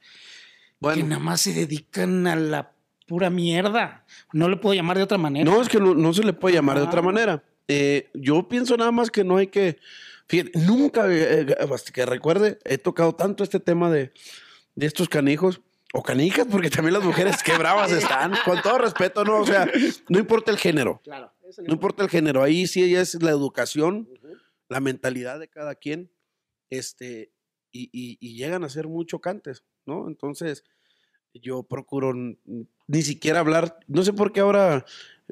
que 0.93 1.04
nada 1.04 1.19
más 1.19 1.41
se 1.41 1.54
dedican 1.54 2.28
a 2.28 2.36
la 2.36 2.71
pura 3.10 3.30
mierda. 3.30 4.06
No 4.32 4.48
le 4.48 4.56
puedo 4.56 4.74
llamar 4.76 4.95
de 4.98 5.04
otra 5.04 5.17
manera. 5.17 5.43
No, 5.50 5.62
es 5.62 5.67
que 5.67 5.80
no, 5.80 5.93
no 5.95 6.13
se 6.13 6.24
le 6.24 6.32
puede 6.34 6.56
llamar 6.56 6.78
de 6.78 6.84
otra 6.86 7.02
manera. 7.02 7.43
Eh, 7.67 8.10
yo 8.13 8.48
pienso 8.48 8.78
nada 8.78 8.91
más 8.91 9.10
que 9.12 9.24
no 9.24 9.38
hay 9.38 9.48
que. 9.48 9.78
Fíjate, 10.28 10.52
nunca, 10.60 11.08
eh, 11.12 11.41
eh, 11.50 11.56
hasta 11.74 11.91
que 11.91 12.06
recuerde, 12.06 12.60
he 12.63 12.78
tocado 12.78 13.13
tanto 13.13 13.43
este 13.43 13.60
tema 13.60 13.89
de, 13.91 14.13
de 14.76 14.86
estos 14.86 15.10
canijos. 15.10 15.60
O 15.91 16.04
canijas, 16.04 16.45
porque 16.52 16.69
también 16.69 16.93
las 16.93 17.04
mujeres 17.04 17.41
qué 17.43 17.58
bravas 17.58 17.91
están. 17.91 18.34
Con 18.45 18.62
todo 18.62 18.78
respeto, 18.78 19.26
no, 19.26 19.39
o 19.39 19.45
sea, 19.48 19.67
no 20.08 20.19
importa 20.19 20.52
el 20.52 20.58
género. 20.60 21.02
Claro. 21.04 21.34
eso 21.50 21.63
No 21.63 21.74
importa 21.74 22.04
el 22.04 22.10
género, 22.10 22.43
ahí 22.43 22.67
sí 22.67 22.93
es 22.95 23.19
la 23.24 23.32
educación, 23.32 24.08
la 24.67 24.82
mentalidad 24.82 25.39
de 25.39 25.48
cada 25.48 25.74
quien, 25.74 26.12
este, 26.69 27.32
y, 27.72 27.89
y- 27.91 28.17
y 28.22 28.36
llegan 28.38 28.63
a 28.63 28.69
ser 28.69 28.88
muy 28.88 29.08
chocantes, 29.08 29.63
¿no? 29.88 30.08
Entonces, 30.08 30.63
yo 31.34 31.63
procuro 31.63 32.13
ni 32.88 33.02
siquiera 33.02 33.39
hablar, 33.39 33.80
no 33.88 34.04
sé 34.04 34.13
por 34.13 34.32
qué 34.34 34.39
ahora, 34.39 34.86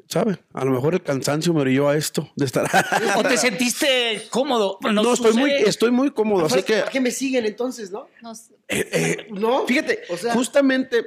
¿sabe? 0.06 0.38
A 0.52 0.64
lo 0.64 0.70
mejor 0.70 0.94
el 0.94 1.02
cansancio 1.02 1.52
me 1.52 1.60
orilló 1.62 1.88
a 1.88 1.96
esto, 1.96 2.30
de 2.36 2.44
estar... 2.46 2.66
¿O 3.16 3.22
te 3.22 3.36
sentiste 3.38 4.22
cómodo? 4.30 4.78
No, 4.92 5.12
estoy 5.12 5.34
muy, 5.34 5.50
estoy 5.52 5.90
muy 5.90 6.10
cómodo, 6.12 6.46
así 6.46 6.62
que... 6.62 6.78
¿Para 6.80 6.90
qué 6.90 7.00
me 7.00 7.10
siguen 7.10 7.44
entonces, 7.46 7.90
no? 7.90 8.08
Nos- 8.22 8.50
eh, 8.68 8.88
eh, 8.92 9.26
No. 9.30 9.66
fíjate, 9.66 10.00
O 10.08 10.16
sea- 10.16 10.34
justamente 10.34 11.04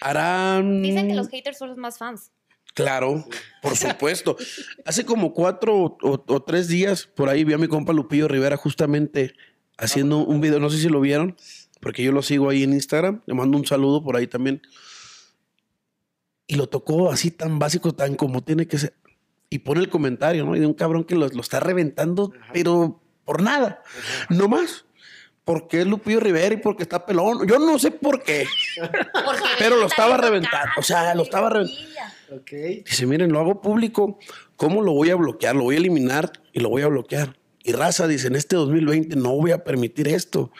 harán... 0.00 0.82
dicen 0.82 1.08
que 1.08 1.14
los 1.14 1.28
haters 1.28 1.58
son 1.58 1.68
los 1.70 1.78
más 1.78 1.98
fans. 1.98 2.30
Claro, 2.74 3.24
por 3.62 3.76
supuesto. 3.76 4.36
Hace 4.84 5.04
como 5.04 5.32
cuatro 5.32 5.76
o, 5.76 5.98
o- 6.02 6.24
o 6.26 6.42
tres 6.42 6.68
días 6.68 7.04
por 7.06 7.28
ahí 7.28 7.44
vi 7.44 7.52
a 7.52 7.58
mi 7.58 7.68
compa 7.68 7.92
Lupillo 7.92 8.26
Rivera 8.28 8.56
justamente 8.56 9.34
haciendo 9.76 10.18
un 10.18 10.40
video, 10.40 10.58
no 10.58 10.70
sé 10.70 10.78
si 10.78 10.88
lo 10.88 11.00
vieron, 11.00 11.36
porque 11.84 12.02
yo 12.02 12.12
lo 12.12 12.22
sigo 12.22 12.48
ahí 12.48 12.62
en 12.62 12.72
Instagram, 12.72 13.20
le 13.26 13.34
mando 13.34 13.58
un 13.58 13.66
saludo 13.66 14.02
por 14.02 14.16
ahí 14.16 14.26
también. 14.26 14.62
Y 16.46 16.54
lo 16.54 16.66
tocó 16.66 17.10
así 17.10 17.30
tan 17.30 17.58
básico, 17.58 17.92
tan 17.92 18.14
como 18.14 18.42
tiene 18.42 18.66
que 18.66 18.78
ser. 18.78 18.94
Y 19.50 19.58
pone 19.58 19.80
el 19.80 19.90
comentario, 19.90 20.46
¿no? 20.46 20.56
Y 20.56 20.60
de 20.60 20.66
un 20.66 20.72
cabrón 20.72 21.04
que 21.04 21.14
lo, 21.14 21.28
lo 21.28 21.40
está 21.42 21.60
reventando, 21.60 22.32
pero 22.54 23.02
por 23.26 23.42
nada, 23.42 23.82
no 24.30 24.48
más. 24.48 24.86
Porque 25.44 25.82
es 25.82 25.86
Lupillo 25.86 26.20
Rivera 26.20 26.54
y 26.54 26.56
porque 26.56 26.84
está 26.84 27.04
pelón. 27.04 27.46
Yo 27.46 27.58
no 27.58 27.78
sé 27.78 27.90
por 27.90 28.22
qué, 28.22 28.46
pero 29.58 29.76
lo 29.76 29.84
estaba 29.84 30.16
reventando. 30.16 30.72
O 30.78 30.82
sea, 30.82 31.14
lo 31.14 31.24
estaba 31.24 31.50
reventando. 31.50 31.84
Ok. 32.32 32.50
Dice, 32.86 33.04
miren, 33.04 33.30
lo 33.30 33.40
hago 33.40 33.60
público, 33.60 34.18
¿cómo 34.56 34.80
lo 34.80 34.92
voy 34.92 35.10
a 35.10 35.16
bloquear? 35.16 35.54
Lo 35.54 35.64
voy 35.64 35.74
a 35.74 35.78
eliminar 35.80 36.32
y 36.54 36.60
lo 36.60 36.70
voy 36.70 36.80
a 36.80 36.88
bloquear. 36.88 37.36
Y 37.62 37.72
raza 37.72 38.06
dice, 38.06 38.28
en 38.28 38.36
este 38.36 38.56
2020 38.56 39.16
no 39.16 39.32
voy 39.32 39.50
a 39.50 39.64
permitir 39.64 40.08
esto. 40.08 40.50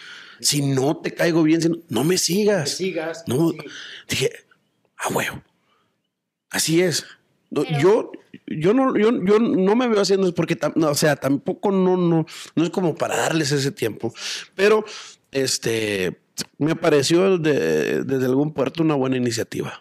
Si 0.45 0.63
no 0.63 0.97
te 0.99 1.13
caigo 1.15 1.43
bien, 1.43 1.61
si 1.63 1.69
no, 1.69 1.77
no 1.89 2.05
me 2.05 2.19
sigas. 2.19 2.61
Me 2.61 2.67
sigas, 2.77 3.25
No, 3.27 3.51
sí. 3.51 3.59
dije, 4.09 4.31
ah, 4.99 5.09
huevo. 5.13 5.43
Así 6.51 6.81
es. 6.83 7.05
No, 7.51 7.63
yo, 7.81 8.13
yo, 8.47 8.75
no, 8.75 8.97
yo, 8.97 9.11
yo 9.25 9.39
no 9.39 9.77
me 9.77 9.89
veo 9.89 10.01
haciendo 10.01 10.27
eso 10.27 10.35
porque, 10.35 10.57
no, 10.77 10.89
o 10.91 10.95
sea, 10.95 11.17
tampoco 11.17 11.71
no, 11.71 11.97
no, 11.97 12.27
no 12.55 12.65
es 12.65 12.71
como 12.71 12.95
para 12.95 13.17
darles 13.17 13.53
ese 13.53 13.71
tiempo. 13.73 14.13
Pero, 14.55 14.85
este, 15.33 16.21
me 16.59 16.75
pareció 16.77 17.39
de- 17.39 18.05
desde 18.05 18.27
algún 18.27 18.53
puerto 18.53 18.83
una 18.83 18.95
buena 18.95 19.17
iniciativa. 19.17 19.81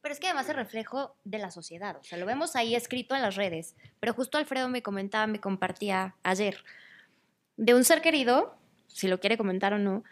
Pero 0.00 0.14
es 0.14 0.18
que 0.20 0.26
además 0.26 0.48
es 0.48 0.56
reflejo 0.56 1.14
de 1.24 1.38
la 1.38 1.50
sociedad. 1.52 1.96
O 2.00 2.02
sea, 2.04 2.18
lo 2.18 2.26
vemos 2.26 2.56
ahí 2.56 2.74
escrito 2.74 3.14
en 3.14 3.22
las 3.22 3.36
redes. 3.36 3.76
Pero 4.00 4.12
justo 4.14 4.36
Alfredo 4.36 4.68
me 4.68 4.82
comentaba, 4.82 5.26
me 5.28 5.40
compartía 5.40 6.16
ayer, 6.24 6.56
de 7.56 7.74
un 7.74 7.84
ser 7.84 8.02
querido, 8.02 8.56
si 8.92 9.08
lo 9.08 9.20
quiere 9.20 9.36
comentar 9.36 9.72
o 9.72 9.78
no, 9.78 10.04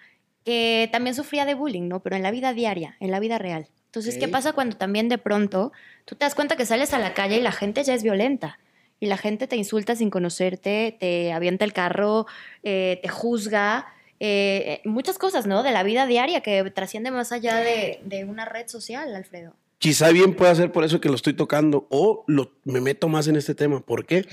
que 0.44 0.88
también 0.92 1.14
sufría 1.14 1.44
de 1.44 1.54
bullying, 1.54 1.88
¿no? 1.88 2.00
Pero 2.00 2.16
en 2.16 2.22
la 2.22 2.30
vida 2.30 2.52
diaria, 2.54 2.96
en 3.00 3.10
la 3.10 3.20
vida 3.20 3.38
real. 3.38 3.68
Entonces, 3.86 4.16
¿qué 4.18 4.26
Ok. 4.26 4.32
pasa 4.32 4.52
cuando 4.52 4.76
también 4.76 5.08
de 5.08 5.18
pronto 5.18 5.72
tú 6.04 6.14
te 6.14 6.24
das 6.24 6.34
cuenta 6.34 6.56
que 6.56 6.64
sales 6.64 6.94
a 6.94 6.98
la 6.98 7.12
calle 7.12 7.38
y 7.38 7.42
la 7.42 7.52
gente 7.52 7.82
ya 7.82 7.94
es 7.94 8.02
violenta? 8.02 8.58
Y 9.00 9.06
la 9.06 9.16
gente 9.16 9.46
te 9.46 9.56
insulta 9.56 9.96
sin 9.96 10.10
conocerte, 10.10 10.96
te 11.00 11.32
avienta 11.32 11.64
el 11.64 11.72
carro, 11.72 12.26
eh, 12.62 13.00
te 13.02 13.08
juzga, 13.08 13.86
eh, 14.20 14.80
eh, 14.84 14.88
muchas 14.88 15.16
cosas, 15.18 15.46
¿no? 15.46 15.62
De 15.62 15.70
la 15.72 15.82
vida 15.82 16.06
diaria 16.06 16.42
que 16.42 16.62
trasciende 16.70 17.10
más 17.10 17.32
allá 17.32 17.56
de, 17.56 18.00
de 18.04 18.24
una 18.26 18.44
red 18.44 18.68
social, 18.68 19.14
Alfredo. 19.14 19.56
Quizá 19.78 20.10
bien 20.10 20.34
pueda 20.34 20.54
ser 20.54 20.70
por 20.72 20.84
eso 20.84 21.00
que 21.00 21.08
lo 21.08 21.14
estoy 21.14 21.32
tocando 21.32 21.86
o 21.90 22.24
lo, 22.26 22.52
me 22.64 22.82
meto 22.82 23.08
más 23.08 23.26
en 23.28 23.36
este 23.36 23.54
tema. 23.54 23.80
¿Por 23.80 24.04
qué? 24.04 24.26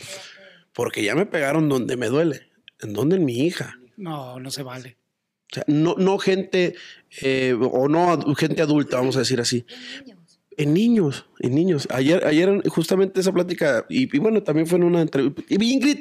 Porque 0.73 1.01
ya 1.03 1.15
me 1.15 1.25
pegaron 1.25 1.69
donde 1.69 1.95
me 1.95 2.07
duele. 2.07 2.47
¿En 2.81 2.93
donde 2.93 3.15
En 3.15 3.25
mi 3.25 3.39
hija. 3.39 3.79
No, 3.97 4.39
no 4.39 4.49
se 4.51 4.63
vale. 4.63 4.97
O 5.51 5.55
sea, 5.55 5.63
no, 5.67 5.95
no 5.97 6.17
gente 6.17 6.75
eh, 7.21 7.55
o 7.60 7.88
no 7.89 8.36
gente 8.36 8.62
adulta, 8.62 8.97
vamos 8.97 9.15
a 9.15 9.19
decir 9.19 9.39
así. 9.41 9.65
Niños. 10.05 10.39
En 10.60 10.73
niños, 10.73 11.25
en 11.39 11.53
niños. 11.53 11.88
Ayer, 11.91 12.25
ayer 12.25 12.67
justamente 12.67 13.19
esa 13.21 13.31
plática, 13.31 13.86
y, 13.89 14.13
y 14.15 14.19
bueno, 14.19 14.41
también 14.41 14.65
fue 14.65 14.77
en 14.79 14.86
una 14.86 15.01
entrevista. 15.01 15.43
Y 15.49 15.63
Ingrid 15.71 15.99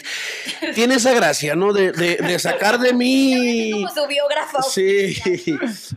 tiene 0.75 0.95
esa 0.95 1.13
gracia, 1.13 1.55
¿no? 1.55 1.75
De, 1.75 1.93
de- 1.93 2.17
de 2.17 2.39
sacar 2.39 2.79
de 2.81 2.95
mí. 2.95 3.71
Como 3.73 3.89
su 3.95 4.07
biógrafo. 4.09 4.63
Sí. 4.63 5.15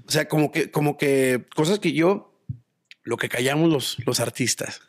O 0.06 0.12
sea, 0.12 0.28
como 0.28 0.52
que, 0.52 0.70
como 0.72 0.98
que 0.98 1.46
cosas 1.56 1.80
que 1.80 1.94
yo, 1.94 2.34
lo 3.04 3.16
que 3.18 3.30
callamos 3.30 3.70
los, 3.72 3.98
los 4.06 4.20
artistas. 4.20 4.82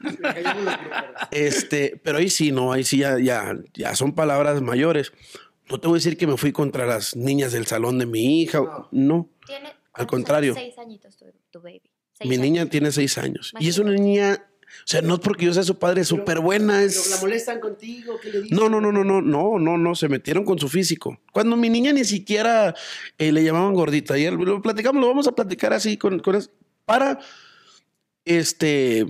Este, 1.30 2.00
pero 2.02 2.18
ahí 2.18 2.28
sí, 2.28 2.52
no, 2.52 2.72
ahí 2.72 2.84
sí 2.84 2.98
ya, 2.98 3.18
ya, 3.18 3.56
ya 3.74 3.94
son 3.94 4.14
palabras 4.14 4.60
mayores. 4.62 5.12
No 5.70 5.78
te 5.78 5.86
voy 5.86 5.96
a 5.96 5.98
decir 5.98 6.16
que 6.16 6.26
me 6.26 6.36
fui 6.36 6.52
contra 6.52 6.84
las 6.84 7.14
niñas 7.14 7.52
del 7.52 7.66
salón 7.66 7.98
de 7.98 8.06
mi 8.06 8.42
hija. 8.42 8.60
No. 8.90 9.28
Tiene, 9.46 9.68
Al 9.68 9.74
¿cuántos 9.92 10.06
contrario. 10.08 10.54
Seis 10.54 10.76
añitos 10.78 11.16
tu, 11.16 11.26
tu 11.50 11.60
baby. 11.60 11.82
Seis 12.12 12.28
Mi 12.28 12.38
niña 12.38 12.62
años. 12.62 12.70
tiene 12.70 12.92
seis 12.92 13.16
años. 13.18 13.52
Y 13.60 13.68
es 13.68 13.78
una 13.78 13.92
niña, 13.92 14.44
o 14.66 14.86
sea, 14.86 15.00
no 15.00 15.14
es 15.14 15.20
porque 15.20 15.46
yo 15.46 15.54
sea 15.54 15.62
su 15.62 15.78
padre, 15.78 16.00
es 16.00 16.08
súper 16.08 16.40
buena. 16.40 16.80
Pero 16.86 17.00
la 17.10 17.16
molestan 17.20 17.60
contigo, 17.60 18.18
¿qué 18.20 18.30
le 18.30 18.42
dices? 18.42 18.58
No, 18.58 18.68
no, 18.68 18.80
no, 18.80 18.90
no, 18.90 19.04
no, 19.04 19.22
no, 19.22 19.58
no, 19.58 19.78
no, 19.78 19.94
se 19.94 20.08
metieron 20.08 20.44
con 20.44 20.58
su 20.58 20.68
físico. 20.68 21.20
Cuando 21.32 21.56
mi 21.56 21.70
niña 21.70 21.92
ni 21.92 22.04
siquiera 22.04 22.74
eh, 23.16 23.30
le 23.30 23.44
llamaban 23.44 23.74
gordita, 23.74 24.14
ayer 24.14 24.32
lo 24.32 24.60
platicamos, 24.60 25.00
lo 25.00 25.08
vamos 25.08 25.28
a 25.28 25.32
platicar 25.32 25.72
así 25.72 25.96
con, 25.96 26.20
para 26.84 27.20
este 28.24 29.06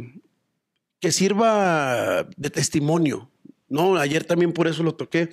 que 1.01 1.11
sirva 1.11 2.29
de 2.37 2.51
testimonio. 2.51 3.30
No, 3.71 3.97
ayer 3.97 4.25
también 4.25 4.53
por 4.53 4.67
eso 4.69 4.83
lo 4.83 4.95
toqué, 4.95 5.31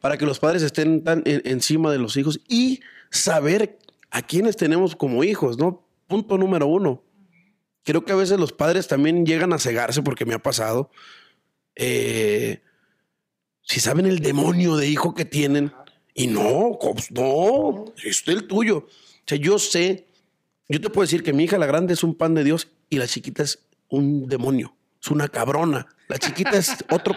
para 0.00 0.16
que 0.16 0.24
los 0.24 0.38
padres 0.38 0.62
estén 0.62 1.04
tan 1.04 1.22
en- 1.26 1.42
encima 1.44 1.92
de 1.92 1.98
los 1.98 2.16
hijos 2.16 2.40
y 2.48 2.80
saber 3.10 3.78
a 4.10 4.22
quiénes 4.22 4.56
tenemos 4.56 4.96
como 4.96 5.22
hijos, 5.24 5.58
¿no? 5.58 5.84
Punto 6.06 6.38
número 6.38 6.66
uno. 6.66 7.02
Creo 7.84 8.04
que 8.04 8.12
a 8.12 8.16
veces 8.16 8.38
los 8.38 8.52
padres 8.52 8.86
también 8.88 9.26
llegan 9.26 9.52
a 9.52 9.58
cegarse 9.58 10.02
porque 10.02 10.24
me 10.24 10.34
ha 10.34 10.38
pasado. 10.38 10.90
Eh, 11.76 12.60
si 13.62 13.80
saben 13.80 14.06
el 14.06 14.20
demonio 14.20 14.76
de 14.76 14.88
hijo 14.88 15.14
que 15.14 15.24
tienen. 15.24 15.72
Y 16.14 16.26
no, 16.26 16.78
no, 17.10 17.84
es 18.04 18.22
el 18.26 18.46
tuyo. 18.46 18.78
O 18.78 18.88
sea, 19.26 19.38
yo 19.38 19.58
sé, 19.58 20.06
yo 20.68 20.80
te 20.80 20.90
puedo 20.90 21.02
decir 21.06 21.22
que 21.22 21.32
mi 21.32 21.44
hija 21.44 21.56
la 21.58 21.66
grande 21.66 21.94
es 21.94 22.02
un 22.02 22.14
pan 22.14 22.34
de 22.34 22.44
Dios 22.44 22.68
y 22.90 22.96
la 22.98 23.06
chiquita 23.06 23.42
es 23.44 23.60
un 23.88 24.26
demonio, 24.28 24.74
es 25.00 25.08
una 25.10 25.28
cabrona. 25.28 25.86
La 26.08 26.18
chiquita 26.18 26.58
es 26.58 26.74
otro. 26.90 27.14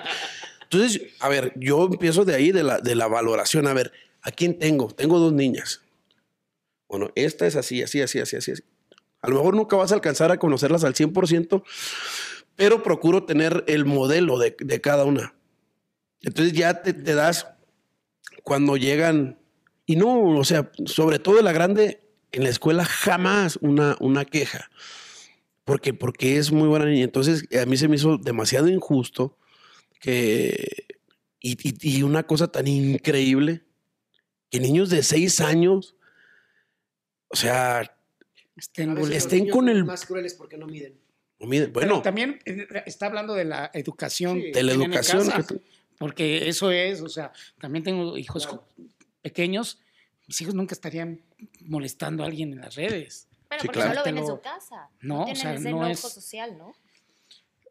Entonces, 0.73 1.01
a 1.19 1.29
ver, 1.29 1.53
yo 1.55 1.85
empiezo 1.85 2.25
de 2.25 2.35
ahí, 2.35 2.51
de 2.51 2.63
la, 2.63 2.79
de 2.79 2.95
la 2.95 3.07
valoración. 3.07 3.67
A 3.67 3.73
ver, 3.73 3.91
¿a 4.21 4.31
quién 4.31 4.57
tengo? 4.57 4.87
Tengo 4.87 5.19
dos 5.19 5.31
niñas. 5.31 5.81
Bueno, 6.87 7.11
esta 7.15 7.45
es 7.45 7.55
así, 7.55 7.83
así, 7.83 8.01
así, 8.01 8.19
así, 8.19 8.37
así. 8.37 8.53
A 9.21 9.29
lo 9.29 9.35
mejor 9.35 9.55
nunca 9.55 9.75
vas 9.75 9.91
a 9.91 9.95
alcanzar 9.95 10.31
a 10.31 10.37
conocerlas 10.37 10.83
al 10.83 10.95
100%, 10.95 11.63
pero 12.55 12.83
procuro 12.83 13.23
tener 13.23 13.63
el 13.67 13.85
modelo 13.85 14.37
de, 14.37 14.55
de 14.59 14.81
cada 14.81 15.05
una. 15.05 15.35
Entonces 16.21 16.53
ya 16.53 16.81
te, 16.81 16.93
te 16.93 17.13
das 17.13 17.47
cuando 18.43 18.75
llegan, 18.77 19.39
y 19.85 19.95
no, 19.95 20.37
o 20.37 20.43
sea, 20.43 20.71
sobre 20.85 21.19
todo 21.19 21.41
la 21.41 21.51
grande, 21.51 22.01
en 22.31 22.43
la 22.43 22.49
escuela 22.49 22.83
jamás 22.83 23.57
una, 23.61 23.95
una 23.99 24.25
queja, 24.25 24.69
porque, 25.65 25.93
porque 25.93 26.37
es 26.37 26.51
muy 26.51 26.67
buena 26.67 26.85
niña. 26.85 27.03
Entonces 27.03 27.45
a 27.61 27.65
mí 27.65 27.77
se 27.77 27.87
me 27.87 27.95
hizo 27.95 28.17
demasiado 28.17 28.67
injusto 28.67 29.37
que, 30.03 30.85
y, 31.39 31.51
y- 31.69 31.97
y 31.99 32.03
una 32.03 32.23
cosa 32.23 32.49
tan 32.51 32.67
increíble, 32.67 33.61
que 34.49 34.59
niños 34.59 34.89
de 34.89 35.01
seis 35.01 35.39
años, 35.39 35.95
o 37.29 37.37
sea, 37.37 37.97
Estén 38.57 38.97
estén 38.97 39.39
niños 39.43 39.55
con 39.55 39.69
el- 39.69 39.85
más 39.85 40.05
crueles 40.05 40.33
porque 40.33 40.57
no 40.57 40.67
miden. 40.67 40.99
bueno, 41.71 42.01
también 42.01 42.39
eh, 42.45 42.67
está 42.85 43.05
hablando 43.05 43.33
de 43.33 43.45
la 43.45 43.71
educación. 43.73 44.41
Sí. 44.41 44.51
de 44.51 44.63
la 44.63 44.73
educación. 44.73 45.25
casa, 45.29 45.47
porque 45.97 46.49
eso 46.49 46.69
es, 46.69 46.99
o 47.01 47.07
sea, 47.09 47.31
también 47.61 47.83
tengo 47.85 48.17
hijos 48.17 48.45
Claro. 48.45 48.67
pequeños. 49.21 49.79
Mis 50.27 50.41
hijos 50.41 50.53
nunca 50.53 50.73
estarían 50.73 51.21
molestando 51.61 52.23
a 52.23 52.25
alguien 52.27 52.51
en 52.53 52.59
las 52.59 52.75
redes. 52.75 53.27
Pero 53.49 53.61
Sí, 53.61 53.67
porque 53.67 53.79
claro. 53.79 53.93
no 53.93 53.99
lo 53.99 54.03
ven 54.05 54.17
en 54.17 54.27
su 54.27 54.41
casa. 54.41 54.89
No, 54.99 55.15
No, 55.15 55.21
o 55.21 55.25
tienen 55.25 55.41
sea, 55.41 55.53
ese 55.55 55.71
no 55.71 55.87
es- 55.87 55.99
social, 55.99 56.57
¿no? 56.57 56.73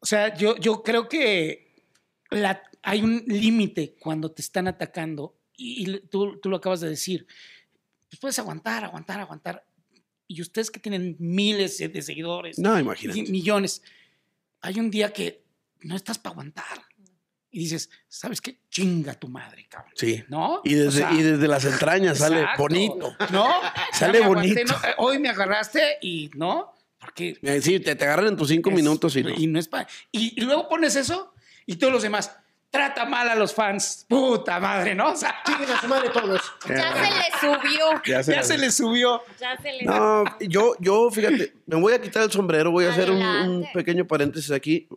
O 0.01 0.07
sea, 0.07 0.35
yo, 0.35 0.57
yo 0.57 0.83
creo 0.83 1.09
que 1.09 1.72
la- 2.33 2.63
hay 2.83 3.03
un 3.03 3.23
límite 3.27 3.97
cuando 4.01 4.31
te 4.33 4.43
están 4.43 4.67
atacando 4.69 5.37
y, 5.57 5.89
y 5.91 6.01
tú, 6.09 6.39
tú 6.41 6.49
lo 6.51 6.57
acabas 6.57 6.81
de 6.81 6.89
decir. 6.91 7.27
Pues 8.09 8.19
puedes 8.21 8.39
aguantar, 8.39 8.85
aguantar, 8.85 9.21
aguantar. 9.21 9.65
y 10.29 10.41
ustedes 10.41 10.71
que 10.71 10.81
tienen 10.81 11.17
miles 11.19 11.77
de 11.79 12.03
seguidores, 12.03 12.59
No, 12.59 12.79
imagínate. 12.79 13.23
millones, 13.31 13.83
hay 14.63 14.81
un 14.81 14.91
día 14.91 15.13
que 15.13 15.45
no 15.83 15.95
estás 15.95 16.19
para 16.19 16.33
aguantar. 16.33 16.65
Y 17.51 17.59
dices, 17.61 17.91
¿sabes 18.09 18.41
qué? 18.41 18.59
Chinga 18.71 19.13
tu 19.15 19.29
madre, 19.29 19.67
cabrón. 19.69 19.93
Sí. 19.95 20.25
¿No? 20.29 20.63
Y 20.65 20.73
desde, 20.75 20.89
O 21.05 21.09
sea, 21.09 21.13
y 21.13 21.23
desde 21.23 21.47
las 21.49 21.67
entrañas 21.67 22.17
sale 22.19 22.41
exacto. 22.41 22.63
bonito. 22.63 23.15
¿No? 23.31 23.51
Sale 23.93 24.15
Ya 24.15 24.19
me 24.21 24.25
aguanté, 24.25 24.55
bonito. 24.55 24.73
¿no? 24.73 25.05
Hoy 25.05 25.19
me 25.19 25.29
agarraste 25.29 25.99
y, 26.01 26.31
¿no? 26.35 26.73
Porque 26.99 27.37
Eh, 27.43 27.61
Sí, 27.61 27.79
te, 27.81 27.95
te 27.95 28.05
agarran 28.05 28.29
en 28.29 28.37
tus 28.37 28.49
cinco 28.49 28.71
es- 28.71 28.77
minutos 28.77 29.15
y 29.17 29.23
no. 29.23 29.31
Y, 29.37 29.47
no 29.49 29.59
es 29.59 29.69
pa- 29.69 29.87
y, 30.11 30.33
y 30.41 30.45
luego 30.47 30.67
pones 30.69 30.97
eso 30.97 31.32
y 31.67 31.77
todos 31.77 31.93
los 31.93 32.03
demás. 32.03 32.31
Trata 32.71 33.05
mal 33.05 33.29
a 33.29 33.35
los 33.35 33.53
fans. 33.53 34.07
Puta 34.09 34.59
madre, 34.59 34.95
¿no? 34.95 35.13
O 35.13 35.17
sea, 35.17 35.43
a 35.45 35.81
su 35.81 35.89
madre 35.89 36.09
todos. 36.09 36.41
Ya 36.67 36.95
se 36.95 37.11
le 37.11 37.39
subió. 37.39 38.03
Ya 38.07 38.23
se 38.23 38.33
ya 38.33 38.43
se 38.43 38.59
le 38.59 38.71
subió. 38.71 39.21
Ya 39.39 39.59
se 39.61 39.73
le 39.75 39.85
No, 39.85 40.25
yo, 40.41 40.75
yo, 40.81 41.11
fíjate, 41.11 41.53
me 41.67 41.79
voy 41.79 41.93
a 41.93 42.01
quitar 42.01 42.23
el 42.23 42.33
sombrero, 42.33 42.71
voy 42.71 42.87
a 42.87 42.91
hacer 42.93 43.11
un, 43.11 43.23
un 43.23 43.67
pequeño 43.75 44.07
paréntesis 44.07 44.51
aquí. 44.51 44.89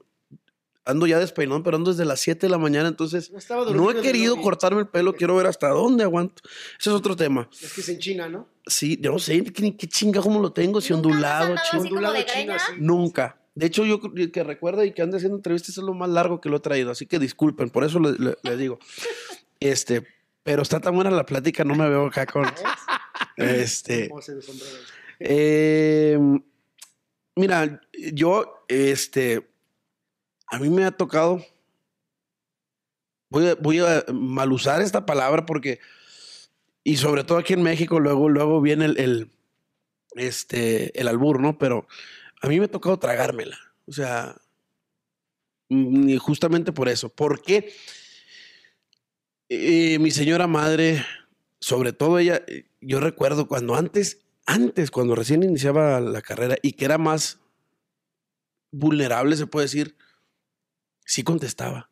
Ando 0.86 1.08
ya 1.08 1.20
despeinado, 1.20 1.64
pero 1.64 1.76
ando 1.78 1.92
desde 1.92 2.06
las 2.06 2.22
7 2.22 2.46
de 2.46 2.50
la 2.50 2.60
mañana, 2.60 2.88
entonces 2.88 3.32
No 3.74 3.92
he 3.92 4.02
querido 4.02 4.40
cortarme 4.40 4.82
el 4.82 4.88
pelo, 4.88 5.14
quiero 5.14 5.36
ver 5.36 5.48
hasta 5.48 5.68
dónde 5.70 6.04
aguanto. 6.04 6.44
Ese 6.80 6.92
es 6.92 6.96
otro 6.96 7.16
tema. 7.16 7.50
Es 7.62 7.74
que 7.74 7.82
es 7.82 7.90
en 7.90 8.00
China, 8.00 8.30
¿no? 8.30 8.48
Sí, 8.68 8.98
yo 9.02 9.12
no 9.12 9.20
sé 9.20 9.44
qué, 9.44 9.76
qué 9.76 9.88
chinga 9.88 10.22
cómo 10.22 10.40
lo 10.40 10.54
tengo, 10.54 10.80
si 10.80 10.94
¿Nunca 10.94 11.10
has 11.10 11.14
ondulado, 11.14 11.56
como 11.72 11.82
ondulado 11.82 12.14
de 12.14 12.26
chino. 12.26 12.54
Nunca. 12.78 13.38
De 13.56 13.66
hecho, 13.68 13.86
yo 13.86 14.00
que 14.02 14.44
recuerda 14.44 14.86
y 14.86 14.92
que 14.94 15.02
ande 15.02 15.18
haciendo 15.18 15.38
entrevistas 15.38 15.78
es 15.78 15.84
lo 15.84 15.94
más 15.94 16.10
largo 16.10 16.42
que 16.42 16.50
lo 16.50 16.58
he 16.58 16.60
traído, 16.60 16.92
así 16.92 17.06
que 17.08 17.20
disculpen, 17.20 17.70
por 17.70 17.84
eso 17.86 18.00
le, 18.00 18.12
le- 18.20 18.38
le 18.44 18.58
digo. 18.58 18.80
Este, 19.62 20.06
pero 20.44 20.62
está 20.62 20.80
tan 20.82 20.94
buena 20.94 21.10
la 21.10 21.26
plática, 21.26 21.64
no 21.64 21.74
me 21.76 21.88
veo 21.90 22.06
acá 22.08 22.26
con. 22.26 22.46
Este. 23.38 24.10
Eh, 25.20 26.20
mira, 27.36 27.82
yo, 28.14 28.66
este, 28.68 29.48
a 30.48 30.60
mí 30.60 30.70
me 30.70 30.84
ha 30.86 30.92
tocado. 30.92 31.44
Voy 33.30 33.48
a, 33.48 33.56
voy 33.56 33.80
a 33.80 34.04
mal 34.14 34.52
usar 34.52 34.82
esta 34.82 35.06
palabra 35.06 35.46
porque, 35.46 35.80
y 36.84 36.98
sobre 36.98 37.24
todo 37.24 37.38
aquí 37.38 37.54
en 37.54 37.64
México, 37.64 38.00
luego, 38.00 38.30
luego 38.30 38.62
viene 38.62 38.86
el, 38.86 38.98
el, 39.00 39.32
este, 40.16 40.98
el 41.00 41.08
albur, 41.08 41.40
¿no? 41.40 41.58
Pero 41.58 41.88
a 42.42 42.48
mí 42.48 42.60
me 42.60 42.66
ha 42.66 42.72
tocado 42.72 42.98
tragármela. 43.00 43.58
O 43.88 43.92
sea, 43.92 44.36
mm, 45.70 46.10
y 46.10 46.18
justamente 46.18 46.72
por 46.72 46.90
eso. 46.90 47.10
Porque 47.10 47.74
eh, 49.50 50.00
mi 50.00 50.12
señora 50.12 50.48
madre, 50.48 51.06
sobre 51.60 51.94
todo 51.94 52.20
ella, 52.20 52.44
yo 52.82 53.00
recuerdo 53.00 53.48
cuando 53.48 53.76
antes, 53.76 54.26
antes, 54.46 54.92
cuando 54.92 55.16
recién 55.16 55.44
iniciaba 55.44 56.00
la 56.00 56.22
carrera 56.22 56.58
y 56.62 56.74
que 56.74 56.86
era 56.86 56.98
más 56.98 57.40
vulnerable, 58.72 59.36
se 59.38 59.48
puede 59.48 59.66
decir, 59.66 59.98
sí 61.06 61.24
contestaba. 61.24 61.90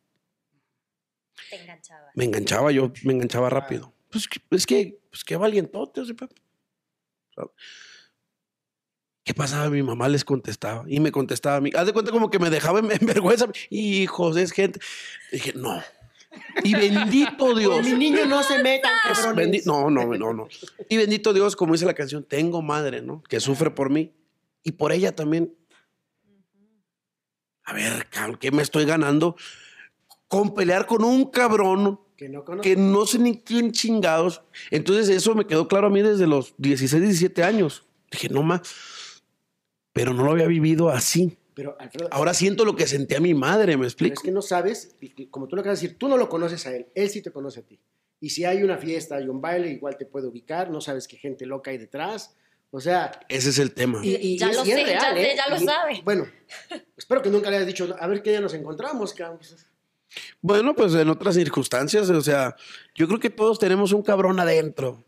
Te 1.50 1.62
enganchaba. 1.62 2.12
Me 2.16 2.26
enganchaba 2.26 2.72
yo, 2.72 2.92
me 3.04 3.14
enganchaba 3.14 3.50
rápido. 3.50 3.94
Pues 4.10 4.28
que- 4.28 4.42
es 4.52 4.66
que, 4.66 5.00
pues 5.10 5.24
qué 5.24 5.36
valientote. 5.36 6.02
o 6.02 6.06
sea, 6.06 6.16
sea, 7.36 7.46
¿Qué 9.24 9.34
pasaba? 9.34 9.70
Mi 9.70 9.82
mamá 9.84 10.10
les 10.10 10.26
contestaba 10.26 10.84
y 10.88 11.00
me 11.00 11.12
contestaba 11.12 11.58
a 11.58 11.62
mí. 11.62 11.70
Haz 11.76 11.86
de 11.86 11.94
cuenta 11.94 12.12
como 12.12 12.30
que 12.30 12.40
me 12.40 12.50
dejaba 12.50 12.80
en, 12.80 12.92
en 12.92 13.00
vergüenza. 13.06 13.48
Hijos, 13.70 14.36
es 14.38 14.52
gente. 14.52 14.80
Dije, 15.32 15.54
no. 15.56 15.82
Y 16.64 16.74
bendito 16.74 17.54
Dios. 17.56 17.76
Con 17.76 17.86
mi 17.86 17.94
niño 17.94 18.26
no 18.26 18.44
se 18.44 18.60
Pues, 18.60 18.82
bendi- 19.36 19.64
no, 19.66 19.90
no, 19.90 20.06
no, 20.18 20.34
no. 20.34 20.48
Y 20.90 20.98
bendito 20.98 21.32
Dios, 21.32 21.56
como 21.56 21.74
dice 21.74 21.86
la 21.86 21.94
canción, 21.94 22.24
tengo 22.24 22.62
madre, 22.62 23.02
¿no? 23.02 23.24
Que 23.24 23.40
sufre 23.40 23.70
por 23.72 23.90
mí 23.90 24.12
y 24.64 24.74
por 24.74 24.92
ella 24.92 25.16
también. 25.16 25.54
A 27.66 27.74
ver, 27.74 28.08
cabrón, 28.10 28.38
¿qué 28.40 28.52
me 28.52 28.62
estoy 28.62 28.84
ganando? 28.86 29.38
Con 30.28 30.54
pelear 30.54 30.86
con 30.86 31.04
un 31.06 31.30
cabrón 31.32 32.00
Que 32.18 32.28
no 32.28 32.44
que 32.62 32.76
no 32.76 33.06
sé 33.06 33.20
ni 33.20 33.38
quién 33.40 33.72
chingados. 33.72 34.42
Entonces 34.70 35.08
eso 35.10 35.34
me 35.34 35.48
quedó 35.48 35.68
claro 35.70 35.88
a 35.88 35.90
mí 35.90 36.02
desde 36.02 36.28
los 36.28 36.54
16, 36.58 37.02
17 37.02 37.42
años. 37.44 37.86
Dije, 38.12 38.28
no 38.30 38.44
más. 38.44 38.62
Pero 39.94 40.14
no 40.14 40.24
lo 40.24 40.32
había 40.32 40.48
vivido 40.48 40.90
así. 40.90 41.38
Pero, 41.54 41.76
Alfredo, 41.80 42.10
Ahora 42.12 42.34
siento 42.34 42.66
lo 42.66 42.76
que 42.76 42.88
sentía 42.88 43.20
mi 43.20 43.34
madre, 43.36 43.74
¿me 43.74 43.82
pero 43.82 43.88
explico? 43.88 44.14
es 44.16 44.20
que 44.22 44.32
no 44.32 44.42
sabes, 44.42 44.96
y 45.00 45.10
que, 45.10 45.30
como 45.30 45.48
tú 45.48 45.56
lo 45.56 45.62
acabas 45.62 45.80
de 45.80 45.86
decir, 45.88 46.00
tú 46.00 46.08
no 46.08 46.18
lo 46.18 46.28
conoces 46.30 46.66
a 46.66 46.76
él, 46.76 46.88
él 46.96 47.10
sí 47.10 47.22
te 47.22 47.32
conoce 47.32 47.60
a 47.60 47.64
ti. 47.64 47.80
Y 48.20 48.32
si 48.32 48.44
hay 48.46 48.64
una 48.64 48.78
fiesta, 48.78 49.18
hay 49.18 49.28
un 49.28 49.40
baile, 49.40 49.70
igual 49.70 49.96
te 49.98 50.06
puede 50.06 50.28
ubicar, 50.28 50.72
no 50.72 50.82
sabes 50.82 51.08
qué 51.08 51.18
gente 51.18 51.46
loca 51.46 51.70
hay 51.72 51.78
detrás. 51.78 52.36
O 52.72 52.80
sea, 52.80 53.12
Ese 53.30 53.50
es 53.52 53.60
el 53.60 53.72
tema. 53.74 54.00
y, 54.04 54.16
y- 54.16 54.38
Ya 54.40 54.50
y 54.50 54.54
lo 54.56 54.62
es 54.64 54.68
sé, 54.68 54.80
ya 54.80 54.86
real, 54.88 55.16
sé, 55.16 55.22
¿eh? 55.32 55.36
ya 55.38 55.48
lo 55.50 55.62
Y- 55.62 55.66
sabe. 55.66 56.02
Bueno, 56.04 56.26
espero 56.98 57.22
que 57.22 57.30
nunca 57.30 57.52
le 57.52 57.58
hayas 57.58 57.68
dicho, 57.68 57.96
a 58.00 58.08
ver 58.08 58.24
qué 58.24 58.32
día 58.32 58.42
nos 58.42 58.56
encontramos, 58.56 59.14
cabrón. 59.14 59.40
Bueno, 60.42 60.74
pues 60.76 60.94
en 60.96 61.10
otras 61.10 61.36
circunstancias, 61.36 62.10
o 62.10 62.22
sea, 62.22 62.56
yo 62.96 63.08
creo 63.08 63.20
que 63.20 63.30
todos 63.30 63.60
tenemos 63.60 63.92
un 63.94 64.02
cabrón 64.02 64.40
adentro, 64.40 65.04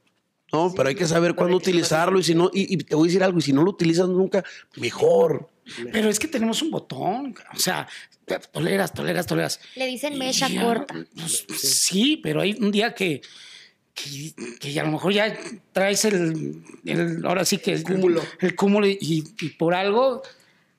¿no? 0.56 0.74
Pero 0.76 0.90
hay 0.90 0.96
que 0.96 1.06
saber 1.06 1.36
cuándo 1.36 1.58
utilizarlo 1.58 2.20
y 2.20 2.24
si 2.24 2.34
no, 2.36 2.50
y, 2.54 2.74
y 2.74 2.78
te 2.78 2.96
voy 2.96 3.08
a 3.08 3.10
decir 3.10 3.24
algo, 3.24 3.40
y 3.40 3.42
si 3.42 3.54
no 3.54 3.64
lo 3.64 3.72
utilizas 3.72 4.08
nunca, 4.10 4.44
mejor. 4.78 5.50
Pero 5.92 6.10
es 6.10 6.20
que 6.20 6.28
tenemos 6.28 6.62
un 6.62 6.72
botón. 6.72 7.36
O 7.54 7.60
sea, 7.60 7.88
toleras, 8.52 8.94
toleras, 8.94 9.26
toleras. 9.26 9.60
Le 9.76 9.86
dicen 9.88 10.18
mecha 10.18 10.48
ya, 10.48 10.64
corta. 10.64 10.94
pues, 11.16 11.46
sí, 11.60 12.18
pero 12.24 12.42
hay 12.42 12.54
un 12.60 12.72
día 12.72 12.94
que, 12.94 13.22
que, 13.94 14.34
que 14.60 14.80
a 14.80 14.84
lo 14.84 14.92
mejor 14.92 15.12
ya 15.14 15.36
traes 15.74 16.06
el, 16.06 16.62
el- 16.86 17.26
ahora 17.26 17.46
sí 17.46 17.58
que 17.58 17.74
el 17.74 17.84
cúmulo. 17.84 18.22
El 18.40 18.56
cúmulo 18.56 18.88
y, 18.88 18.98
y 19.40 19.50
por 19.50 19.74
algo. 19.74 20.22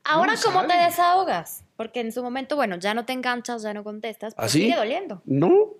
Ahora, 0.05 0.35
No 0.35 0.41
¿cómo 0.45 0.67
te 0.67 0.75
desahogas? 0.77 1.65
Porque 1.77 2.01
en 2.01 2.13
su 2.13 2.23
momento, 2.23 2.55
bueno, 2.57 2.79
ya 2.79 2.95
no 2.95 3.05
te 3.05 3.13
enganchas, 3.13 3.63
ya 3.63 3.75
no 3.75 3.83
contestas, 3.83 4.35
pero 4.35 4.47
¿Así? 4.47 4.61
sigue 4.63 4.77
doliendo. 4.77 5.21
No, 5.27 5.75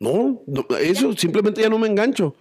no, 0.00 0.42
no, 0.46 0.66
eso 0.78 1.12
simplemente 1.16 1.62
ya 1.62 1.68
no 1.68 1.78
me 1.78 1.86
engancho. 1.86 2.34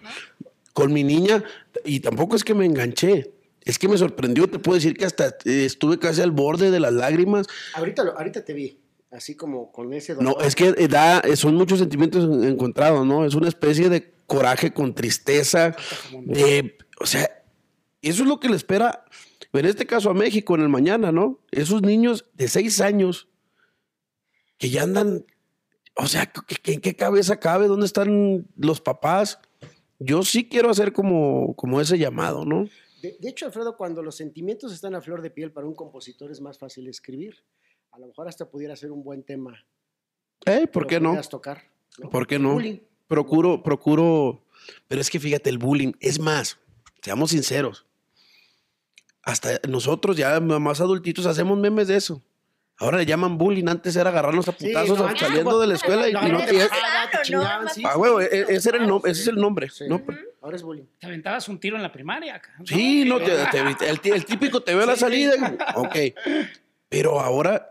Con 0.74 0.94
mi 0.94 1.04
niña, 1.04 1.44
y 1.86 2.00
tampoco 2.00 2.36
es 2.36 2.44
que 2.44 2.54
me 2.54 2.66
enganché, 2.66 3.34
es 3.64 3.78
que 3.78 3.88
me 3.88 3.98
sorprendió, 3.98 4.48
te 4.50 4.58
puedo 4.60 4.76
decir 4.76 4.96
que 4.96 5.06
hasta 5.06 5.28
eh, 5.46 5.66
estuve 5.66 6.00
casi 6.00 6.22
al 6.22 6.32
borde 6.32 6.72
de 6.72 6.80
las 6.80 6.94
lágrimas. 6.94 7.48
Ahorita, 7.74 8.04
ahorita 8.18 8.44
te 8.46 8.54
vi, 8.54 8.80
así 9.12 9.36
como 9.36 9.72
con 9.72 9.94
ese 9.94 10.14
No, 10.16 10.32
dolor. 10.32 10.46
es 10.46 10.56
que 10.56 10.74
eh, 10.78 10.88
da, 10.88 11.20
eh, 11.20 11.36
son 11.36 11.56
muchos 11.56 11.80
sentimientos 11.80 12.24
en- 12.24 12.44
encontrados, 12.46 13.06
¿no? 13.06 13.26
Es 13.26 13.36
una 13.36 13.48
especie 13.50 13.90
de 13.90 14.14
coraje 14.28 14.74
con 14.74 14.96
tristeza, 14.96 15.76
de, 16.26 16.78
o 17.02 17.06
sea, 17.06 17.30
eso 18.02 18.24
es 18.24 18.30
lo 18.30 18.40
que 18.40 18.48
le 18.50 18.56
espera, 18.56 19.04
en 19.54 19.66
este 19.66 19.86
caso 19.86 20.10
a 20.10 20.14
México 20.14 20.56
en 20.56 20.62
el 20.62 20.70
mañana, 20.70 21.12
¿no? 21.12 21.40
Esos 21.52 21.82
niños 21.82 22.26
de 22.34 22.48
seis 22.48 22.80
años 22.80 23.28
que 24.58 24.70
ya 24.70 24.84
andan, 24.84 25.26
o 25.98 26.08
sea, 26.08 26.28
¿qué- 26.28 26.56
qué- 26.64 26.74
¿en 26.74 26.80
qué 26.82 26.96
cabeza 26.96 27.40
cabe? 27.40 27.68
¿Dónde 27.68 27.86
están 27.86 28.48
los 28.56 28.80
papás? 28.80 29.40
Yo 30.04 30.24
sí 30.24 30.50
quiero 30.50 30.70
hacer 30.70 30.94
como, 30.94 31.56
como 31.56 31.80
ese 31.80 31.98
llamado, 31.98 32.44
¿no? 32.44 32.66
De, 33.02 33.18
de 33.20 33.30
hecho, 33.30 33.46
Alfredo, 33.46 33.78
cuando 33.78 34.02
los 34.02 34.16
sentimientos 34.16 34.74
están 34.74 34.96
a 34.96 35.02
flor 35.02 35.22
de 35.22 35.30
piel 35.30 35.52
para 35.52 35.68
un 35.68 35.76
compositor 35.76 36.32
es 36.32 36.42
más 36.42 36.58
fácil 36.58 36.88
escribir. 36.88 37.36
A 37.92 38.00
lo 38.00 38.08
mejor 38.08 38.28
hasta 38.28 38.50
pudiera 38.50 38.76
ser 38.76 38.92
un 38.92 39.04
buen 39.04 39.24
tema. 39.24 39.64
Eh, 40.46 40.66
¿Por 40.68 40.88
qué 40.88 41.00
no? 41.00 41.20
tocar. 41.22 41.62
¿no? 42.00 42.10
¿Por 42.10 42.26
qué 42.26 42.40
no? 42.40 42.54
Bullying. 42.54 42.80
Procuro, 43.08 43.62
procuro, 43.62 44.46
pero 44.88 45.02
es 45.02 45.10
que 45.10 45.20
fíjate, 45.20 45.50
el 45.50 45.58
bullying, 45.58 45.92
es 46.00 46.18
más, 46.20 46.58
seamos 47.02 47.32
sinceros, 47.32 47.86
hasta 49.22 49.60
nosotros 49.68 50.16
ya 50.16 50.40
más 50.40 50.80
adultitos 50.80 51.26
hacemos 51.26 51.60
memes 51.60 51.90
de 51.90 51.98
eso. 51.98 52.24
Ahora 52.82 52.98
le 52.98 53.06
llaman 53.06 53.38
bullying, 53.38 53.68
antes 53.68 53.96
era 53.96 54.10
agarrarnos 54.10 54.48
a 54.48 54.52
Sí, 54.54 54.66
putazos 54.68 54.98
no, 54.98 55.06
a- 55.06 55.10
antes 55.10 55.22
saliendo 55.28 55.60
de 55.60 55.68
la 55.68 55.76
escuela 55.76 56.10
y, 56.10 56.14
No, 56.14 56.28
y 56.28 56.32
no 56.32 56.40
no, 56.40 56.46
te-. 56.46 56.68
Ah, 57.86 57.98
huevo, 57.98 58.20
e- 58.22 58.46
ese, 58.50 58.70
era 58.70 58.84
el 58.84 58.90
ese 59.06 59.22
es 59.22 59.28
el 59.28 59.36
nombre. 59.36 59.70
Sí. 59.70 59.86
¿no? 59.88 60.04
Pero- 60.04 60.18
Ahora 60.42 60.56
es 60.56 60.64
bullying. 60.64 60.86
Te 61.00 61.06
aventabas 61.06 61.48
un 61.50 61.60
tiro 61.60 61.76
en 61.78 61.84
la 61.84 61.92
primaria. 61.92 62.42
Sí, 62.66 63.06
no, 63.06 63.20
te- 63.20 63.46
te- 63.52 63.88
el, 63.90 64.02
tí- 64.02 64.10
el 64.10 64.26
típico 64.26 64.62
te 64.64 64.74
veo 64.74 64.84
a 64.84 64.88
la 64.88 64.96
salida. 64.96 65.34
y- 65.38 65.78
Ok. 65.80 65.96
Pero 66.90 67.20
ahora 67.20 67.70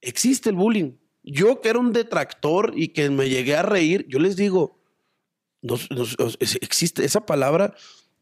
existe 0.00 0.50
el 0.50 0.56
bullying. 0.56 0.92
Yo 1.22 1.60
que 1.60 1.68
era 1.68 1.78
un 1.78 1.92
detractor 1.92 2.72
y 2.74 2.88
que 2.88 3.08
me 3.10 3.28
llegué 3.28 3.54
a 3.56 3.62
reír, 3.62 4.04
yo 4.08 4.18
les 4.18 4.34
digo, 4.34 4.80
nos- 5.60 5.88
nos- 5.92 6.16
existe 6.60 7.04
esa 7.04 7.24
palabra 7.24 7.74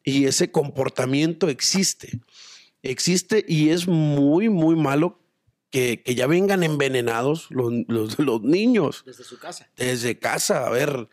y 0.05 0.27
ese 0.27 0.51
comportamiento 0.51 1.49
existe. 1.49 2.21
Existe 2.83 3.43
y 3.49 3.71
es 3.71 3.89
muy, 3.89 4.51
muy 4.51 4.77
malo 4.77 5.20
que, 5.71 6.03
que 6.03 6.15
ya 6.15 6.27
vengan 6.27 6.63
envenenados 6.63 7.47
los, 7.51 7.73
los- 7.89 8.19
los 8.19 8.43
niños 8.43 9.03
Desde 9.07 9.25
su 9.25 9.39
casa. 9.39 9.69
desde 9.77 10.19
casa. 10.19 10.67
A 10.67 10.71
ver, 10.71 11.09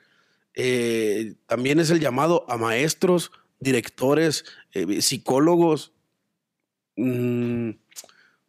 eh, 0.55 1.35
también 1.45 1.79
es 1.79 1.89
el 1.91 1.99
llamado 1.99 2.45
a 2.49 2.57
maestros, 2.57 3.31
directores, 3.59 4.45
eh, 4.73 5.01
psicólogos. 5.01 5.93
Mm, 6.95 7.71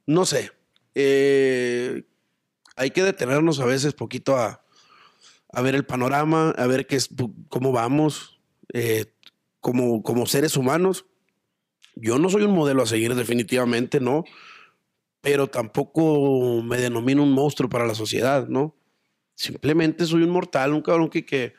no 0.07 0.25
sé. 0.27 0.51
Eh, 0.95 2.05
hay 2.77 2.91
que 2.91 3.03
detenernos 3.03 3.61
a 3.61 3.67
veces 3.67 3.93
poquito 3.93 4.37
a, 4.37 4.65
a 5.53 5.63
ver 5.63 5.75
el 5.75 5.85
panorama, 5.85 6.51
a 6.57 6.67
ver 6.67 6.87
qué 6.87 6.97
es, 6.97 7.09
cómo 7.49 7.73
vamos 7.73 8.41
como, 9.61 10.03
como 10.03 10.27
seres 10.27 10.57
humanos. 10.57 11.05
Yo 11.95 12.19
no 12.19 12.31
soy 12.31 12.43
un 12.45 12.55
modelo 12.55 12.83
a 12.83 12.87
seguir 12.87 13.15
definitivamente, 13.15 13.99
¿no? 14.01 14.25
Pero 15.21 15.49
tampoco 15.49 16.63
me 16.63 16.79
denomino 16.79 17.23
un 17.23 17.33
monstruo 17.33 17.69
para 17.69 17.87
la 17.87 17.95
sociedad, 17.95 18.47
¿no? 18.49 18.77
Simplemente 19.35 20.07
soy 20.07 20.23
un 20.23 20.31
mortal, 20.31 20.73
un 20.73 20.83
cabrón 20.83 21.11
que, 21.11 21.25
que 21.27 21.55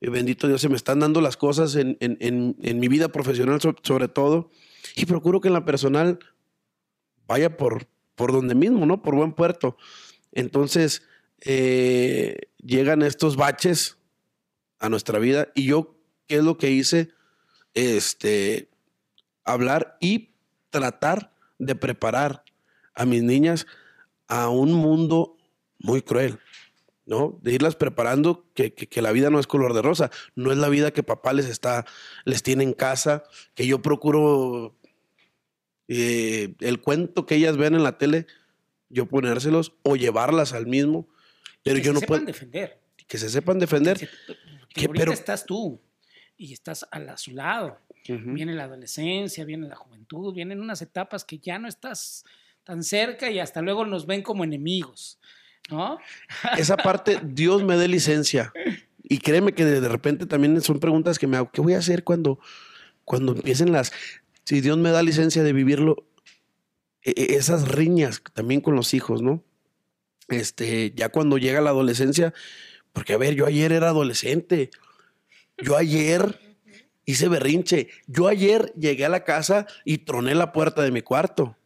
eh, 0.00 0.10
bendito 0.10 0.48
Dios, 0.48 0.60
se 0.60 0.68
me 0.68 0.76
están 0.76 1.00
dando 1.00 1.20
las 1.20 1.36
cosas 1.36 1.74
en, 1.76 1.96
en- 2.00 2.56
en- 2.60 2.80
mi 2.80 2.88
vida 2.88 3.08
profesional 3.08 3.60
so- 3.60 3.74
sobre 3.82 4.08
todo. 4.08 4.50
Y 4.94 5.06
procuro 5.06 5.40
que 5.40 5.48
en 5.48 5.54
la 5.54 5.64
personal 5.64 6.18
vaya 7.26 7.56
por, 7.56 7.86
por 8.14 8.32
donde 8.32 8.54
mismo, 8.54 8.86
¿no? 8.86 9.02
Por 9.02 9.14
buen 9.14 9.32
puerto. 9.32 9.76
Entonces, 10.32 11.02
eh, 11.40 12.36
llegan 12.58 13.02
estos 13.02 13.36
baches 13.36 13.98
a 14.78 14.88
nuestra 14.88 15.18
vida 15.18 15.48
y 15.54 15.64
yo, 15.66 15.96
¿qué 16.26 16.36
es 16.36 16.44
lo 16.44 16.58
que 16.58 16.70
hice? 16.70 17.10
Este, 17.74 18.70
hablar 19.44 19.96
y 20.00 20.34
tratar 20.70 21.34
de 21.58 21.74
preparar 21.74 22.44
a 22.96 23.04
mis 23.06 23.22
niñas 23.22 23.66
a 24.26 24.48
un 24.48 24.72
mundo 24.72 25.36
muy 25.78 26.02
cruel, 26.02 26.38
¿no? 27.04 27.38
De 27.42 27.52
irlas 27.52 27.76
preparando 27.76 28.44
que, 28.54 28.74
que- 28.74 28.88
que 28.88 29.02
la 29.02 29.12
vida 29.12 29.30
no 29.30 29.38
es 29.38 29.46
color 29.46 29.74
de 29.74 29.82
rosa, 29.82 30.10
no 30.34 30.50
es 30.50 30.58
la 30.58 30.68
vida 30.68 30.90
que 30.90 31.02
papá 31.04 31.32
les 31.32 31.46
está, 31.46 31.84
les 32.24 32.42
tiene 32.42 32.64
en 32.64 32.72
casa, 32.72 33.22
que 33.54 33.66
yo 33.66 33.80
procuro 33.82 34.76
eh, 35.88 36.54
el 36.60 36.80
cuento 36.80 37.26
que 37.26 37.36
ellas 37.36 37.56
ven 37.56 37.74
en 37.74 37.82
la 37.82 37.98
tele, 37.98 38.26
yo 38.88 39.06
ponérselos 39.06 39.74
o 39.82 39.96
llevarlas 39.96 40.52
al 40.52 40.66
mismo, 40.66 41.08
pero 41.62 41.76
que 41.76 41.82
yo 41.82 41.90
se 41.90 41.94
no 41.94 42.00
sepan 42.00 42.18
puedo, 42.18 42.26
defender. 42.26 42.80
que 43.06 43.18
se 43.18 43.28
sepan 43.30 43.58
defender. 43.58 43.98
Que, 43.98 44.08
Que- 44.68 44.86
ahorita 44.86 45.02
pero- 45.04 45.12
estás 45.12 45.46
tú 45.46 45.80
y 46.36 46.52
estás 46.52 46.86
a, 46.90 47.16
su 47.16 47.32
lado. 47.32 47.78
Viene 48.08 48.54
la 48.54 48.64
adolescencia, 48.64 49.44
viene 49.44 49.66
la 49.66 49.74
juventud, 49.74 50.32
vienen 50.32 50.60
unas 50.60 50.80
etapas 50.80 51.24
que 51.24 51.38
ya 51.38 51.58
no 51.58 51.66
estás 51.66 52.24
tan 52.66 52.82
cerca 52.82 53.30
y 53.30 53.38
hasta 53.38 53.62
luego 53.62 53.86
nos 53.86 54.06
ven 54.06 54.22
como 54.22 54.42
enemigos, 54.42 55.18
¿no? 55.70 55.98
esa 56.58 56.76
parte, 56.76 57.20
Dios 57.24 57.62
me 57.62 57.76
dé 57.76 57.86
licencia. 57.86 58.52
Y 59.08 59.18
créeme 59.18 59.52
que 59.52 59.64
de 59.64 59.88
repente 59.88 60.26
también 60.26 60.60
son 60.60 60.80
preguntas 60.80 61.18
que 61.18 61.28
me 61.28 61.36
hago. 61.36 61.50
¿Qué 61.52 61.60
voy 61.60 61.74
a 61.74 61.78
hacer 61.78 62.02
cuando, 62.02 62.40
cuando 63.04 63.32
empiecen 63.32 63.70
las... 63.70 63.92
Si 64.44 64.60
Dios 64.60 64.76
me 64.78 64.90
da 64.90 65.04
licencia 65.04 65.44
de 65.44 65.52
vivirlo, 65.52 66.08
e- 67.02 67.14
e- 67.16 67.36
esas 67.36 67.68
riñas 67.68 68.20
también 68.34 68.60
con 68.60 68.74
los 68.74 68.94
hijos, 68.94 69.22
¿no? 69.22 69.44
Este, 70.26 70.92
ya 70.96 71.08
cuando 71.08 71.38
llega 71.38 71.60
la 71.60 71.70
adolescencia, 71.70 72.34
porque 72.92 73.12
a 73.12 73.16
ver, 73.16 73.34
yo 73.36 73.46
ayer 73.46 73.70
era 73.70 73.90
adolescente. 73.90 74.70
Yo 75.56 75.76
ayer 75.76 76.40
hice 77.04 77.28
berrinche. 77.28 77.90
Yo 78.08 78.26
ayer 78.26 78.72
llegué 78.76 79.04
a 79.04 79.08
la 79.08 79.22
casa 79.22 79.68
y 79.84 79.98
troné 79.98 80.34
la 80.34 80.52
puerta 80.52 80.82
de 80.82 80.90
mi 80.90 81.02
cuarto. 81.02 81.56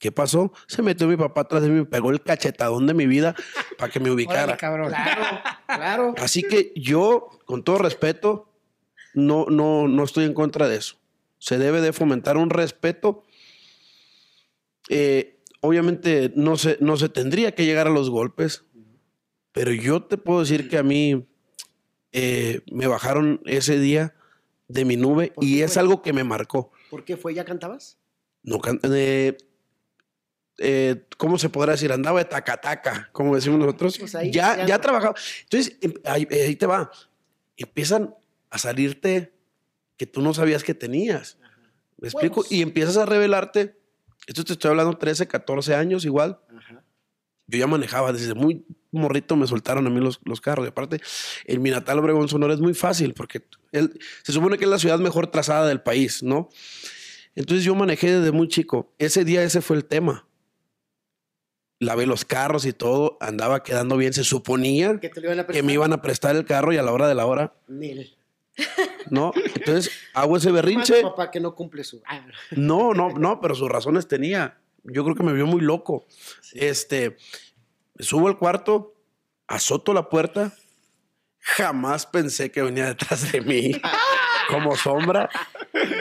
¿Qué 0.00 0.10
pasó? 0.10 0.50
Se 0.66 0.80
metió 0.80 1.06
mi 1.06 1.18
papá 1.18 1.42
atrás 1.42 1.62
de 1.62 1.68
mí 1.68 1.74
me 1.74 1.84
pegó 1.84 2.10
el 2.10 2.22
cachetadón 2.22 2.86
de 2.86 2.94
mi 2.94 3.06
vida 3.06 3.34
para 3.76 3.92
que 3.92 4.00
me 4.00 4.10
ubicara. 4.10 4.44
Órale, 4.44 4.58
cabrón. 4.58 4.88
Claro, 4.88 5.42
claro. 5.66 6.14
Así 6.18 6.42
que 6.42 6.72
yo, 6.74 7.28
con 7.44 7.62
todo 7.62 7.76
respeto, 7.76 8.50
no, 9.12 9.44
no, 9.50 9.88
no 9.88 10.02
estoy 10.02 10.24
en 10.24 10.32
contra 10.32 10.68
de 10.68 10.76
eso. 10.76 10.96
Se 11.38 11.58
debe 11.58 11.82
de 11.82 11.92
fomentar 11.92 12.38
un 12.38 12.48
respeto. 12.48 13.24
Eh, 14.88 15.38
obviamente 15.60 16.32
no 16.34 16.56
se, 16.56 16.78
no 16.80 16.96
se 16.96 17.10
tendría 17.10 17.54
que 17.54 17.66
llegar 17.66 17.86
a 17.86 17.90
los 17.90 18.08
golpes, 18.08 18.64
pero 19.52 19.70
yo 19.70 20.02
te 20.04 20.16
puedo 20.16 20.40
decir 20.40 20.70
que 20.70 20.78
a 20.78 20.82
mí 20.82 21.28
eh, 22.12 22.62
me 22.72 22.86
bajaron 22.86 23.42
ese 23.44 23.78
día 23.78 24.14
de 24.66 24.86
mi 24.86 24.96
nube 24.96 25.32
¿Por 25.34 25.44
y 25.44 25.60
es 25.60 25.74
fue? 25.74 25.82
algo 25.82 26.00
que 26.00 26.14
me 26.14 26.24
marcó. 26.24 26.72
¿Por 26.88 27.04
qué 27.04 27.18
fue? 27.18 27.34
¿Ya 27.34 27.44
cantabas? 27.44 27.98
No, 28.42 28.60
eh, 28.84 29.36
eh, 30.62 31.04
¿Cómo 31.16 31.38
se 31.38 31.48
podrá 31.48 31.72
decir? 31.72 31.90
Andaba 31.90 32.18
de 32.20 32.26
tacataca, 32.26 33.08
como 33.12 33.34
decimos 33.34 33.58
nosotros. 33.58 33.98
Pues 33.98 34.14
ahí 34.14 34.30
ya, 34.30 34.56
ya- 34.58 34.66
ya 34.66 34.78
trabajaba. 34.80 35.14
Entonces, 35.44 35.76
em- 35.80 35.94
ahí, 36.04 36.28
ahí 36.30 36.54
te 36.54 36.66
va. 36.66 36.90
Empiezan 37.56 38.14
a 38.50 38.58
salirte 38.58 39.32
que 39.96 40.06
tú 40.06 40.20
no 40.22 40.32
sabías 40.34 40.62
que 40.62 40.74
tenías. 40.74 41.38
¿Me 41.98 42.08
explico? 42.08 42.40
Huevos. 42.40 42.52
Y 42.52 42.62
empiezas 42.62 42.96
a 42.96 43.06
revelarte. 43.06 43.76
Esto 44.26 44.44
te 44.44 44.52
estoy 44.52 44.70
hablando 44.70 44.96
13, 44.96 45.26
14 45.26 45.74
años 45.74 46.04
igual. 46.04 46.38
Ajá. 46.56 46.82
Yo 47.46 47.58
ya 47.58 47.66
manejaba 47.66 48.12
desde 48.12 48.34
muy 48.34 48.64
morrito, 48.92 49.34
me 49.36 49.46
soltaron 49.46 49.86
a 49.86 49.90
mí 49.90 49.98
los, 50.00 50.20
los 50.24 50.40
carros. 50.40 50.66
Y 50.66 50.68
aparte, 50.68 51.00
el 51.46 51.58
mi 51.60 51.70
natal 51.70 51.98
Obregón 51.98 52.28
Sonora 52.28 52.54
es 52.54 52.60
muy 52.60 52.74
fácil 52.74 53.12
porque 53.14 53.44
él- 53.72 53.98
se 54.22 54.32
supone 54.32 54.56
que 54.56 54.64
es 54.64 54.70
la 54.70 54.78
ciudad 54.78 54.98
mejor 55.00 55.26
trazada 55.26 55.66
del 55.66 55.80
país, 55.80 56.22
¿no? 56.22 56.48
Entonces 57.34 57.64
yo 57.64 57.74
manejé 57.74 58.12
desde 58.18 58.30
muy 58.32 58.48
chico. 58.48 58.92
Ese 58.98 59.24
día 59.24 59.42
ese 59.42 59.60
fue 59.62 59.76
el 59.76 59.84
tema. 59.84 60.26
Lavé 61.80 62.06
los 62.06 62.24
carros 62.26 62.66
y 62.66 62.72
todo, 62.74 63.16
andaba 63.20 63.62
quedando 63.62 63.96
bien. 63.96 64.12
Se 64.12 64.22
suponía 64.22 65.00
¿Que 65.00 65.08
te 65.08 65.20
lo 65.20 65.26
iban 65.28 65.38
a 65.40 65.42
que 65.42 65.46
prestar? 65.48 65.64
me 65.64 65.72
iban 65.72 65.92
a 65.94 66.02
prestar 66.02 66.36
el 66.36 66.44
carro 66.44 66.72
y 66.72 66.76
a 66.76 66.82
la 66.82 66.92
hora 66.92 67.08
de 67.08 67.14
la 67.14 67.24
hora, 67.26 67.54
Nel. 67.68 68.16
¿no? 69.08 69.32
Entonces 69.34 69.90
hago 70.12 70.36
ese 70.36 70.48
Más 70.52 70.56
berrinche. 70.62 71.00
papá 71.02 71.30
que 71.30 71.40
no 71.40 71.54
cumple 71.54 71.82
su... 71.82 72.02
Ah, 72.06 72.24
No, 72.50 72.92
no, 72.92 73.10
no, 73.10 73.40
pero 73.40 73.54
sus 73.54 73.68
razones 73.70 74.06
tenía. 74.06 74.58
Yo 74.84 75.04
creo 75.04 75.16
que 75.16 75.22
me 75.22 75.32
vio 75.32 75.46
muy 75.46 75.62
loco. 75.62 76.04
Este, 76.52 77.16
me 77.94 78.04
subo 78.04 78.28
al 78.28 78.38
cuarto, 78.38 78.94
azoto 79.46 79.94
la 79.94 80.08
puerta. 80.10 80.52
Jamás 81.38 82.04
pensé 82.04 82.50
que 82.52 82.60
venía 82.60 82.84
detrás 82.86 83.32
de 83.32 83.40
mí 83.40 83.72
como 84.50 84.76
sombra. 84.76 85.30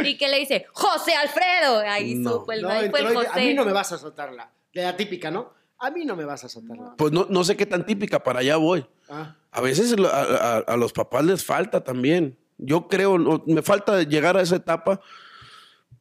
¿Y 0.04 0.18
qué 0.18 0.28
le 0.28 0.40
dice? 0.40 0.66
José 0.74 1.16
Alfredo. 1.16 1.80
Ahí 1.80 2.16
No. 2.16 2.32
supo 2.32 2.52
el, 2.52 2.64
no, 2.64 2.70
ahí 2.70 2.90
fue 2.90 3.00
el 3.00 3.06
y- 3.06 3.10
a 3.10 3.14
José. 3.30 3.40
mí 3.46 3.54
no 3.54 3.64
me 3.64 3.72
vas 3.72 3.94
a 3.94 3.98
soltarla. 3.98 4.52
De 4.74 4.82
la 4.84 4.98
típica, 4.98 5.32
¿no? 5.32 5.58
A 5.80 5.92
mí 5.92 6.06
no 6.06 6.16
me 6.16 6.26
vas 6.26 6.44
a 6.44 6.50
soltarla. 6.50 6.96
Pues 6.98 7.12
no, 7.12 7.26
no 7.30 7.44
sé 7.44 7.56
qué 7.56 7.66
tan 7.66 7.86
típica, 7.86 8.22
para 8.24 8.40
allá 8.40 8.58
voy. 8.58 8.86
Ah, 9.10 9.36
A 9.52 9.62
veces 9.62 9.96
a, 9.98 10.22
a- 10.22 10.58
a 10.60 10.78
los 10.78 10.92
papás 10.94 11.24
les 11.26 11.44
falta 11.46 11.84
también. 11.84 12.38
Yo 12.58 12.88
creo, 12.88 13.18
no- 13.18 13.44
me 13.48 13.62
falta 13.62 14.04
llegar 14.04 14.36
a 14.38 14.42
esa 14.42 14.58
etapa, 14.58 15.00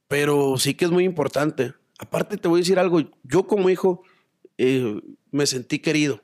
pero 0.08 0.56
sí 0.58 0.74
que 0.74 0.84
es 0.84 0.90
muy 0.90 1.04
importante. 1.04 1.74
Aparte, 1.98 2.36
te 2.36 2.48
voy 2.48 2.58
a 2.60 2.62
decir 2.62 2.78
algo. 2.78 3.00
Yo 3.22 3.46
como 3.46 3.70
hijo 3.70 4.02
eh, 4.56 5.00
me 5.30 5.46
sentí 5.46 5.78
querido. 5.78 6.22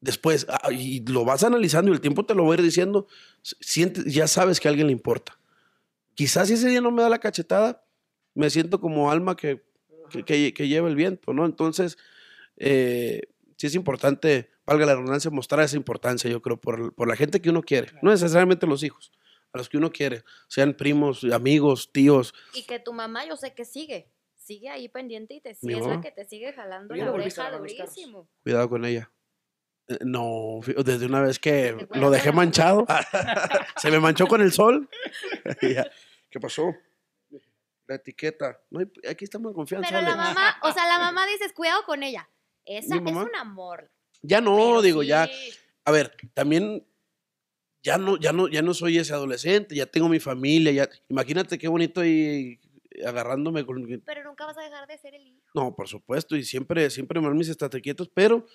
Después, 0.00 0.46
ah, 0.48 0.70
y 0.72 1.00
lo 1.06 1.24
vas 1.24 1.42
analizando 1.42 1.90
y 1.90 1.94
el 1.94 2.00
tiempo 2.00 2.24
te 2.24 2.34
lo 2.34 2.44
va 2.44 2.52
a 2.52 2.58
ir 2.58 2.62
diciendo, 2.62 3.06
sientes, 3.42 4.04
ya 4.12 4.28
sabes 4.28 4.60
que 4.60 4.68
a 4.68 4.70
alguien 4.70 4.86
le 4.86 4.92
importa. 4.92 5.38
Quizás 6.14 6.48
si 6.48 6.54
ese 6.54 6.68
día 6.68 6.80
no 6.80 6.90
me 6.90 7.02
da 7.02 7.08
la 7.08 7.18
cachetada, 7.18 7.82
me 8.34 8.50
siento 8.50 8.80
como 8.80 9.10
alma 9.10 9.36
que, 9.36 9.64
que, 10.10 10.22
que- 10.24 10.54
que 10.54 10.68
lleva 10.68 10.88
el 10.88 10.94
viento, 10.96 11.32
¿no? 11.32 11.44
Entonces, 11.46 11.96
eh, 12.56 13.22
sí 13.56 13.66
es 13.66 13.74
importante, 13.74 14.50
valga 14.64 14.86
la 14.86 14.94
redundancia, 14.94 15.30
mostrar 15.30 15.64
esa 15.64 15.76
importancia, 15.76 16.30
yo 16.30 16.42
creo, 16.42 16.60
por, 16.60 16.94
por 16.94 17.08
la 17.08 17.16
gente 17.16 17.40
que 17.40 17.50
uno 17.50 17.62
quiere. 17.62 17.92
No 18.02 18.10
necesariamente 18.10 18.66
los 18.66 18.82
hijos, 18.82 19.12
a 19.52 19.58
los 19.58 19.68
que 19.68 19.78
uno 19.78 19.90
quiere, 19.90 20.24
sean 20.48 20.74
primos, 20.74 21.24
amigos, 21.24 21.90
tíos. 21.92 22.34
Y 22.54 22.64
que 22.64 22.78
tu 22.78 22.92
mamá, 22.92 23.26
yo 23.26 23.36
sé 23.36 23.54
que 23.54 23.64
sigue. 23.64 24.10
Sigue 24.36 24.68
ahí 24.68 24.88
pendiente 24.88 25.34
y 25.34 25.40
te 25.40 25.54
sigue, 25.54 25.78
es 25.78 25.86
la 25.86 26.00
que 26.00 26.12
te 26.12 26.24
sigue 26.24 26.52
jalando 26.52 26.94
¿Ya 26.94 27.06
la 27.06 27.12
oreja 27.12 27.50
durísimo. 27.50 28.28
Cuidado 28.44 28.68
con 28.68 28.84
ella. 28.84 29.10
Eh, 29.88 29.98
No, 30.04 30.60
desde 30.84 31.06
una 31.06 31.20
vez 31.20 31.40
que 31.40 31.88
lo 31.94 32.10
dejé 32.10 32.30
manchado, 32.30 32.86
se 33.76 33.90
me 33.90 33.98
manchó 33.98 34.28
con 34.28 34.40
el 34.40 34.52
sol. 34.52 34.88
¿Qué 35.60 36.40
pasó? 36.40 36.72
La 37.88 37.96
etiqueta. 37.96 38.60
No, 38.70 38.80
aquí 39.08 39.24
estamos 39.24 39.50
en 39.50 39.54
confianza. 39.54 39.88
Pero 39.88 40.02
la 40.02 40.14
mamá, 40.14 40.56
o 40.62 40.72
sea, 40.72 40.86
la 40.86 40.98
mamá 40.98 41.26
dices, 41.26 41.52
cuidado 41.52 41.82
con 41.84 42.02
ella. 42.02 42.28
Esa 42.66 43.00
¿Mi 43.00 43.10
es 43.10 43.16
un 43.16 43.34
amor. 43.36 43.90
Ya 44.22 44.40
no, 44.40 44.56
Pero 44.56 44.82
digo, 44.82 45.02
sí, 45.02 45.08
ya. 45.08 45.28
A 45.84 45.92
ver, 45.92 46.16
también 46.34 46.84
ya 47.82 47.98
no, 47.98 48.18
ya 48.18 48.32
no, 48.32 48.48
ya 48.48 48.62
no 48.62 48.74
soy 48.74 48.98
ese 48.98 49.12
adolescente, 49.12 49.74
ya 49.74 49.86
tengo 49.86 50.08
mi 50.08 50.18
familia, 50.18 50.72
ya. 50.72 50.88
Imagínate 51.08 51.58
qué 51.58 51.68
bonito 51.68 52.04
y 52.04 52.60
agarrándome 53.04 53.64
con. 53.64 53.86
Pero 54.04 54.24
nunca 54.24 54.46
vas 54.46 54.58
a 54.58 54.62
dejar 54.62 54.86
de 54.86 54.98
ser 54.98 55.14
el 55.14 55.26
hijo. 55.26 55.42
No, 55.54 55.74
por 55.74 55.88
supuesto, 55.88 56.36
y 56.36 56.44
siempre, 56.44 56.90
siempre 56.90 57.20
me 57.20 57.30
mis 57.30 57.48
quietos, 57.80 58.10
pero 58.12 58.46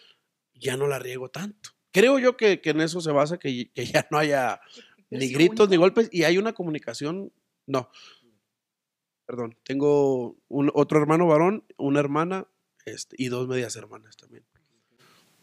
ya 0.54 0.76
no 0.78 0.88
la 0.88 1.00
riego 1.00 1.30
tanto. 1.30 1.72
Creo 1.92 2.20
yo 2.20 2.38
que, 2.38 2.62
que 2.62 2.72
en 2.72 2.82
eso 2.82 3.02
se 3.02 3.12
basa, 3.12 3.38
que, 3.38 3.72
que 3.72 3.86
ya 3.86 4.08
no 4.12 4.18
haya 4.18 4.60
ni 5.10 5.26
¿Es 5.26 5.34
gritos 5.34 5.70
ni 5.70 5.78
golpes 5.78 6.10
y 6.12 6.24
hay 6.24 6.38
una 6.38 6.54
comunicación. 6.54 7.32
No. 7.68 7.90
Perdón, 9.26 9.58
tengo 9.64 10.38
un, 10.50 10.72
otro 10.74 11.00
hermano 11.00 11.28
varón, 11.28 11.66
una 11.78 12.00
hermana 12.00 12.48
este, 12.86 13.16
y 13.18 13.28
dos 13.28 13.48
medias 13.48 13.76
hermanas 13.76 14.18
también. 14.18 14.44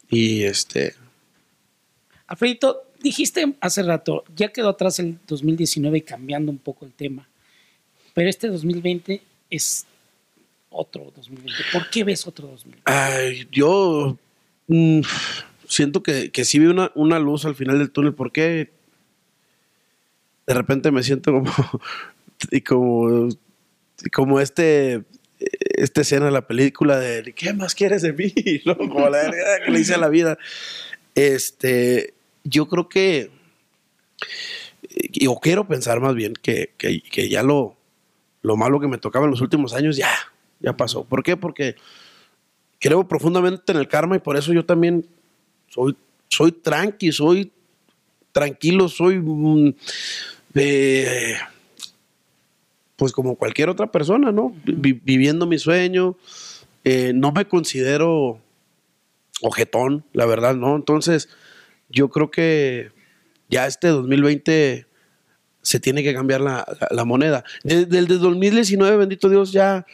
Y 0.09 0.43
este, 0.43 0.95
Alfredito, 2.27 2.83
dijiste 3.01 3.55
hace 3.59 3.83
rato, 3.83 4.23
ya 4.35 4.49
quedó 4.49 4.69
atrás 4.69 4.99
el 4.99 5.19
2019 5.27 6.03
cambiando 6.03 6.51
un 6.51 6.57
poco 6.57 6.85
el 6.85 6.93
tema, 6.93 7.27
pero 8.13 8.29
este 8.29 8.47
2020 8.47 9.21
es 9.49 9.85
otro 10.69 11.11
2020. 11.15 11.53
¿Por 11.73 11.89
qué 11.89 12.03
ves 12.03 12.27
otro 12.27 12.47
2020? 12.47 12.83
Ay, 12.85 13.47
yo 13.51 14.17
mm, 14.67 15.01
siento 15.67 16.03
que, 16.03 16.31
que 16.31 16.45
sí 16.45 16.59
vi 16.59 16.67
una, 16.67 16.91
una 16.95 17.19
luz 17.19 17.45
al 17.45 17.55
final 17.55 17.79
del 17.79 17.91
túnel. 17.91 18.13
porque 18.13 18.71
De 20.45 20.53
repente 20.53 20.91
me 20.91 21.01
siento 21.03 21.31
como, 21.31 21.51
y 22.51 22.61
como 22.61 23.29
como 24.13 24.39
este, 24.39 25.03
esta 25.39 26.01
escena 26.01 26.25
de 26.25 26.31
la 26.31 26.45
película 26.47 26.99
de 26.99 27.33
¿qué 27.33 27.53
más 27.53 27.73
quieres 27.75 28.01
de 28.01 28.13
mí? 28.13 28.33
¿No? 28.65 28.77
Como 28.77 29.09
la 29.09 29.23
verga 29.23 29.65
que 29.65 29.71
le 29.71 29.79
hice 29.79 29.93
a 29.95 29.97
la 29.97 30.09
vida. 30.09 30.37
Este, 31.15 32.13
yo 32.43 32.67
creo 32.67 32.89
que, 32.89 33.31
y- 35.13 35.27
o 35.27 35.39
quiero 35.39 35.67
pensar 35.67 35.99
más 35.99 36.15
bien 36.15 36.33
que, 36.33 36.73
que- 36.77 37.01
que 37.01 37.29
ya 37.29 37.43
lo, 37.43 37.75
lo 38.41 38.57
malo 38.57 38.79
que 38.79 38.87
me 38.87 38.97
tocaba 38.97 39.25
en 39.25 39.31
los 39.31 39.41
últimos 39.41 39.73
años 39.73 39.97
ya, 39.97 40.11
ya 40.59 40.75
pasó. 40.75 41.03
¿Por 41.05 41.23
qué? 41.23 41.37
Porque 41.37 41.75
creo 42.79 43.07
profundamente 43.07 43.71
en 43.71 43.77
el 43.77 43.87
karma 43.87 44.15
y 44.15 44.19
por 44.19 44.37
eso 44.37 44.53
yo 44.53 44.65
también 44.65 45.05
soy, 45.67 45.95
soy 46.29 46.51
tranqui, 46.51 47.11
soy 47.11 47.51
tranquilo, 48.31 48.87
soy 48.87 49.19
mm, 49.19 49.73
eh, 50.55 51.35
pues 52.99 53.13
como 53.13 53.35
cualquier 53.35 53.69
otra 53.69 53.87
persona, 53.91 54.31
¿no? 54.31 54.53
Vi- 54.65 54.99
viviendo 55.03 55.47
mi 55.47 55.57
sueño, 55.57 56.17
eh, 56.83 57.13
no 57.15 57.31
me 57.31 57.45
considero 57.47 58.39
ojetón, 59.41 60.03
la 60.11 60.25
verdad, 60.25 60.53
¿no? 60.55 60.75
Entonces, 60.75 61.29
yo 61.89 62.09
creo 62.09 62.29
que 62.29 62.91
ya 63.49 63.65
este 63.67 63.87
2020 63.87 64.85
se 65.61 65.79
tiene 65.79 66.03
que 66.03 66.13
cambiar 66.13 66.41
la, 66.41 66.65
la- 66.91 67.05
moneda. 67.05 67.45
Desde 67.63 67.97
el 67.99 68.07
de 68.07 68.17
2019, 68.17 68.97
bendito 68.97 69.29
Dios, 69.29 69.53
ya 69.53 69.85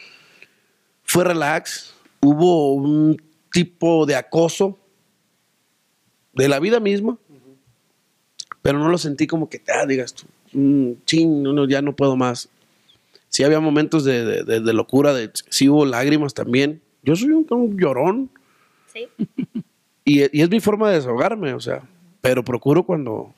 fue 1.04 1.22
relax. 1.24 1.94
Hubo 2.20 2.74
un 2.74 3.22
tipo 3.52 4.04
de 4.04 4.16
acoso 4.16 4.76
de 6.32 6.48
la 6.48 6.58
vida 6.58 6.80
misma, 6.80 7.18
pero 8.62 8.80
no 8.80 8.88
lo 8.88 8.98
sentí 8.98 9.28
como 9.28 9.48
que, 9.48 9.62
ah, 9.68 9.86
digas 9.86 10.12
tú, 10.12 10.24
"Mm, 10.52 10.92
ching, 11.04 11.68
ya 11.68 11.82
no 11.82 11.94
puedo 11.94 12.16
más. 12.16 12.48
Sí 13.28 13.42
había 13.44 13.60
momentos 13.60 14.04
de, 14.04 14.24
de- 14.24 14.42
de- 14.44 14.60
de 14.60 14.72
locura, 14.72 15.12
de, 15.14 15.30
sí 15.50 15.68
hubo 15.68 15.84
lágrimas 15.84 16.34
también. 16.34 16.80
Yo 17.02 17.16
soy 17.16 17.30
un, 17.30 17.46
un 17.50 17.78
llorón 17.78 18.30
Sí. 18.92 19.08
y, 20.04 20.38
y 20.38 20.42
es 20.42 20.48
mi 20.50 20.60
forma 20.60 20.88
de 20.90 20.96
desahogarme, 20.96 21.52
o 21.52 21.60
sea, 21.60 21.82
pero 22.22 22.42
procuro 22.44 22.84
cuando, 22.84 23.34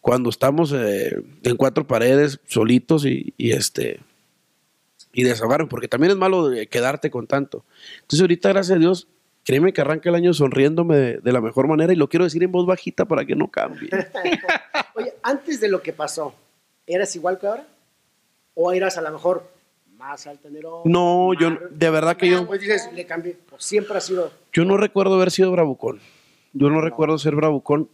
cuando 0.00 0.30
estamos 0.30 0.72
eh, 0.72 1.22
en 1.42 1.56
cuatro 1.56 1.86
paredes, 1.86 2.38
solitos 2.46 3.04
y, 3.04 3.34
y, 3.36 3.52
este 3.52 4.00
y 5.12 5.24
desahogarme, 5.24 5.66
porque 5.66 5.88
también 5.88 6.12
es 6.12 6.16
malo 6.16 6.48
de 6.48 6.68
quedarte 6.68 7.10
con 7.10 7.26
tanto. 7.26 7.64
Entonces 7.96 8.20
ahorita, 8.20 8.50
gracias 8.50 8.76
a 8.76 8.78
Dios, 8.80 9.08
créeme 9.44 9.72
que 9.72 9.80
arranca 9.80 10.08
el 10.10 10.14
año 10.14 10.32
sonriéndome 10.32 10.96
de, 10.96 11.18
de 11.18 11.32
la 11.32 11.40
mejor 11.40 11.66
manera 11.66 11.92
y 11.92 11.96
lo 11.96 12.08
quiero 12.08 12.24
decir 12.24 12.42
en 12.44 12.52
voz 12.52 12.64
bajita 12.66 13.04
para 13.06 13.24
que 13.24 13.34
no 13.34 13.50
cambie. 13.50 13.90
Oye, 14.94 15.12
antes 15.22 15.60
de 15.60 15.68
lo 15.68 15.82
que 15.82 15.92
pasó, 15.92 16.34
¿eras 16.86 17.14
igual 17.16 17.38
que 17.38 17.46
ahora? 17.48 17.66
¿O 18.54 18.72
eras 18.72 18.98
a 18.98 19.02
lo 19.02 19.10
mejor 19.10 19.50
más 19.96 20.26
altanero? 20.26 20.82
No, 20.84 21.32
yo- 21.38 21.50
más- 21.52 21.60
de 21.70 21.90
verdad 21.90 22.16
que 22.16 22.28
yo- 22.28 22.46
Pues 22.46 22.60
dices, 22.60 22.88
le 22.94 23.06
cambié. 23.06 23.36
Pues 23.48 23.64
siempre 23.64 23.96
ha 23.96 24.00
sido. 24.00 24.32
Yo 24.52 24.64
no 24.64 24.76
recuerdo 24.76 25.14
haber 25.14 25.30
sido 25.30 25.50
bravucón. 25.52 26.00
Yo 26.52 26.68
no, 26.68 26.80
recuerdo 26.80 27.16
ser 27.18 27.34
bravucón. 27.34 27.88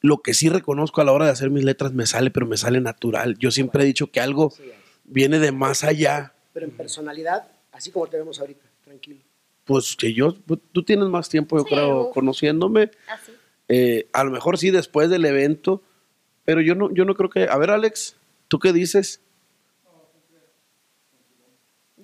Lo 0.00 0.18
que 0.18 0.34
sí 0.34 0.48
reconozco 0.48 1.00
a 1.00 1.04
la 1.04 1.12
hora 1.12 1.24
de 1.24 1.32
hacer 1.32 1.50
mis 1.50 1.64
letras 1.64 1.92
me 1.92 2.06
sale, 2.06 2.30
pero 2.30 2.46
me 2.46 2.56
sale 2.56 2.80
natural. 2.80 3.36
Yo 3.38 3.50
siempre 3.50 3.82
he 3.82 3.86
dicho 3.86 4.08
que 4.12 4.20
algo 4.20 4.50
Sí, 4.50 4.62
viene 5.04 5.38
de 5.40 5.50
más 5.50 5.82
allá. 5.82 6.32
Pero 6.52 6.66
en 6.66 6.72
personalidad, 6.72 7.48
así 7.72 7.90
como 7.90 8.06
te 8.06 8.16
vemos 8.18 8.38
ahorita, 8.38 8.64
tranquilo. 8.84 9.20
Pues 9.64 9.96
que 9.96 10.12
yo, 10.12 10.32
tú 10.70 10.84
tienes 10.84 11.08
más 11.08 11.28
tiempo, 11.28 11.56
yo 11.58 11.64
Sí, 11.64 11.70
creo, 11.74 12.08
uf. 12.08 12.14
conociéndome. 12.14 12.92
Así. 13.08 13.32
Eh, 13.68 14.06
a 14.12 14.22
lo 14.22 14.30
mejor 14.30 14.58
sí 14.58 14.70
después 14.70 15.10
del 15.10 15.24
evento, 15.24 15.82
pero 16.44 16.60
yo 16.60 16.76
no, 16.76 16.92
yo 16.94 17.04
no 17.04 17.14
creo 17.16 17.28
que. 17.30 17.48
A 17.50 17.56
ver, 17.58 17.70
Alex, 17.70 18.14
¿tú 18.46 18.60
qué 18.60 18.72
dices? 18.72 19.20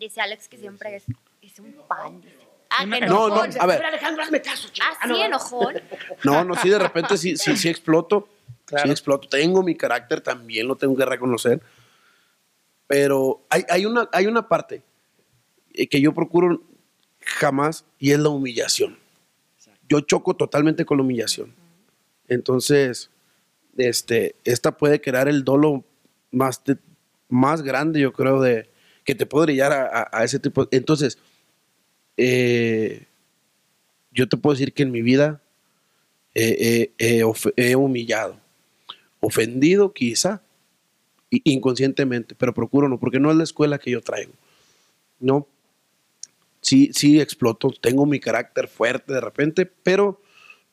Dice 0.02 0.20
Alex 0.20 0.48
que 0.48 0.58
siempre 0.58 0.96
es, 0.96 1.04
es 1.40 1.58
un 1.60 1.72
pan. 1.86 2.20
dice. 2.20 2.34
Ah, 2.70 2.84
que 2.84 3.06
No, 3.06 3.28
no, 3.28 3.36
a 3.42 3.66
ver. 3.66 3.84
Alejandro, 3.84 4.24
hazme 4.24 4.42
caso, 4.42 4.68
chico. 4.72 4.84
Ah, 5.00 5.06
sí, 5.06 5.20
enojón. 5.20 5.74
No, 6.24 6.42
no, 6.42 6.56
sí, 6.56 6.68
de 6.70 6.78
repente 6.80 7.16
sí, 7.16 7.36
sí, 7.36 7.56
sí 7.56 7.68
exploto. 7.68 8.28
Sí 8.82 8.90
exploto. 8.90 9.28
Tengo 9.28 9.62
mi 9.62 9.76
carácter, 9.76 10.20
también 10.20 10.66
lo 10.66 10.74
tengo 10.74 10.96
que 10.96 11.04
reconocer. 11.04 11.60
Pero 12.88 13.42
hay, 13.48 13.64
hay, 13.68 13.86
una, 13.86 14.08
hay 14.12 14.26
una 14.26 14.48
parte 14.48 14.82
eh, 15.72 15.86
que 15.86 16.00
yo 16.00 16.12
procuro 16.12 16.60
jamás 17.20 17.84
y 18.00 18.10
es 18.10 18.18
la 18.18 18.28
humillación. 18.30 18.98
Yo 19.88 20.00
choco 20.00 20.34
totalmente 20.34 20.84
con 20.84 20.96
la 20.98 21.04
humillación. 21.04 21.54
Entonces, 22.26 23.08
este, 23.76 24.34
esta 24.44 24.72
puede 24.76 25.00
crear 25.00 25.28
el 25.28 25.44
dolo 25.44 25.84
más, 26.32 26.64
de- 26.64 26.78
más 27.28 27.62
grande, 27.62 28.00
yo 28.00 28.12
creo, 28.12 28.40
de 28.40 28.68
que 29.04 29.14
te 29.14 29.26
puede 29.26 29.46
brillar 29.46 29.72
a, 29.72 30.24
ese 30.24 30.38
tipo. 30.38 30.68
Entonces, 30.70 31.18
eh, 32.16 33.06
yo 34.12 34.28
te 34.28 34.36
puedo 34.36 34.54
decir 34.54 34.72
que 34.72 34.82
en 34.82 34.90
mi 34.90 35.02
vida 35.02 35.40
eh, 36.34 36.92
eh, 36.98 37.24
he 37.56 37.76
humillado, 37.76 38.36
ofendido 39.20 39.92
quizá, 39.92 40.42
inconscientemente, 41.30 42.34
pero 42.34 42.52
procuro 42.54 42.88
no, 42.88 42.98
porque 42.98 43.20
no 43.20 43.30
es 43.30 43.36
la 43.36 43.44
escuela 43.44 43.78
que 43.78 43.90
yo 43.90 44.00
traigo. 44.00 44.32
No, 45.18 45.46
sí, 46.60 46.90
sí 46.94 47.20
exploto, 47.20 47.70
tengo 47.80 48.06
mi 48.06 48.20
carácter 48.20 48.68
fuerte 48.68 49.12
de 49.12 49.20
repente, 49.20 49.66
pero 49.66 50.20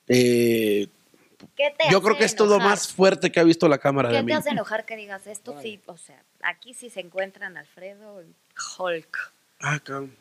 eh, 0.08 0.86
¿Qué 0.86 0.86
te 0.86 0.99
yo 1.40 1.98
hace 1.98 2.00
creo 2.00 2.16
que 2.18 2.24
es 2.24 2.34
enojar? 2.34 2.60
más 2.68 2.88
fuerte 2.92 3.30
que 3.32 3.40
ha 3.40 3.44
visto 3.44 3.68
la 3.68 3.78
cámara 3.78 4.08
de 4.10 4.16
¿Qué 4.16 4.22
mí. 4.22 4.28
te 4.32 4.34
hace 4.38 4.50
enojar 4.50 4.84
que 4.84 4.96
digas 4.96 5.26
esto? 5.26 5.58
Sí, 5.60 5.80
o 5.86 5.96
sea, 5.96 6.22
aquí 6.42 6.74
sí 6.74 6.90
se 6.90 7.00
encuentran 7.00 7.56
Alfredo 7.56 8.22
y 8.22 8.34
Hulk. 8.78 9.32
Ah, 9.60 9.78
cabrón. 9.82 10.16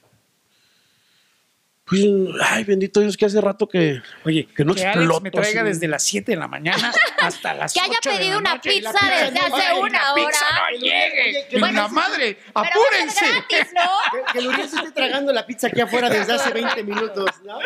Pues, 1.86 2.04
ay, 2.44 2.64
bendito 2.66 3.00
Dios, 3.00 3.18
que 3.18 3.26
hace 3.26 3.42
rato 3.42 3.68
que... 3.68 4.00
Oye, 4.24 4.48
Que 4.56 4.64
no 4.64 4.74
Alex 4.74 4.86
me 4.86 4.92
exploto 4.92 5.32
traiga 5.32 5.62
así. 5.62 5.70
desde 5.70 5.88
las 5.88 6.04
7 6.06 6.32
de 6.34 6.38
la 6.38 6.48
mañana 6.48 6.94
hasta 7.20 7.56
las 7.56 7.74
Que 7.74 7.80
haya 7.80 7.94
8 7.98 8.10
de 8.12 8.16
la 8.16 8.20
pedido 8.20 8.38
una 8.38 8.56
y 8.56 8.60
pizza 8.60 8.92
desde 9.10 9.32
no- 9.50 9.56
hace 9.56 9.74
una 9.80 9.90
la 10.10 10.14
pizza 10.14 10.46
hora. 10.46 10.72
no 10.72 10.78
llegue. 10.78 11.48
que 11.50 11.58
Bueno, 11.60 11.82
la 11.82 11.88
madre, 11.88 12.38
apúrense. 12.54 13.26
gratis, 13.28 13.74
¿no? 13.74 13.82
Que, 14.28 14.34
que 14.34 14.42
Luriel 14.46 14.70
se 14.70 14.76
esté 14.76 14.92
tragando 14.92 15.34
la 15.34 15.48
pizza 15.48 15.66
aquí 15.66 15.82
afuera 15.82 16.10
desde 16.12 16.34
hace 16.34 16.52
20 16.52 16.84
minutos, 16.84 17.26
¿no? 17.44 17.58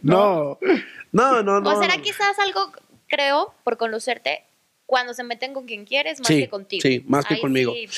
No, 0.00 0.58
no, 1.12 1.42
no, 1.42 1.60
no. 1.60 1.70
¿O 1.70 1.82
será 1.82 1.98
quizás 1.98 2.38
algo, 2.38 2.72
creo, 3.08 3.54
por 3.64 3.76
conocerte, 3.76 4.44
cuando 4.86 5.14
se 5.14 5.24
meten 5.24 5.52
con 5.54 5.66
quien 5.66 5.84
quieres 5.84 6.20
más 6.20 6.28
Sí, 6.28 6.40
que 6.40 6.48
contigo? 6.48 6.82
sí, 6.82 7.04
más 7.06 7.26
que 7.26 7.34
Ahí 7.34 7.40
conmigo. 7.40 7.72
sí 7.74 7.88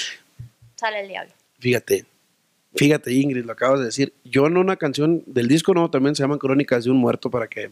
sale 0.77 1.01
el 1.01 1.09
diablo. 1.09 1.33
Fíjate, 1.59 2.07
fíjate 2.75 3.13
Ingrid, 3.13 3.45
lo 3.45 3.53
acabas 3.53 3.81
de 3.81 3.87
decir. 3.87 4.15
Yo 4.25 4.47
en 4.47 4.57
una 4.57 4.77
canción 4.77 5.23
del 5.27 5.47
disco 5.47 5.75
nuevo 5.75 5.91
también 5.91 6.15
se 6.17 6.23
llama 6.23 6.39
Crónicas 6.39 6.85
de 6.85 6.91
un 6.91 6.97
Muerto 6.97 7.31
para 7.31 7.49
que 7.49 7.71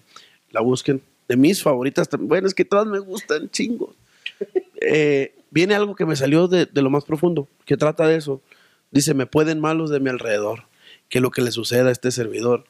la 0.50 0.60
busquen. 0.60 1.02
De 1.26 1.36
mis 1.36 1.62
favoritas, 1.62 2.08
bueno, 2.18 2.46
es 2.46 2.54
que 2.54 2.64
todas 2.64 2.86
me 2.86 2.98
gustan, 2.98 3.50
chingos. 3.50 3.94
Eh, 4.80 5.34
viene 5.50 5.74
algo 5.74 5.96
que 5.96 6.06
me 6.06 6.14
salió 6.14 6.46
de, 6.46 6.64
de 6.66 6.82
lo 6.82 6.88
más 6.88 7.04
profundo, 7.04 7.48
que 7.66 7.76
trata 7.76 8.06
de 8.06 8.14
eso. 8.16 8.40
Dice, 8.92 9.12
me 9.12 9.26
pueden 9.26 9.58
malos 9.58 9.90
de 9.90 9.98
mi 9.98 10.08
alrededor, 10.08 10.66
que 11.08 11.18
lo 11.20 11.32
que 11.32 11.42
le 11.42 11.50
suceda 11.50 11.88
a 11.88 11.92
este 11.92 12.12
servidor. 12.12 12.64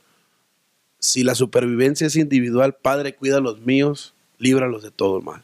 Si 0.99 1.23
la 1.23 1.35
supervivencia 1.35 2.07
es 2.07 2.17
individual, 2.17 2.75
Padre, 2.75 3.15
cuida 3.15 3.37
a 3.37 3.41
los 3.41 3.61
míos, 3.61 4.15
líbralos 4.39 4.83
de 4.83 4.91
todo 4.91 5.21
mal. 5.21 5.43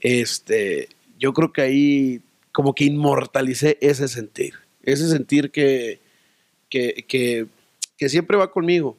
Este, 0.00 0.88
yo 1.18 1.32
creo 1.32 1.52
que 1.52 1.62
ahí 1.62 2.22
como 2.52 2.74
que 2.74 2.84
inmortalicé 2.84 3.78
ese 3.80 4.08
sentir, 4.08 4.54
ese 4.82 5.08
sentir 5.08 5.50
que, 5.50 6.00
que, 6.68 7.04
que, 7.96 8.08
siempre 8.08 8.36
va 8.36 8.50
conmigo. 8.50 8.96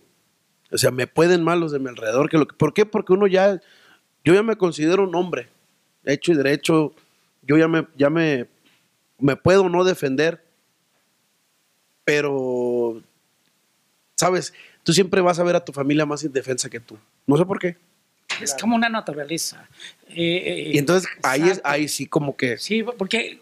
O 0.71 0.77
sea, 0.77 0.91
me 0.91 1.07
pueden 1.07 1.43
mal 1.43 1.59
los 1.59 1.71
de 1.71 1.79
mi 1.79 1.89
alrededor. 1.89 2.29
¿Por 2.57 2.73
qué? 2.73 2.85
Porque 2.85 3.13
uno 3.13 3.27
ya, 3.27 3.59
yo 4.23 4.33
ya 4.33 4.43
me 4.43 4.55
considero 4.55 5.03
un 5.03 5.15
hombre, 5.15 5.49
hecho 6.05 6.31
y 6.31 6.35
derecho, 6.35 6.93
yo 7.41 7.57
ya 7.57 7.67
me, 7.67 7.87
ya 7.97 8.09
me, 8.09 8.47
me 9.17 9.35
puedo 9.35 9.67
no 9.69 9.83
defender, 9.83 10.43
pero, 12.05 13.01
¿sabes? 14.15 14.53
Tú 14.83 14.93
siempre 14.93 15.21
vas 15.21 15.39
a 15.39 15.43
ver 15.43 15.55
a 15.55 15.65
tu 15.65 15.71
familia 15.71 16.05
más 16.05 16.23
indefensa 16.23 16.69
que 16.69 16.79
tú. 16.79 16.97
No 17.25 17.37
sé 17.37 17.45
por 17.45 17.59
qué. 17.59 17.77
Es 18.43 18.55
como 18.59 18.75
una 18.75 18.89
naturaleza. 18.89 19.67
Eh, 20.09 20.15
eh, 20.15 20.71
Y 20.73 20.77
entonces 20.77 21.09
ahí, 21.23 21.49
es, 21.49 21.61
ahí 21.63 21.87
sí 21.87 22.05
como 22.07 22.35
que... 22.35 22.57
Sí, 22.57 22.83
porque 22.83 23.41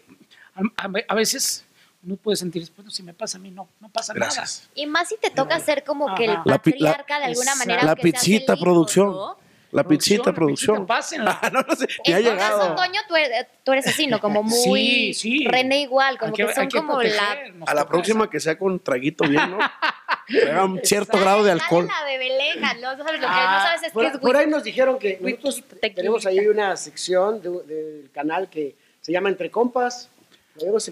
a, 0.54 0.84
a- 0.86 0.90
a 1.08 1.14
veces 1.14 1.64
uno 2.02 2.16
puede 2.16 2.36
sentir, 2.36 2.68
bueno, 2.76 2.90
si 2.90 3.02
me 3.02 3.12
pasa 3.12 3.38
a 3.38 3.40
mí, 3.40 3.50
no, 3.50 3.68
no 3.80 3.88
pasa 3.88 4.12
Gracias. 4.14 4.68
Y 4.74 4.86
más 4.86 5.08
si 5.08 5.16
te 5.16 5.30
toca 5.30 5.58
ser 5.60 5.82
como 5.84 6.14
que 6.14 6.26
el. 6.26 6.30
La 6.44 6.58
patriarca 6.58 7.18
de 7.18 7.24
alguna 7.26 7.50
Exacto. 7.52 7.58
manera. 7.68 7.82
La 7.84 7.96
pizzita 7.96 8.56
producción. 8.56 9.10
¿no? 9.10 9.36
La 9.70 9.84
pizzita, 9.84 10.32
producción. 10.32 10.86
Pásenla. 10.86 11.38
no, 11.52 11.60
no 11.62 11.76
sé, 11.76 11.86
ni 12.06 12.12
ha 12.14 12.20
llegado. 12.20 12.58
caso, 12.60 12.74
Toño, 12.74 13.00
tú 13.06 13.16
eres, 13.16 13.46
tú 13.64 13.72
eres 13.72 13.86
así, 13.86 14.06
¿no? 14.06 14.20
Como 14.20 14.42
muy... 14.42 15.12
Sí, 15.12 15.14
sí. 15.14 15.46
René 15.46 15.82
igual, 15.82 16.18
como 16.18 16.30
Hay 16.30 16.36
que, 16.46 16.52
son 16.54 16.62
hay 16.62 16.68
que 16.68 16.78
como 16.78 17.02
la... 17.02 17.08
proteger, 17.08 17.54
A 17.66 17.74
la 17.74 17.86
próxima 17.86 18.30
que 18.30 18.40
sea 18.40 18.58
con 18.58 18.80
traguito 18.80 19.24
bien, 19.28 19.50
¿no? 19.50 19.58
Traiga 20.28 20.64
un 20.64 20.80
cierto 20.84 21.18
grado 21.18 21.42
de 21.44 21.52
alcohol. 21.52 21.86
la 21.86 22.04
bebeleja, 22.06 22.74
¿no? 22.74 22.96
¿Sabes 22.96 23.14
lo 23.14 23.20
que 23.20 23.26
Ah, 23.28 23.58
no 23.58 23.66
sabes 23.66 23.82
es 23.84 23.92
por, 23.92 24.02
que 24.04 24.12
es 24.12 24.18
por 24.18 24.36
ahí 24.36 24.46
nos 24.46 24.62
dijeron 24.62 24.98
que 24.98 25.18
nosotros 25.20 25.64
tenemos 25.94 26.26
ahí 26.26 26.46
una 26.48 26.76
sección 26.76 27.40
de- 27.40 27.62
del 27.64 28.10
canal 28.12 28.48
que 28.50 28.74
se 29.00 29.12
llama 29.12 29.28
Entre 29.30 29.50
Compas. 29.50 30.10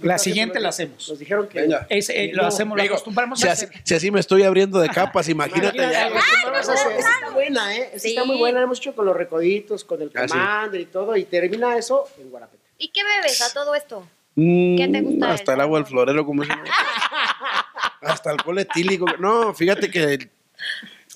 La 0.03 0.19
siguiente 0.19 0.61
la 0.61 0.69
hacemos. 0.71 1.09
Nos 1.09 1.19
dijeron 1.19 1.49
que. 1.49 1.63
Venga. 1.63 1.87
Es, 1.89 2.09
eh, 2.11 2.31
lo 2.33 2.43
No, 2.43 2.49
hacemos, 2.49 2.77
lo 2.77 2.83
Digo, 2.83 2.95
acostumbramos 2.95 3.41
Si 3.41 3.49
a 3.49 3.53
así, 3.53 3.65
hacer. 3.67 3.81
si 3.85 3.95
así 3.95 4.11
me 4.11 4.21
estoy 4.21 4.43
abriendo 4.45 4.79
de 4.81 4.89
capas, 4.89 5.29
imagínate 5.29 5.77
Imagínate, 5.77 5.93
ya. 5.93 6.07
algo 6.07 6.19
así, 6.19 6.31
vamos 6.45 6.69
a 6.69 6.73
hacer. 6.73 6.93
Esa 6.99 7.11
está 7.15 7.31
buena, 7.31 7.77
¿eh? 7.77 7.91
Esa 7.93 7.99
Sí. 8.01 8.09
está 8.11 8.25
muy 8.25 8.37
buena. 8.39 8.59
La 8.59 8.65
hemos 8.65 8.79
hecho 8.79 8.95
con 8.95 9.07
los 9.07 9.17
recoditos, 9.17 9.85
con 9.85 10.01
el 10.03 10.11
Ah, 10.15 10.23
sí. 10.27 10.29
Commander 10.29 10.81
y 10.81 10.87
todo. 10.87 11.17
Y 11.17 11.25
termina 11.25 11.77
eso 11.77 12.05
en 12.19 12.31
Guarapete. 12.31 12.63
¿Y 12.79 12.89
qué 12.89 13.03
bebes 13.05 13.41
a 13.43 13.53
todo 13.53 13.75
esto? 13.75 14.07
Mm, 14.35 14.77
¿Qué 14.77 14.89
te 14.89 15.01
gusta 15.01 15.33
Hasta 15.33 15.53
del 15.53 15.61
el 15.61 15.65
agua 15.65 15.79
del 15.79 15.87
florero, 15.87 16.27
como 16.27 16.43
se 16.45 16.51
llama. 16.51 16.65
Hasta 18.03 18.31
alcohol 18.31 18.59
etílico. 18.59 19.07
No, 19.19 19.55
fíjate 19.55 19.91
que 19.91 20.29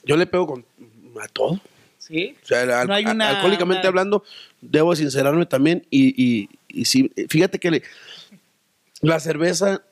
yo 0.05 0.17
le 0.17 0.27
pego 0.27 0.47
con 0.47 0.65
a 1.23 1.29
todo. 1.29 1.61
¿Sí? 1.99 2.35
O 2.43 2.47
sea, 2.47 2.81
al- 2.81 2.89
No 2.89 2.95
hay 2.95 3.05
una- 3.05 3.29
alcohólicamente 3.29 3.81
una- 3.83 3.89
hablando, 3.89 4.25
debo 4.61 4.97
sincerarme 4.97 5.47
también. 5.47 5.87
Y, 5.91 6.09
y, 6.21 6.49
y 6.69 6.85
sí, 6.87 7.13
fíjate 7.29 7.59
que 7.59 7.71
le- 7.71 7.83
la 9.01 9.21
cerveza 9.21 9.83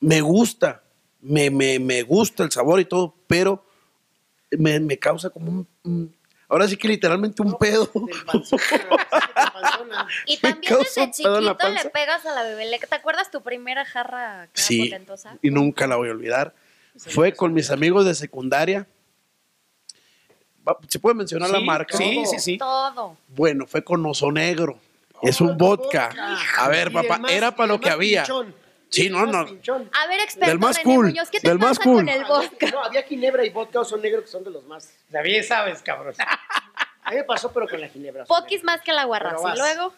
me 0.00 0.20
gusta, 0.20 0.82
me, 1.20 1.50
me, 1.50 1.78
me 1.78 2.02
gusta 2.02 2.42
el 2.44 2.50
sabor 2.52 2.80
y 2.80 2.84
todo, 2.84 3.14
pero 3.26 3.64
me, 4.50 4.78
me 4.80 4.98
causa 4.98 5.30
como 5.30 5.50
un, 5.50 5.68
un- 5.84 6.16
Ahora 6.48 6.68
sí 6.68 6.76
que 6.76 6.86
literalmente 6.86 7.42
un 7.42 7.58
pedo. 7.58 7.86
Te 7.88 8.24
panzona. 9.52 10.06
Y 10.26 10.36
también 10.40 10.74
desde 10.78 10.94
pedo 10.94 11.12
chiquito 11.12 11.40
le 11.40 11.54
pegas 11.90 12.24
a 12.24 12.32
la 12.34 12.44
bebeleca. 12.44 12.86
¿Te 12.86 12.94
acuerdas 12.94 13.32
tu 13.32 13.42
primera 13.42 13.84
jarra 13.84 14.48
que 14.52 14.60
era 14.60 14.66
Sí, 14.68 14.84
potentosa? 14.84 15.36
y 15.42 15.50
nunca 15.50 15.88
la 15.88 15.96
voy 15.96 16.08
a 16.08 16.12
olvidar. 16.12 16.54
Fue 16.96 17.32
con 17.34 17.52
mis 17.52 17.72
amigos 17.72 18.04
de 18.06 18.14
secundaria. 18.14 18.86
¿Se 20.88 20.98
puede 21.00 21.14
mencionar 21.16 21.50
la 21.50 21.60
marca? 21.60 21.96
Sí, 21.96 22.22
sí, 22.26 22.38
sí. 22.38 22.58
Todo. 22.58 23.16
Bueno, 23.28 23.66
fue 23.66 23.82
con 23.84 24.04
Oso 24.06 24.30
Negro. 24.30 24.78
Es 25.22 25.40
un 25.40 25.56
vodka. 25.56 26.10
A 26.58 26.68
ver, 26.68 26.92
papá, 26.92 27.18
más- 27.18 27.32
era 27.32 27.54
para 27.54 27.68
lo 27.68 27.80
que 27.80 27.90
había. 27.90 28.22
pinchón. 28.22 28.54
Sí, 28.88 29.10
no, 29.10 29.26
no. 29.26 29.38
A 29.40 30.06
ver, 30.06 30.20
experto 30.20 30.48
Del 30.48 30.58
más 30.60 30.76
René 30.76 30.84
cool, 30.94 31.06
Muñoz, 31.06 31.28
¿qué 31.28 31.40
te 31.40 31.48
del 31.48 31.58
más 31.58 31.78
cool. 31.78 31.96
con 31.96 32.08
el 32.08 32.24
vodka? 32.24 32.70
No, 32.70 32.84
había 32.84 33.02
ginebra 33.02 33.44
y 33.44 33.50
vodka 33.50 33.80
oso 33.80 33.96
negro 33.96 34.22
que 34.22 34.28
son 34.28 34.44
de 34.44 34.50
los 34.50 34.64
más. 34.64 34.92
David, 35.08 35.42
sabes, 35.42 35.82
cabrón. 35.82 36.14
A 37.02 37.10
mí 37.10 37.16
me 37.16 37.24
pasó, 37.24 37.52
pero 37.52 37.68
con 37.68 37.80
la 37.80 37.88
ginebra. 37.88 38.24
Poquis 38.24 38.62
más 38.64 38.80
que 38.82 38.92
la 38.92 39.04
guarra. 39.04 39.30
Pero 39.30 39.40
Y 39.40 39.44
vas. 39.44 39.58
luego, 39.58 39.92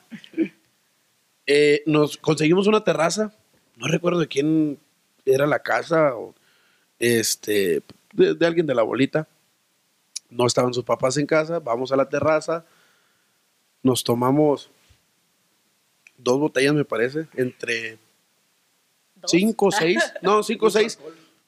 Eh, 1.46 1.82
nos 1.86 2.16
conseguimos 2.18 2.66
una 2.66 2.84
terraza. 2.84 3.32
No 3.76 3.86
recuerdo 3.88 4.20
de 4.20 4.28
quién 4.28 4.78
era 5.24 5.46
la 5.46 5.60
casa. 5.60 6.14
O, 6.16 6.34
este, 6.98 7.82
de, 8.12 8.34
de 8.34 8.46
alguien 8.46 8.66
de 8.66 8.74
la 8.74 8.82
bolita. 8.82 9.26
No 10.30 10.46
estaban 10.46 10.74
sus 10.74 10.84
papás 10.84 11.16
en 11.16 11.26
casa. 11.26 11.58
Vamos 11.58 11.92
a 11.92 11.96
la 11.96 12.08
terraza. 12.08 12.64
Nos 13.82 14.04
tomamos 14.04 14.70
dos 16.18 16.38
botellas, 16.38 16.74
me 16.74 16.84
parece. 16.84 17.26
Entre 17.36 17.98
dos. 19.16 19.30
cinco, 19.30 19.70
seis. 19.72 20.02
No, 20.22 20.42
cinco, 20.42 20.68
seis. 20.70 20.98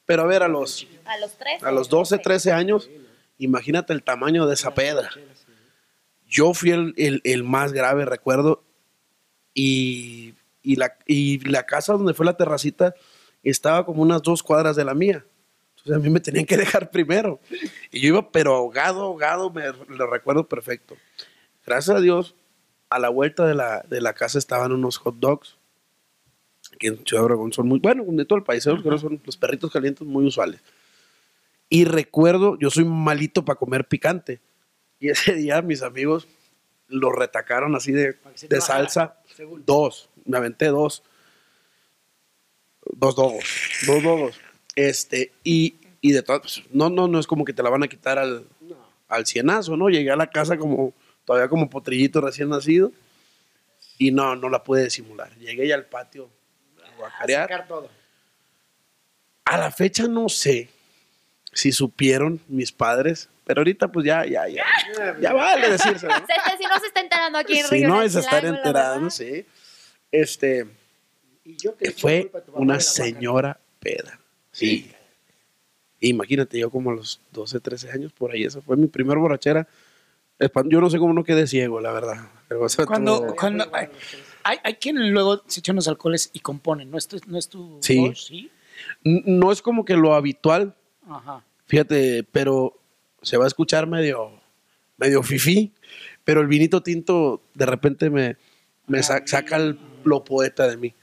Pero 0.05 0.23
a 0.23 0.25
ver, 0.25 0.41
a 0.43 0.47
los, 0.47 0.87
A 1.05 1.17
los 1.19 1.37
tres. 1.37 1.63
a 1.63 1.71
los 1.71 1.87
12, 1.87 2.17
13 2.17 2.51
años, 2.51 2.89
imagínate 3.37 3.93
el 3.93 4.03
tamaño 4.03 4.45
de 4.47 4.55
esa 4.55 4.73
pedra. 4.73 5.09
Yo 6.27 6.53
fui 6.53 6.71
el, 6.71 6.93
el- 6.97 7.21
el 7.23 7.43
más 7.43 7.71
grave, 7.71 8.05
recuerdo, 8.05 8.63
y, 9.53 10.33
y 10.63 10.75
la, 10.77 10.97
y 11.05 11.39
la 11.49 11.65
casa 11.65 11.93
donde 11.93 12.13
fue 12.13 12.25
la 12.25 12.37
terracita 12.37 12.93
estaba 13.43 13.85
como 13.85 14.01
unas 14.01 14.21
dos 14.21 14.43
cuadras 14.43 14.75
de 14.75 14.85
la 14.85 14.93
mía. 14.93 15.25
Entonces 15.77 15.95
a 15.95 15.99
mí 15.99 16.09
me 16.09 16.19
tenían 16.19 16.45
que 16.45 16.57
dejar 16.57 16.89
primero. 16.91 17.39
Y 17.91 17.99
yo 18.01 18.07
iba, 18.09 18.31
pero 18.31 18.55
ahogado, 18.55 19.01
ahogado, 19.03 19.49
me 19.49 19.63
lo 19.89 20.07
recuerdo 20.07 20.47
perfecto. 20.47 20.95
Gracias 21.65 21.97
a 21.97 22.01
Dios, 22.01 22.35
a 22.91 22.99
la 22.99 23.09
vuelta 23.09 23.47
de 23.47 23.55
la, 23.55 23.83
de 23.89 24.01
la 24.01 24.13
casa 24.13 24.37
estaban 24.37 24.71
unos 24.71 24.97
hot 24.97 25.15
dogs, 25.17 25.57
que 26.77 26.87
en 26.87 27.05
Ciudad 27.05 27.23
Obregón 27.25 27.53
son 27.53 27.67
muy, 27.67 27.79
bueno, 27.79 28.03
de 28.07 28.25
todo 28.25 28.37
el 28.37 28.43
país, 28.43 28.63
creo 28.63 28.81
que 28.83 28.97
son 28.99 29.21
los 29.25 29.37
perritos 29.37 29.71
calientes 29.71 30.05
muy 30.05 30.25
usuales. 30.25 30.61
Y 31.69 31.85
recuerdo, 31.85 32.57
yo 32.59 32.69
soy 32.69 32.83
malito 32.85 33.45
para 33.45 33.57
comer 33.57 33.87
picante. 33.87 34.41
Y 34.99 35.09
ese 35.09 35.33
día 35.35 35.61
mis 35.61 35.81
amigos 35.81 36.27
lo 36.87 37.11
retacaron 37.13 37.75
así 37.75 37.93
de, 37.93 38.17
de 38.49 38.61
salsa. 38.61 39.17
según. 39.35 39.63
Dos, 39.65 40.09
me 40.25 40.37
aventé 40.37 40.67
dos. 40.67 41.03
Dos 42.83 43.15
dogos, 43.15 43.45
dos 43.87 44.03
dogos. 44.03 44.39
Este, 44.75 45.31
y, 45.43 45.75
y 46.01 46.11
de 46.11 46.23
todas, 46.23 46.41
pues, 46.41 46.63
no, 46.73 46.89
no, 46.89 47.07
no 47.07 47.19
es 47.19 47.27
como 47.27 47.45
que 47.45 47.53
te 47.53 47.63
la 47.63 47.69
van 47.69 47.83
a 47.83 47.87
quitar 47.87 48.17
al, 48.19 48.47
No. 48.59 48.75
al 49.07 49.25
cienazo, 49.25 49.77
¿no? 49.77 49.87
Llegué 49.89 50.11
a 50.11 50.15
la 50.17 50.29
casa 50.29 50.57
como, 50.57 50.93
todavía 51.31 51.49
como 51.49 51.69
potrillito 51.69 52.19
recién 52.21 52.49
nacido. 52.49 52.91
Y 53.97 54.11
no, 54.11 54.35
no 54.35 54.49
la 54.49 54.63
pude 54.63 54.83
disimular. 54.85 55.33
Llegué 55.37 55.67
ya 55.67 55.75
al 55.75 55.85
patio 55.85 56.29
a 56.83 56.87
A 56.87 56.95
guacarear. 56.97 57.43
sacar 57.49 57.67
todo. 57.67 57.89
A 59.45 59.57
la 59.57 59.71
fecha 59.71 60.07
no 60.07 60.27
sé 60.29 60.69
si 61.53 61.71
supieron 61.71 62.39
mis 62.47 62.71
padres, 62.71 63.29
pero 63.45 63.61
ahorita 63.61 63.91
pues 63.91 64.05
ya, 64.05 64.25
ya, 64.25 64.47
ya. 64.47 64.63
Ya 65.19 65.33
vale 65.33 65.69
decirse, 65.69 66.07
¿no? 66.07 66.13
Se 66.27 66.57
si 66.57 66.63
no 66.65 66.79
se 66.79 66.87
está 66.87 67.01
enterando 67.01 67.37
aquí 67.37 67.59
en 67.59 67.65
Si 67.67 67.75
Río 67.75 67.89
no 67.89 67.99
de 67.99 68.05
es 68.07 68.15
estar 68.15 68.41
verdad. 68.43 69.09
sí. 69.09 69.45
Este, 70.11 70.65
Y 71.43 71.55
yo 71.57 71.75
que 71.77 71.91
fue 71.91 72.31
una 72.53 72.79
señora 72.79 73.59
peda. 73.79 74.19
Sí. 74.51 74.91
Imagínate, 75.99 76.57
yo 76.59 76.69
como 76.71 76.91
a 76.91 76.95
los 76.95 77.21
12, 77.31 77.59
13 77.59 77.91
años, 77.91 78.11
por 78.13 78.31
ahí, 78.31 78.43
esa 78.43 78.61
fue 78.61 78.75
mi 78.77 78.87
primer 78.87 79.17
borrachera. 79.19 79.67
Yo 80.65 80.81
no 80.81 80.89
sé 80.89 80.97
cómo 80.99 81.13
no 81.13 81.23
quedé 81.23 81.47
ciego, 81.47 81.79
la 81.81 81.91
verdad. 81.91 82.29
Pero, 82.47 82.63
o 82.63 82.69
sea, 82.69 82.85
Cuando, 82.85 83.35
hay, 83.73 83.87
hay, 84.43 84.57
hay 84.63 84.73
quienes 84.75 85.11
luego 85.11 85.43
se 85.47 85.59
echan 85.59 85.75
los 85.75 85.87
alcoholes 85.87 86.29
y 86.33 86.39
componen, 86.39 86.89
¿no 86.91 86.97
es 86.97 87.07
tu, 87.07 87.19
no 87.27 87.37
es 87.37 87.47
tu 87.49 87.77
Sí. 87.81 87.97
voz? 87.99 88.31
No 89.03 89.51
es 89.51 89.61
como 89.61 89.85
que 89.85 89.95
lo 89.95 90.13
habitual, 90.15 90.75
Ajá. 91.07 91.43
fíjate, 91.67 92.23
pero 92.31 92.77
se 93.21 93.37
va 93.37 93.43
a 93.45 93.47
escuchar 93.47 93.85
medio, 93.87 94.31
medio 94.97 95.21
fifí, 95.23 95.71
pero 96.23 96.41
el 96.41 96.47
vinito 96.47 96.81
tinto 96.81 97.41
de 97.53 97.65
repente 97.67 98.09
me, 98.09 98.37
me 98.87 99.03
sa- 99.03 99.21
saca 99.25 99.57
el- 99.57 99.79
lo 100.03 100.23
poeta 100.23 100.67
de 100.67 100.77
mí. 100.77 100.93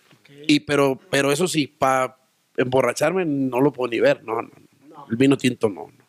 Y 0.49 0.61
pero, 0.61 0.99
pero 1.11 1.30
eso 1.30 1.47
sí, 1.47 1.66
para 1.68 2.16
emborracharme 2.57 3.24
no 3.24 3.61
lo 3.61 3.72
puedo 3.72 3.91
ni 3.91 4.01
ver, 4.01 4.24
no, 4.24 4.43
no, 4.43 4.51
no. 4.89 5.07
El 5.09 5.16
vino 5.16 5.36
tinto 5.36 5.68
no, 5.68 5.86
no. 5.97 6.05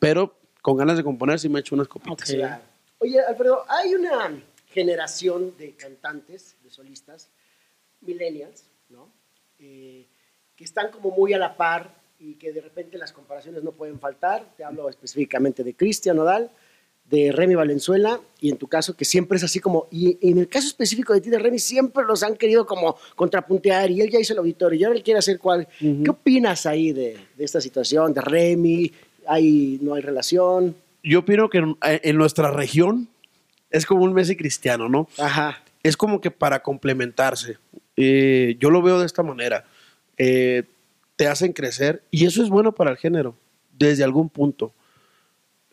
Pero 0.00 0.37
con 0.68 0.76
ganas 0.76 0.98
de 0.98 1.04
componer 1.04 1.38
sí 1.38 1.48
me 1.48 1.60
echo 1.60 1.74
unas 1.74 1.88
copitas. 1.88 2.28
Ok. 2.28 2.36
Claro. 2.36 2.62
Oye, 2.98 3.20
Alfredo, 3.20 3.64
hay 3.68 3.94
una 3.94 4.38
generación 4.66 5.54
de 5.56 5.72
cantantes, 5.72 6.56
de 6.62 6.70
solistas, 6.70 7.30
millennials, 8.02 8.64
¿no? 8.90 9.08
Eh, 9.58 10.06
que 10.54 10.64
están 10.64 10.90
como 10.90 11.10
muy 11.10 11.32
a 11.32 11.38
la 11.38 11.56
par 11.56 11.94
y 12.18 12.34
que 12.34 12.52
de 12.52 12.60
repente 12.60 12.98
las 12.98 13.12
comparaciones 13.12 13.62
no 13.62 13.72
pueden 13.72 13.98
faltar. 13.98 14.44
Te 14.58 14.64
hablo 14.64 14.90
específicamente 14.90 15.64
de 15.64 15.74
Cristian 15.74 16.16
Nodal, 16.16 16.50
de 17.08 17.32
Remy 17.32 17.54
Valenzuela 17.54 18.20
y 18.38 18.50
en 18.50 18.58
tu 18.58 18.66
caso 18.66 18.94
que 18.94 19.06
siempre 19.06 19.38
es 19.38 19.44
así 19.44 19.60
como, 19.60 19.88
y, 19.90 20.18
y 20.20 20.32
en 20.32 20.38
el 20.38 20.48
caso 20.48 20.66
específico 20.66 21.14
de 21.14 21.22
ti, 21.22 21.30
de 21.30 21.38
Remy, 21.38 21.58
siempre 21.58 22.04
los 22.04 22.22
han 22.22 22.36
querido 22.36 22.66
como 22.66 22.96
contrapuntear 23.16 23.90
y 23.90 24.02
él 24.02 24.10
ya 24.10 24.20
hizo 24.20 24.34
el 24.34 24.40
auditorio 24.40 24.78
y 24.78 24.84
ahora 24.84 24.98
él 24.98 25.02
quiere 25.02 25.18
hacer 25.18 25.38
cuál. 25.38 25.66
¿Qué 25.78 26.10
opinas 26.10 26.66
ahí 26.66 26.92
de, 26.92 27.16
de 27.36 27.44
esta 27.44 27.60
situación, 27.62 28.12
de 28.12 28.20
Remy? 28.20 28.92
¿Hay, 29.28 29.78
¿No 29.82 29.94
hay 29.94 30.02
relación? 30.02 30.74
Yo 31.02 31.20
opino 31.20 31.48
que 31.48 31.58
en, 31.58 31.76
en 31.82 32.16
nuestra 32.16 32.50
región 32.50 33.08
es 33.70 33.86
como 33.86 34.02
un 34.04 34.12
Messi 34.14 34.36
cristiano, 34.36 34.88
¿no? 34.88 35.08
Ajá. 35.18 35.62
es 35.82 35.96
como 35.96 36.20
que 36.20 36.30
para 36.30 36.60
complementarse. 36.62 37.58
Eh, 37.96 38.56
yo 38.58 38.70
lo 38.70 38.82
veo 38.82 38.98
de 38.98 39.06
esta 39.06 39.22
manera. 39.22 39.64
Eh, 40.16 40.64
te 41.16 41.26
hacen 41.28 41.52
crecer 41.52 42.02
y 42.10 42.26
eso 42.26 42.42
es 42.42 42.48
bueno 42.48 42.72
para 42.72 42.90
el 42.90 42.96
género, 42.96 43.34
desde 43.76 44.04
algún 44.04 44.28
punto, 44.28 44.72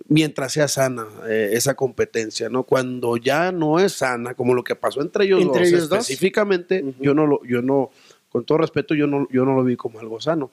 mientras 0.07 0.53
sea 0.53 0.67
sana 0.67 1.07
eh, 1.27 1.51
esa 1.53 1.73
competencia, 1.75 2.49
¿no? 2.49 2.63
Cuando 2.63 3.17
ya 3.17 3.51
no 3.51 3.79
es 3.79 3.93
sana, 3.93 4.33
como 4.33 4.53
lo 4.53 4.63
que 4.63 4.75
pasó 4.75 5.01
entre 5.01 5.25
ellos 5.25 5.41
¿Entre 5.41 5.61
dos, 5.61 5.67
ellos 5.69 5.89
dos? 5.89 5.99
específicamente, 5.99 6.83
Ujú. 6.83 7.03
yo 7.03 7.13
no 7.13 7.25
lo, 7.27 7.43
yo 7.45 7.61
no, 7.61 7.91
con 8.29 8.43
todo 8.45 8.57
respeto, 8.59 8.93
yo 8.95 9.07
no, 9.07 9.27
yo 9.31 9.45
no 9.45 9.55
lo 9.55 9.63
vi 9.63 9.75
como 9.75 9.99
algo 9.99 10.19
sano. 10.19 10.51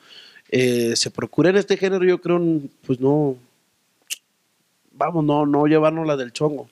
Eh, 0.55 0.95
se 0.97 1.11
procura 1.11 1.49
en 1.49 1.57
este 1.57 1.79
género, 1.79 2.05
yo 2.05 2.21
creo, 2.21 2.39
pues 2.87 3.01
no, 3.01 3.39
vamos, 4.93 5.25
no, 5.25 5.47
no 5.47 5.67
llevarnos 5.67 6.07
la 6.07 6.15
del 6.15 6.31
chongo. 6.31 6.69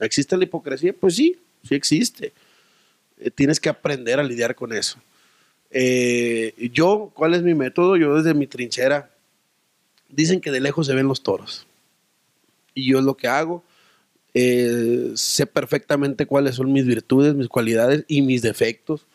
¿Existe 0.00 0.36
la 0.36 0.42
hipocresía? 0.42 0.92
Pues 0.92 1.14
sí, 1.14 1.38
sí 1.62 1.76
existe. 1.76 2.32
Eh, 3.20 3.30
tienes 3.30 3.60
que 3.60 3.68
aprender 3.68 4.18
a 4.18 4.24
lidiar 4.24 4.56
con 4.56 4.72
eso. 4.72 4.98
Eh, 5.70 6.54
yo, 6.72 7.12
¿cuál 7.14 7.34
es 7.34 7.42
mi 7.42 7.54
método? 7.54 7.96
Yo 7.96 8.16
desde 8.16 8.34
mi 8.34 8.48
trinchera, 8.48 9.08
dicen 10.08 10.40
que 10.40 10.50
de 10.50 10.60
lejos 10.60 10.88
se 10.88 10.94
ven 10.94 11.06
los 11.06 11.22
toros. 11.22 11.68
Y 12.74 12.84
yo 12.90 12.98
es 12.98 13.04
lo 13.04 13.16
que 13.16 13.28
hago. 13.28 13.62
Sé 14.34 15.46
perfectamente 15.46 16.26
cuáles 16.26 16.56
son 16.56 16.72
mis 16.72 16.84
virtudes, 16.84 17.34
mis 17.34 17.46
cualidades 17.46 18.04
y 18.08 18.22
mis 18.22 18.42
defectos. 18.42 19.06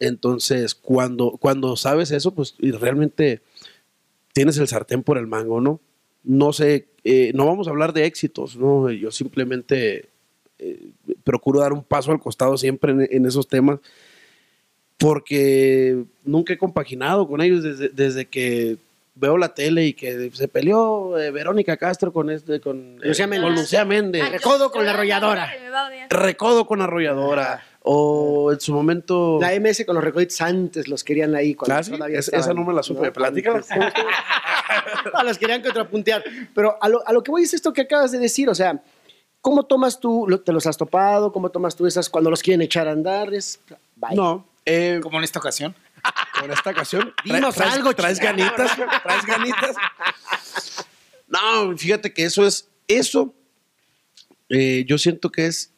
Entonces, 0.00 0.74
cuando, 0.74 1.32
cuando 1.38 1.76
sabes 1.76 2.10
eso, 2.10 2.34
pues 2.34 2.54
y 2.58 2.72
realmente 2.72 3.42
tienes 4.32 4.58
el 4.58 4.66
sartén 4.66 5.02
por 5.02 5.18
el 5.18 5.26
mango, 5.26 5.60
¿no? 5.60 5.80
No 6.24 6.52
sé, 6.52 6.88
eh, 7.04 7.32
no 7.34 7.46
vamos 7.46 7.66
a 7.66 7.70
hablar 7.70 7.92
de 7.92 8.06
éxitos, 8.06 8.56
¿no? 8.56 8.90
Yo 8.90 9.10
simplemente 9.10 10.08
eh, 10.58 10.90
procuro 11.22 11.60
dar 11.60 11.72
un 11.72 11.84
paso 11.84 12.12
al 12.12 12.20
costado 12.20 12.56
siempre 12.58 12.92
en, 12.92 13.08
en 13.10 13.26
esos 13.26 13.46
temas 13.48 13.80
porque 15.00 16.04
nunca 16.24 16.52
he 16.52 16.58
compaginado 16.58 17.26
con 17.26 17.40
ellos 17.40 17.62
desde, 17.62 17.88
desde 17.88 18.26
que 18.26 18.76
veo 19.14 19.38
la 19.38 19.54
tele 19.54 19.86
y 19.86 19.94
que 19.94 20.30
se 20.32 20.46
peleó 20.46 21.18
eh, 21.18 21.30
Verónica 21.30 21.78
Castro 21.78 22.12
con 22.12 22.28
este 22.30 22.60
con 22.60 22.98
eh, 23.02 23.08
Lucía 23.08 23.26
Méndez. 23.26 23.46
con 23.46 23.54
Lucía 23.54 23.84
Méndez. 23.86 24.22
Ay, 24.22 24.32
Recodo 24.32 24.70
con 24.70 24.84
la 24.84 24.92
arrolladora. 24.92 25.50
Recodo 26.10 26.66
con 26.66 26.82
arrolladora 26.82 27.64
o 27.82 28.52
en 28.52 28.60
su 28.60 28.74
momento 28.74 29.38
La 29.40 29.52
MS 29.58 29.84
con 29.86 29.94
los 29.94 30.04
recoditos 30.04 30.40
antes 30.42 30.86
los 30.88 31.02
querían 31.02 31.34
ahí. 31.34 31.54
Cuando 31.54 31.76
¿Ah, 31.76 31.82
sí? 31.82 31.90
todavía 31.92 32.18
Es- 32.18 32.26
estaban, 32.26 32.44
esa 32.44 32.54
no 32.54 32.64
me 32.64 32.74
la 32.74 32.82
supe. 32.82 33.10
Platícala. 33.10 33.62
No, 35.14 35.22
los 35.24 35.38
querían 35.38 35.62
contrapuntear. 35.62 36.22
Pero 36.54 36.76
a 36.80 36.88
lo, 36.88 37.06
a 37.06 37.12
lo 37.12 37.22
que 37.22 37.30
voy 37.30 37.42
es 37.42 37.54
esto 37.54 37.72
que 37.72 37.82
acabas 37.82 38.12
de 38.12 38.18
decir, 38.18 38.48
o 38.50 38.54
sea, 38.54 38.82
¿cómo 39.40 39.64
tomas 39.64 39.98
tú, 39.98 40.26
lo- 40.28 40.40
te 40.40 40.52
los 40.52 40.66
has 40.66 40.76
topado? 40.76 41.32
¿Cómo 41.32 41.50
tomas 41.50 41.74
tú 41.74 41.86
esas 41.86 42.08
cuando 42.10 42.28
los 42.30 42.42
quieren 42.42 42.60
echar 42.62 42.86
a 42.88 42.92
andar? 42.92 43.32
Es, 43.32 43.60
bye. 43.96 44.14
no 44.14 44.46
eh, 44.66 45.00
Como 45.02 45.18
en 45.18 45.24
esta 45.24 45.38
ocasión. 45.38 45.74
con 46.38 46.50
esta 46.50 46.70
ocasión. 46.70 47.14
Dinos 47.24 47.54
traes, 47.54 47.74
algo, 47.74 47.94
traes 47.94 48.20
ganitas, 48.20 48.76
traes 49.02 49.24
ganitas. 49.26 49.76
No, 51.28 51.76
fíjate 51.76 52.12
que 52.12 52.24
eso 52.24 52.44
es, 52.46 52.68
eso, 52.88 53.32
eh, 54.48 54.84
yo 54.86 54.98
siento 54.98 55.30
que 55.30 55.46
es 55.46 55.72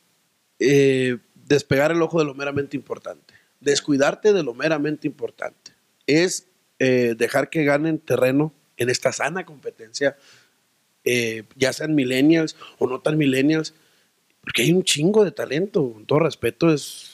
eh, 0.58 1.18
despegar 1.46 1.92
el 1.92 2.02
ojo 2.02 2.18
de 2.18 2.24
lo 2.24 2.34
meramente 2.34 2.76
importante, 2.76 3.34
descuidarte 3.60 4.32
de 4.32 4.42
lo 4.42 4.54
meramente 4.54 5.06
importante, 5.06 5.72
es 6.06 6.48
eh, 6.78 7.14
dejar 7.16 7.50
que 7.50 7.64
ganen 7.64 7.98
terreno 7.98 8.52
en 8.76 8.90
esta 8.90 9.12
sana 9.12 9.44
competencia, 9.44 10.16
eh, 11.04 11.44
ya 11.56 11.72
sean 11.72 11.94
millennials 11.94 12.56
o 12.78 12.86
no 12.86 13.00
tan 13.00 13.18
millennials, 13.18 13.74
porque 14.40 14.62
hay 14.62 14.72
un 14.72 14.82
chingo 14.82 15.24
de 15.24 15.30
talento, 15.30 15.92
con 15.92 16.06
todo 16.06 16.20
respeto, 16.20 16.72
es, 16.72 17.12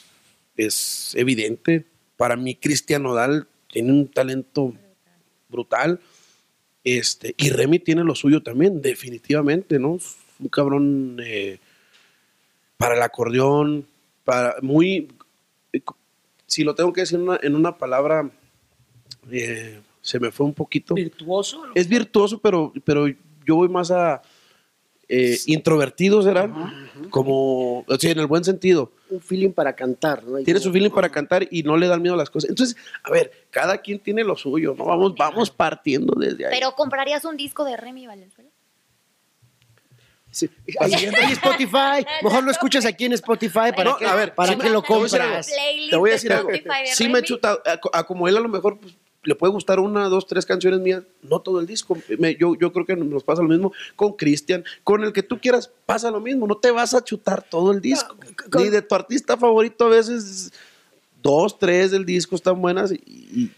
es 0.56 1.14
evidente. 1.14 1.84
Para 2.16 2.36
mí, 2.36 2.54
Cristian 2.54 3.02
Nodal 3.02 3.46
tiene 3.70 3.92
un 3.92 4.08
talento 4.08 4.74
brutal. 5.48 6.00
Este, 6.84 7.34
y 7.36 7.50
Remy 7.50 7.80
tiene 7.80 8.04
lo 8.04 8.14
suyo 8.14 8.42
también, 8.42 8.80
definitivamente, 8.80 9.78
¿no? 9.78 9.98
Un 10.38 10.48
cabrón 10.48 11.20
eh, 11.22 11.58
para 12.78 12.94
el 12.94 13.02
acordeón, 13.02 13.86
para 14.28 14.56
muy. 14.60 15.08
Si 16.44 16.62
lo 16.62 16.74
tengo 16.74 16.92
que 16.92 17.00
decir 17.00 17.16
en 17.16 17.22
una, 17.22 17.40
en 17.42 17.56
una 17.56 17.78
palabra, 17.78 18.30
eh, 19.30 19.80
se 20.02 20.20
me 20.20 20.30
fue 20.30 20.44
un 20.44 20.52
poquito. 20.52 20.92
Virtuoso. 20.92 21.62
Es 21.74 21.88
virtuoso, 21.88 22.38
pero, 22.38 22.70
pero 22.84 23.06
yo 23.08 23.56
voy 23.56 23.70
más 23.70 23.90
a 23.90 24.20
eh, 25.08 25.38
introvertido, 25.46 26.20
¿será? 26.20 26.52
Como, 27.08 27.80
o 27.80 27.96
sea, 27.98 28.10
en 28.10 28.18
el 28.18 28.26
buen 28.26 28.44
sentido. 28.44 28.92
Un 29.08 29.22
feeling 29.22 29.52
para 29.52 29.74
cantar, 29.74 30.22
¿no? 30.24 30.36
Tiene 30.40 30.60
su 30.60 30.70
feeling 30.72 30.90
para 30.90 31.08
cantar 31.08 31.48
y 31.50 31.62
no 31.62 31.78
le 31.78 31.86
dan 31.86 32.02
miedo 32.02 32.14
a 32.14 32.18
las 32.18 32.28
cosas. 32.28 32.50
Entonces, 32.50 32.76
a 33.04 33.10
ver, 33.10 33.32
cada 33.50 33.78
quien 33.78 33.98
tiene 33.98 34.24
lo 34.24 34.36
suyo, 34.36 34.74
¿no? 34.76 34.84
Vamos, 34.84 35.14
vamos 35.16 35.50
partiendo 35.50 36.14
desde 36.20 36.44
ahí. 36.44 36.52
Pero 36.52 36.72
comprarías 36.72 37.24
un 37.24 37.38
disco 37.38 37.64
de 37.64 37.78
Remy 37.78 38.06
Valenzuela. 38.06 38.50
Sí. 40.30 40.48
Hay 40.80 40.92
Spotify. 41.32 42.04
Mejor 42.22 42.44
lo 42.44 42.50
escuchas 42.50 42.84
aquí 42.84 43.06
en 43.06 43.12
Spotify. 43.14 43.72
¿Para 43.74 43.84
No, 43.90 43.96
qué, 43.96 44.06
a 44.06 44.14
ver, 44.14 44.34
¿para 44.34 44.52
sí 44.52 44.58
qué 44.58 44.64
me- 44.64 44.70
lo 44.70 44.82
te 44.82 44.88
voy 44.92 45.00
a 45.00 45.02
decir 45.04 45.20
algo. 45.22 45.34
compras? 45.34 45.46
Te 45.90 45.96
voy 45.96 46.10
a 46.10 46.12
de 46.12 46.16
decir 46.16 46.32
algo. 46.32 46.50
Sí 46.94 47.08
me 47.08 47.18
he 47.18 47.22
chutado, 47.22 47.62
a, 47.64 47.78
co- 47.78 47.90
a 47.92 48.04
como 48.04 48.28
él 48.28 48.36
a 48.36 48.40
lo 48.40 48.48
mejor 48.48 48.78
pues, 48.78 48.94
le 49.24 49.34
puede 49.34 49.52
gustar 49.52 49.80
una, 49.80 50.04
dos, 50.08 50.26
tres 50.26 50.46
canciones 50.46 50.80
mías, 50.80 51.02
no 51.22 51.40
todo 51.40 51.60
el 51.60 51.66
disco. 51.66 51.96
Me- 52.18 52.34
yo, 52.36 52.54
yo 52.56 52.72
creo 52.72 52.86
que 52.86 52.94
nos 52.96 53.24
pasa 53.24 53.42
lo 53.42 53.48
mismo 53.48 53.72
con 53.96 54.12
Cristian, 54.12 54.64
con 54.84 55.02
el 55.02 55.12
que 55.12 55.22
tú 55.22 55.40
quieras 55.40 55.70
pasa 55.86 56.10
lo 56.10 56.20
mismo, 56.20 56.46
no 56.46 56.56
te 56.56 56.70
vas 56.70 56.94
a 56.94 57.02
chutar 57.02 57.42
todo 57.42 57.72
el 57.72 57.80
disco. 57.80 58.16
con- 58.50 58.62
Ni 58.62 58.68
de 58.70 58.82
tu 58.82 58.94
artista 58.94 59.36
favorito 59.36 59.86
a 59.86 59.88
veces 59.88 60.52
dos, 61.22 61.58
tres 61.58 61.90
del 61.90 62.04
disco 62.04 62.36
están 62.36 62.60
buenas 62.60 62.92
y, 62.92 63.50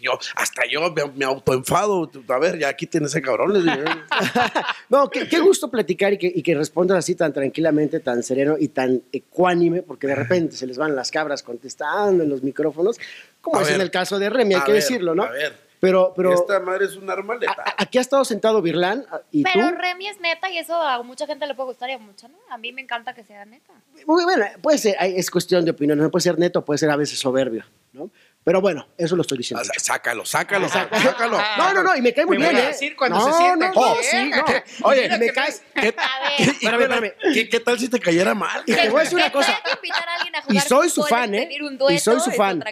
yo, 0.00 0.12
hasta 0.36 0.62
yo 0.70 0.90
me, 0.92 1.04
me 1.14 1.24
autoenfado. 1.24 2.10
A 2.28 2.38
ver, 2.38 2.58
ya 2.58 2.72
quiten 2.74 3.04
ese 3.04 3.20
cabrón. 3.20 3.52
les 3.52 3.62
digo. 3.64 3.76
No, 4.88 5.08
qué, 5.08 5.26
qué 5.26 5.40
gusto 5.40 5.70
platicar 5.70 6.12
y 6.12 6.18
que, 6.18 6.30
y 6.34 6.42
que 6.42 6.54
respondas 6.54 6.98
así 6.98 7.14
tan 7.14 7.32
tranquilamente, 7.32 8.00
tan 8.00 8.22
sereno 8.22 8.56
y 8.58 8.68
tan 8.68 9.02
ecuánime, 9.12 9.82
porque 9.82 10.06
de 10.06 10.14
repente 10.14 10.54
se 10.56 10.66
les 10.66 10.76
van 10.76 10.94
las 10.94 11.10
cabras 11.10 11.42
contestando 11.42 12.22
en 12.22 12.28
los 12.28 12.42
micrófonos, 12.42 12.98
como 13.40 13.58
A 13.58 13.62
es 13.62 13.70
en 13.70 13.80
el 13.80 13.90
caso 13.90 14.18
de 14.18 14.28
Remy, 14.28 14.54
hay 14.54 14.60
que 14.62 14.72
ver, 14.72 14.82
decirlo, 14.82 15.14
¿no? 15.14 15.22
a 15.24 15.30
ver. 15.30 15.72
Pero, 15.80 16.12
pero 16.14 16.32
Esta 16.32 16.60
madre 16.60 16.84
es 16.84 16.94
un 16.94 17.10
arma 17.10 17.34
letal. 17.34 17.56
aquí 17.76 17.98
ha 17.98 18.02
estado 18.02 18.24
sentado 18.24 18.62
Virlán 18.62 19.04
a- 19.10 19.20
y 19.32 19.42
Pero 19.42 19.68
tú. 19.70 19.74
Remy 19.76 20.06
es 20.06 20.20
neta 20.20 20.48
y 20.48 20.58
eso 20.58 20.80
a 20.80 21.02
mucha 21.02 21.26
gente 21.26 21.44
le 21.44 21.54
puede 21.56 21.70
gustar 21.70 21.90
y 21.90 21.94
a 21.94 21.98
mucha 21.98 22.28
no. 22.28 22.36
A 22.50 22.56
mí 22.58 22.70
me 22.72 22.82
encanta 22.82 23.14
que 23.14 23.24
sea 23.24 23.44
neta. 23.44 23.72
Muy 24.06 24.22
bueno, 24.22 24.44
puede 24.62 24.78
ser, 24.78 24.94
es 25.00 25.28
cuestión 25.28 25.64
de 25.64 25.72
opinión, 25.72 25.98
no 25.98 26.08
puede 26.08 26.22
ser 26.22 26.38
neto, 26.38 26.64
puede 26.64 26.78
ser 26.78 26.88
a 26.90 26.94
veces 26.96 27.18
soberbio, 27.18 27.64
¿no? 27.94 28.10
Pero 28.44 28.60
bueno, 28.60 28.88
eso 28.98 29.14
lo 29.14 29.22
estoy 29.22 29.38
diciendo. 29.38 29.62
Ah, 29.64 29.78
Sácalo, 29.78 30.24
sácalo, 30.24 30.66
Exacto. 30.66 30.98
sácalo. 31.00 31.38
No, 31.56 31.72
no, 31.74 31.82
no, 31.84 31.96
y 31.96 32.02
me 32.02 32.12
cae 32.12 32.26
muy 32.26 32.38
Me 32.38 32.48
bien, 32.50 32.58
¿eh? 32.64 32.66
decir 32.68 32.96
cuando 32.96 33.18
no, 33.18 33.24
se 33.26 33.32
sienta 33.38 33.68
no, 33.68 33.74
no, 33.74 33.92
aquí, 33.92 33.98
sí, 34.02 34.16
¿eh? 34.16 34.30
no. 34.34 34.44
Oye, 34.88 35.18
me 35.18 35.28
cae. 35.30 35.52
¿Qué, 35.74 35.80
A 35.96 36.20
ver. 36.20 36.36
qué- 36.38 36.44
Espérame, 36.50 36.80
espérame. 36.82 37.12
¿qué- 37.34 37.48
qué 37.48 37.60
tal 37.60 37.78
si 37.78 37.88
te 37.88 38.00
cayera 38.00 38.34
mal? 38.34 38.64
Y 38.66 38.72
te 38.74 38.88
voy 38.90 39.00
a 39.00 39.04
decir 39.04 39.16
una 39.18 39.30
cosa. 39.30 39.52
a 39.52 40.52
Y 40.52 40.58
soy 40.58 40.88
su 40.90 41.04
fan, 41.04 41.34
¿eh? 41.36 41.48
y 41.88 41.98
soy 41.98 42.18
su 42.18 42.32
fan. 42.32 42.64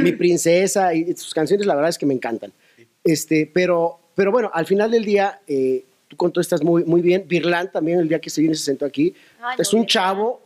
Mi 0.00 0.10
princesa 0.12 0.92
y 0.92 1.14
sus 1.16 1.32
canciones, 1.32 1.64
la 1.64 1.76
verdad 1.76 1.90
es 1.90 1.98
que 1.98 2.06
me 2.06 2.14
encantan. 2.14 2.52
Este, 3.04 3.48
pero, 3.54 4.00
pero 4.16 4.32
bueno, 4.32 4.50
al 4.52 4.66
final 4.66 4.90
del 4.90 5.04
día, 5.04 5.38
eh, 5.46 5.84
tú 6.08 6.16
contestas 6.16 6.60
muy, 6.64 6.82
muy 6.84 7.02
bien. 7.02 7.24
Virlán 7.28 7.70
también, 7.70 8.00
el 8.00 8.08
día 8.08 8.18
que 8.18 8.30
se 8.30 8.42
y 8.42 8.48
se 8.48 8.64
sentó 8.64 8.84
aquí, 8.84 9.14
Ay, 9.40 9.56
es 9.60 9.72
no, 9.72 9.78
un 9.78 9.86
chavo. 9.86 10.42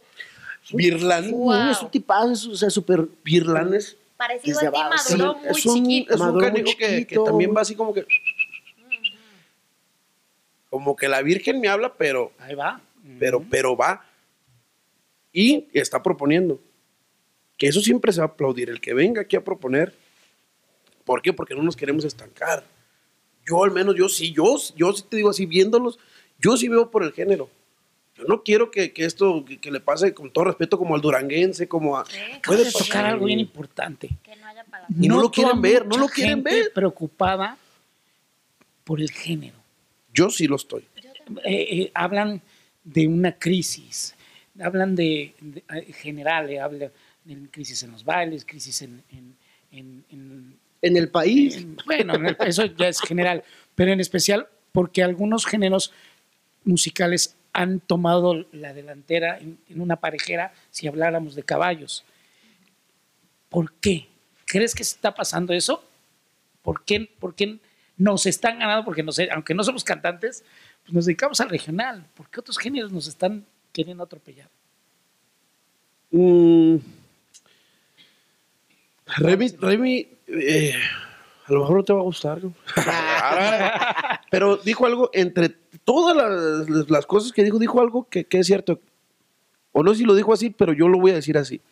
No, 0.70 1.70
es 1.70 1.80
un 1.82 1.90
tipazo, 1.90 2.50
o 2.50 2.54
sea, 2.54 2.68
súper. 2.68 3.06
Virlán 3.24 3.72
es, 3.72 3.96
Parecido 4.18 4.58
Desde 4.58 4.66
a 4.66 4.72
ti, 4.72 4.80
abajo, 4.80 4.98
sí, 4.98 5.16
maduró 5.16 5.38
muy 5.38 5.48
es 5.48 5.66
un, 5.66 5.74
chiquito. 5.74 6.14
es 6.14 6.20
un 6.20 6.40
canijo 6.40 6.76
que, 6.76 7.06
que 7.06 7.16
también 7.16 7.54
va 7.56 7.60
así 7.60 7.76
como 7.76 7.94
que... 7.94 8.04
Como 10.68 10.96
que 10.96 11.08
la 11.08 11.22
Virgen 11.22 11.60
me 11.60 11.68
habla, 11.68 11.94
pero, 11.94 12.32
Ahí 12.40 12.54
va. 12.56 12.80
pero, 13.18 13.42
pero 13.48 13.76
va. 13.76 14.04
Y 15.32 15.68
está 15.72 16.02
proponiendo. 16.02 16.60
Que 17.56 17.68
eso 17.68 17.80
siempre 17.80 18.12
se 18.12 18.20
va 18.20 18.26
a 18.26 18.30
aplaudir. 18.30 18.68
El 18.68 18.80
que 18.80 18.92
venga 18.92 19.22
aquí 19.22 19.36
a 19.36 19.44
proponer. 19.44 19.94
¿Por 21.04 21.22
qué? 21.22 21.32
Porque 21.32 21.54
no 21.54 21.62
nos 21.62 21.76
queremos 21.76 22.04
estancar. 22.04 22.64
Yo 23.46 23.62
al 23.64 23.70
menos, 23.70 23.94
yo 23.96 24.08
sí, 24.08 24.32
yo, 24.32 24.56
yo 24.76 24.92
sí 24.92 25.04
te 25.08 25.16
digo 25.16 25.30
así, 25.30 25.46
viéndolos, 25.46 25.98
yo 26.38 26.56
sí 26.56 26.68
veo 26.68 26.90
por 26.90 27.02
el 27.04 27.12
género. 27.12 27.48
Yo 28.18 28.24
no 28.24 28.42
quiero 28.42 28.70
que, 28.70 28.92
que 28.92 29.04
esto, 29.04 29.44
que, 29.44 29.58
que 29.58 29.70
le 29.70 29.80
pase 29.80 30.12
con 30.12 30.30
todo 30.32 30.44
respeto 30.44 30.76
como 30.76 30.94
al 30.94 31.00
duranguense, 31.00 31.68
como 31.68 31.96
a... 31.96 32.04
Sí. 32.06 32.18
Puede 32.44 32.64
pasar. 32.64 32.82
tocar 32.86 33.04
algo 33.06 33.26
bien 33.26 33.38
importante. 33.40 34.08
Que 34.22 34.34
no 34.36 34.46
haya 34.46 34.64
palabras. 34.64 34.90
Y 35.00 35.08
no 35.08 35.20
lo 35.20 35.30
quieren 35.30 35.60
ver, 35.62 35.86
no 35.86 35.96
lo 35.98 36.08
quieren 36.08 36.36
gente 36.44 36.50
ver. 36.50 36.72
preocupada 36.72 37.56
por 38.84 39.00
el 39.00 39.10
género. 39.10 39.56
Yo 40.12 40.30
sí 40.30 40.46
lo 40.46 40.56
estoy. 40.56 40.82
Eh, 41.44 41.66
eh, 41.70 41.90
hablan 41.94 42.40
de 42.84 43.06
una 43.06 43.32
crisis, 43.38 44.14
hablan 44.60 44.96
de, 44.96 45.34
de- 45.40 45.62
eh, 45.74 45.92
general, 45.92 46.48
eh, 46.50 46.58
hablan 46.58 46.90
de 47.24 47.48
crisis 47.50 47.82
en 47.82 47.92
los 47.92 48.02
bailes, 48.04 48.44
crisis 48.44 48.80
en, 48.82 49.02
en- 49.12 49.36
en- 49.70 50.04
en- 50.10 50.58
En 50.80 50.96
el 50.96 51.08
país. 51.10 51.56
en- 51.58 51.76
bueno, 51.86 52.14
en 52.14 52.26
el- 52.26 52.36
eso 52.46 52.64
ya 52.64 52.88
es 52.88 53.00
general, 53.00 53.44
pero 53.74 53.92
en 53.92 54.00
especial 54.00 54.48
porque 54.72 55.02
algunos 55.02 55.44
géneros 55.44 55.92
musicales 56.64 57.36
han 57.52 57.80
tomado 57.80 58.46
la 58.52 58.72
delantera 58.72 59.38
en, 59.38 59.58
en 59.68 59.80
una 59.80 59.96
parejera 59.96 60.52
si 60.70 60.86
habláramos 60.86 61.34
de 61.34 61.42
caballos. 61.42 62.04
¿Por 63.48 63.72
qué? 63.74 64.08
¿Crees 64.44 64.74
que 64.74 64.84
se 64.84 64.94
está 64.94 65.14
pasando 65.14 65.52
eso? 65.52 65.84
¿Por 66.62 66.84
qué, 66.84 67.10
por 67.18 67.34
qué 67.34 67.58
nos 67.96 68.26
están 68.26 68.58
ganando? 68.58 68.84
Porque 68.84 69.02
no 69.02 69.12
sé, 69.12 69.28
aunque 69.32 69.54
no 69.54 69.64
somos 69.64 69.84
cantantes, 69.84 70.44
pues 70.82 70.92
nos 70.92 71.06
dedicamos 71.06 71.40
al 71.40 71.48
regional. 71.48 72.06
¿Por 72.14 72.28
qué 72.30 72.40
otros 72.40 72.58
géneros 72.58 72.92
nos 72.92 73.06
están 73.06 73.44
queriendo 73.72 74.04
atropellar? 74.04 74.48
Mm. 76.10 76.76
Remy, 79.18 79.48
Remy, 79.58 80.08
eh, 80.28 80.74
a 81.46 81.52
lo 81.52 81.60
mejor 81.60 81.76
no 81.78 81.84
te 81.84 81.92
va 81.92 82.00
a 82.00 82.04
gustar. 82.04 82.44
¿no? 82.44 82.54
Pero 84.30 84.56
dijo 84.58 84.86
algo, 84.86 85.10
entre 85.12 85.56
todas 85.88 86.14
las, 86.14 86.90
las 86.90 87.06
cosas 87.06 87.32
que 87.32 87.42
dijo, 87.42 87.58
dijo 87.58 87.80
algo 87.80 88.06
que, 88.10 88.24
que 88.24 88.40
es 88.40 88.46
cierto. 88.46 88.78
O 89.72 89.82
no 89.82 89.92
sé 89.92 90.00
si 90.00 90.04
lo 90.04 90.14
dijo 90.14 90.34
así, 90.34 90.50
pero 90.50 90.74
yo 90.74 90.86
lo 90.86 90.98
voy 90.98 91.12
a 91.12 91.14
decir 91.14 91.38
así. 91.38 91.62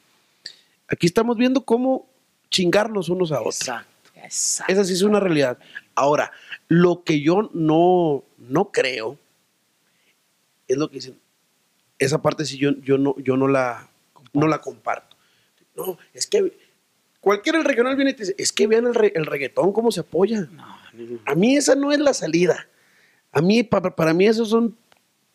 Aquí 0.88 1.06
estamos 1.06 1.36
viendo 1.36 1.60
cómo 1.66 2.08
chingarnos 2.48 3.10
unos 3.10 3.30
a 3.30 3.40
otros. 3.40 3.60
Exacto. 3.60 3.90
Exacto. 4.14 4.72
Esa 4.72 4.84
sí 4.84 4.94
es 4.94 5.02
una 5.02 5.20
realidad. 5.20 5.58
Ahora, 5.94 6.32
lo 6.68 7.02
que 7.04 7.20
yo 7.20 7.50
no, 7.52 8.24
no 8.38 8.70
creo 8.72 9.18
es 10.66 10.78
lo 10.78 10.88
que 10.88 10.94
dicen. 10.94 11.18
Esa 11.98 12.22
parte 12.22 12.46
sí 12.46 12.56
yo, 12.56 12.70
yo, 12.82 12.96
no, 12.96 13.14
yo 13.18 13.36
no, 13.36 13.48
la, 13.48 13.86
no 14.32 14.46
la 14.46 14.62
comparto. 14.62 15.14
No, 15.76 15.98
es 16.14 16.26
que 16.26 16.56
cualquiera 17.20 17.58
el 17.58 17.64
regional 17.66 17.96
viene 17.96 18.12
y 18.12 18.14
te 18.14 18.22
dice, 18.22 18.34
es 18.38 18.50
que 18.50 18.66
vean 18.66 18.86
el, 18.86 18.94
re- 18.94 19.12
el 19.14 19.26
reggaetón 19.26 19.72
cómo 19.74 19.92
se 19.92 20.00
apoya. 20.00 20.48
A 21.26 21.34
mí 21.34 21.54
esa 21.56 21.74
no 21.74 21.92
es 21.92 21.98
la 21.98 22.14
salida. 22.14 22.66
A 23.36 23.42
mí, 23.42 23.62
para, 23.62 23.94
para 23.94 24.14
mí 24.14 24.26
eso 24.26 24.44
son 24.46 24.74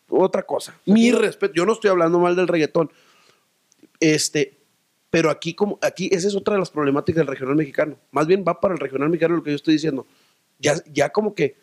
otra 0.08 0.42
cosa. 0.42 0.76
Mi 0.86 1.12
respeto, 1.12 1.54
yo 1.54 1.64
no 1.64 1.72
estoy 1.72 1.90
hablando 1.90 2.18
mal 2.18 2.34
del 2.34 2.48
reggaetón. 2.48 2.90
Este, 4.00 4.58
Pero 5.10 5.30
aquí, 5.30 5.54
como, 5.54 5.78
aquí, 5.82 6.08
esa 6.10 6.26
es 6.28 6.34
otra 6.34 6.54
de 6.54 6.60
las 6.60 6.70
problemáticas 6.70 7.18
del 7.20 7.26
regional 7.28 7.54
mexicano. 7.54 7.96
Más 8.10 8.26
bien 8.26 8.44
va 8.46 8.60
para 8.60 8.74
el 8.74 8.80
regional 8.80 9.08
mexicano 9.10 9.36
lo 9.36 9.42
que 9.42 9.50
yo 9.50 9.56
estoy 9.56 9.74
diciendo. 9.74 10.06
Ya, 10.58 10.74
ya 10.92 11.10
como 11.10 11.34
que 11.34 11.56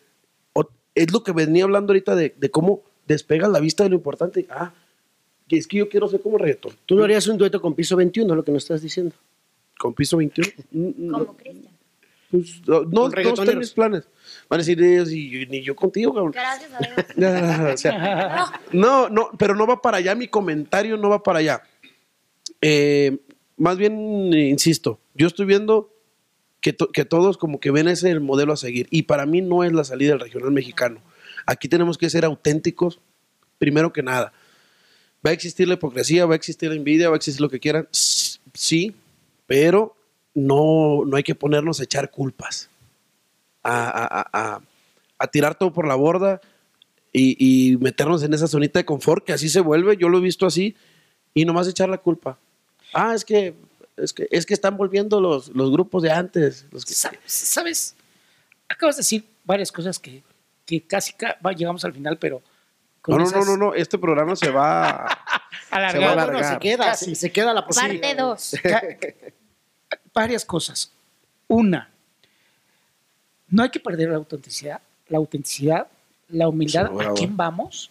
o- 0.52 0.68
es 0.94 1.12
lo 1.12 1.22
que 1.22 1.32
venía 1.32 1.64
hablando 1.64 1.92
ahorita 1.92 2.14
de, 2.14 2.34
de 2.36 2.50
cómo 2.50 2.82
despegas 3.06 3.50
la 3.50 3.60
vista 3.60 3.82
de 3.82 3.90
lo 3.90 3.96
importante. 3.96 4.46
Ah, 4.50 4.72
que 5.48 5.56
es 5.58 5.66
que 5.66 5.78
yo 5.78 5.88
quiero 5.88 6.08
ser 6.08 6.20
como 6.22 6.38
reggaetón. 6.38 6.72
Tú 6.86 6.94
no 6.94 7.02
harías 7.04 7.26
un 7.26 7.36
dueto 7.38 7.60
con 7.60 7.74
piso 7.74 7.96
21, 7.96 8.34
lo 8.34 8.44
que 8.44 8.52
nos 8.52 8.62
estás 8.62 8.82
diciendo. 8.82 9.14
Con 9.78 9.94
piso 9.94 10.16
21. 10.16 10.48
Mm, 10.70 10.88
mm, 11.08 11.10
Como 11.12 11.36
Cristian. 11.36 11.74
Pues, 12.30 12.60
no, 12.66 12.82
no, 12.82 12.88
no 12.90 13.06
está 13.06 13.20
en 13.20 13.24
reggaetoneros. 13.26 13.58
mis 13.58 13.70
planes. 13.70 14.04
Van 14.48 14.58
a 14.58 14.62
decir 14.62 14.82
ellos 14.82 15.10
y 15.12 15.46
ni 15.50 15.62
yo 15.62 15.74
contigo, 15.76 16.12
cabrón. 16.14 16.32
Gracias 16.32 16.70
a 16.74 16.78
Dios. 16.78 17.74
O 17.74 17.76
sea, 17.76 18.52
no, 18.72 19.08
no, 19.08 19.30
pero 19.38 19.54
no 19.54 19.66
va 19.66 19.80
para 19.82 19.98
allá, 19.98 20.14
mi 20.14 20.28
comentario 20.28 20.96
no 20.96 21.08
va 21.08 21.22
para 21.22 21.38
allá. 21.40 21.62
Eh, 22.60 23.18
más 23.56 23.76
bien, 23.78 24.32
insisto, 24.32 25.00
yo 25.14 25.26
estoy 25.26 25.46
viendo 25.46 25.94
que, 26.60 26.72
to- 26.72 26.88
que 26.92 27.04
todos 27.04 27.36
como 27.38 27.60
que 27.60 27.70
ven 27.70 27.88
ese 27.88 28.10
el 28.10 28.20
modelo 28.20 28.52
a 28.52 28.56
seguir 28.56 28.86
y 28.90 29.02
para 29.02 29.26
mí 29.26 29.40
no 29.40 29.64
es 29.64 29.72
la 29.72 29.84
salida 29.84 30.10
del 30.10 30.20
regional 30.20 30.50
mexicano. 30.50 31.00
Aquí 31.46 31.68
tenemos 31.68 31.96
que 31.98 32.10
ser 32.10 32.24
auténticos, 32.24 33.00
primero 33.58 33.92
que 33.92 34.02
nada. 34.02 34.32
Va 35.24 35.30
a 35.30 35.32
existir 35.34 35.68
la 35.68 35.74
hipocresía, 35.74 36.26
va 36.26 36.34
a 36.34 36.36
existir 36.36 36.68
la 36.70 36.76
envidia, 36.76 37.08
va 37.08 37.14
a 37.14 37.18
existir 37.18 37.40
lo 37.40 37.48
que 37.50 37.60
quieran, 37.60 37.88
sí, 37.92 38.94
pero 39.46 39.96
no, 40.34 41.04
no 41.04 41.16
hay 41.16 41.22
que 41.22 41.34
ponernos 41.34 41.80
a 41.80 41.84
echar 41.84 42.10
culpas, 42.10 42.68
a, 43.62 43.88
a- 43.88 44.20
a- 44.20 44.28
a- 44.54 44.60
a 45.18 45.26
tirar 45.26 45.54
todo 45.54 45.72
por 45.72 45.86
la 45.86 45.94
borda 45.96 46.40
y, 47.12 47.36
y 47.72 47.76
meternos 47.76 48.22
en 48.22 48.32
esa 48.32 48.46
zonita 48.46 48.78
de 48.78 48.84
confort 48.84 49.24
que 49.24 49.32
así 49.32 49.48
se 49.48 49.60
vuelve, 49.60 49.96
yo 49.96 50.08
lo 50.08 50.18
he 50.18 50.22
visto 50.22 50.46
así, 50.46 50.76
y 51.34 51.44
nomás 51.44 51.68
echar 51.68 51.88
la 51.88 51.98
culpa. 51.98 52.38
Ah, 52.94 53.14
es 53.14 53.24
que, 53.24 53.54
es 53.96 54.12
que, 54.12 54.26
es 54.30 54.46
que 54.46 54.54
están 54.54 54.76
volviendo 54.76 55.20
los, 55.20 55.48
los 55.48 55.70
grupos 55.70 56.02
de 56.02 56.10
antes. 56.10 56.66
Los 56.70 56.84
que- 56.84 56.94
Sa- 56.94 57.12
¿Sabes? 57.26 57.94
Acabas 58.68 58.96
de 58.96 59.00
decir 59.00 59.24
varias 59.44 59.70
cosas 59.72 59.98
que, 59.98 60.22
que 60.64 60.80
casi 60.82 61.12
ca- 61.12 61.36
va- 61.44 61.52
llegamos 61.52 61.84
al 61.84 61.92
final, 61.92 62.16
pero 62.18 62.40
no, 63.06 63.18
no, 63.18 63.24
esas 63.24 63.46
no, 63.46 63.56
no, 63.56 63.66
no, 63.66 63.74
este 63.74 63.98
programa 63.98 64.36
se 64.36 64.50
va... 64.50 65.06
se 65.68 65.74
a 65.74 65.76
alargar. 65.76 66.32
no, 66.32 66.44
se 66.48 66.58
queda, 66.58 66.84
Casi. 66.86 67.04
se, 67.06 67.14
se 67.16 67.32
queda 67.32 67.52
la 67.52 67.66
posibilidad. 67.66 68.00
Parte 68.16 68.22
2. 68.22 68.54
Varias 70.12 70.44
cosas. 70.44 70.92
Una, 71.48 71.90
no 73.48 73.62
hay 73.62 73.70
que 73.70 73.80
perder 73.80 74.10
la 74.10 74.16
autenticidad, 74.16 74.80
la 75.08 75.18
autenticidad, 75.18 75.88
la 76.28 76.48
humildad. 76.48 76.86
A 76.86 76.88
¿A 76.88 76.92
duda. 76.92 77.14
quién 77.14 77.36
vamos? 77.36 77.90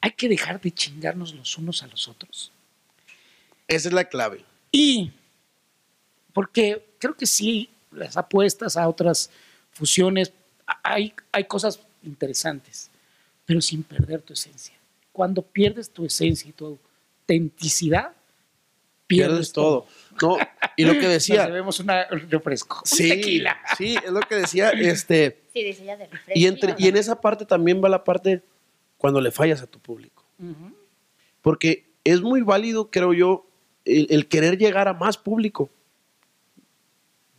Hay 0.00 0.12
que 0.12 0.28
dejar 0.28 0.60
de 0.60 0.72
chingarnos 0.72 1.32
los 1.34 1.56
unos 1.56 1.82
a 1.82 1.86
los 1.86 2.08
otros. 2.08 2.50
Esa 3.68 3.88
es 3.88 3.94
la 3.94 4.04
clave. 4.04 4.44
Y 4.72 5.12
porque 6.32 6.84
creo 6.98 7.16
que 7.16 7.26
sí, 7.26 7.70
las 7.92 8.16
apuestas 8.16 8.76
a 8.76 8.88
otras 8.88 9.30
fusiones, 9.70 10.32
hay, 10.82 11.14
hay 11.30 11.44
cosas 11.44 11.78
interesantes, 12.02 12.90
pero 13.44 13.60
sin 13.60 13.82
perder 13.84 14.22
tu 14.22 14.32
esencia. 14.32 14.74
Cuando 15.12 15.42
pierdes 15.42 15.90
tu 15.90 16.04
esencia 16.04 16.48
y 16.48 16.52
tu 16.52 16.66
autenticidad, 16.66 18.12
pierdes, 19.16 19.28
Pierdes 19.50 19.52
todo. 19.52 19.86
No, 20.20 20.36
y 20.76 20.84
lo 20.84 20.92
que 20.92 21.00
Nos 21.02 21.08
decía... 21.12 21.46
debemos 21.46 21.80
una- 21.80 22.06
un 22.10 22.28
refresco. 22.30 22.78
un 22.78 22.86
Sí, 22.86 23.08
tequila. 23.08 23.56
sí, 23.78 23.96
es 24.04 24.10
lo 24.10 24.20
que 24.20 24.34
decía, 24.36 24.70
este... 24.70 25.40
Sí, 25.52 25.62
dice 25.64 25.84
ya 25.84 25.96
de 25.96 26.04
refresco. 26.06 26.32
Y, 26.34 26.46
entre, 26.46 26.74
y 26.78 26.88
en 26.88 26.96
esa 26.96 27.20
parte 27.20 27.44
también 27.46 27.82
va 27.82 27.88
la 27.88 28.04
parte 28.04 28.42
cuando 28.98 29.20
le 29.20 29.30
fallas 29.30 29.62
a 29.62 29.66
tu 29.66 29.78
público. 29.78 30.24
Porque 31.40 31.86
es 32.04 32.20
muy 32.20 32.42
válido, 32.42 32.90
creo 32.90 33.12
yo, 33.14 33.46
el, 33.84 34.06
el 34.10 34.28
querer 34.28 34.58
llegar 34.58 34.86
a 34.88 34.92
más 34.94 35.16
público. 35.18 35.70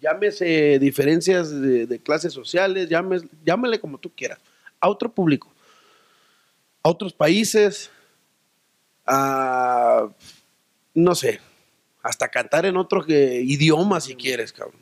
Llámese 0.02 0.80
diferencias 0.80 1.50
de, 1.62 1.86
de 1.88 2.00
clases 2.00 2.34
sociales, 2.34 2.90
llámese, 2.90 3.28
llámale 3.46 3.80
como 3.80 3.98
tú 3.98 4.12
quieras. 4.14 4.40
A 4.82 4.90
otro 4.90 5.10
público. 5.14 5.54
A 6.84 6.90
otros 6.90 7.14
países. 7.14 7.90
A, 9.06 10.08
no 10.94 11.16
sé, 11.16 11.40
hasta 12.04 12.28
cantar 12.30 12.66
en 12.68 12.78
otro 12.78 13.04
que- 13.04 13.42
idioma 13.42 14.00
si 14.02 14.16
quieres, 14.16 14.54
cabrón. 14.54 14.82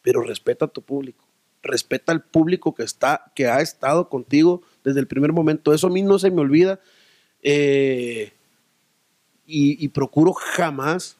Pero 0.00 0.22
respeta 0.22 0.64
a 0.64 0.68
tu 0.68 0.80
público. 0.80 1.26
Respeta 1.62 2.12
al 2.12 2.22
público 2.24 2.74
que, 2.74 2.84
está, 2.84 3.30
que 3.34 3.46
ha 3.48 3.60
estado 3.60 4.08
contigo 4.08 4.62
desde 4.82 5.00
el 5.00 5.06
primer 5.06 5.32
momento. 5.32 5.74
Eso 5.74 5.88
a 5.88 5.90
mí 5.90 6.00
no 6.02 6.18
se 6.18 6.30
me 6.30 6.40
olvida. 6.40 6.80
Eh, 7.42 8.32
y, 9.46 9.84
y 9.84 9.88
procuro 9.88 10.32
jamás, 10.32 11.16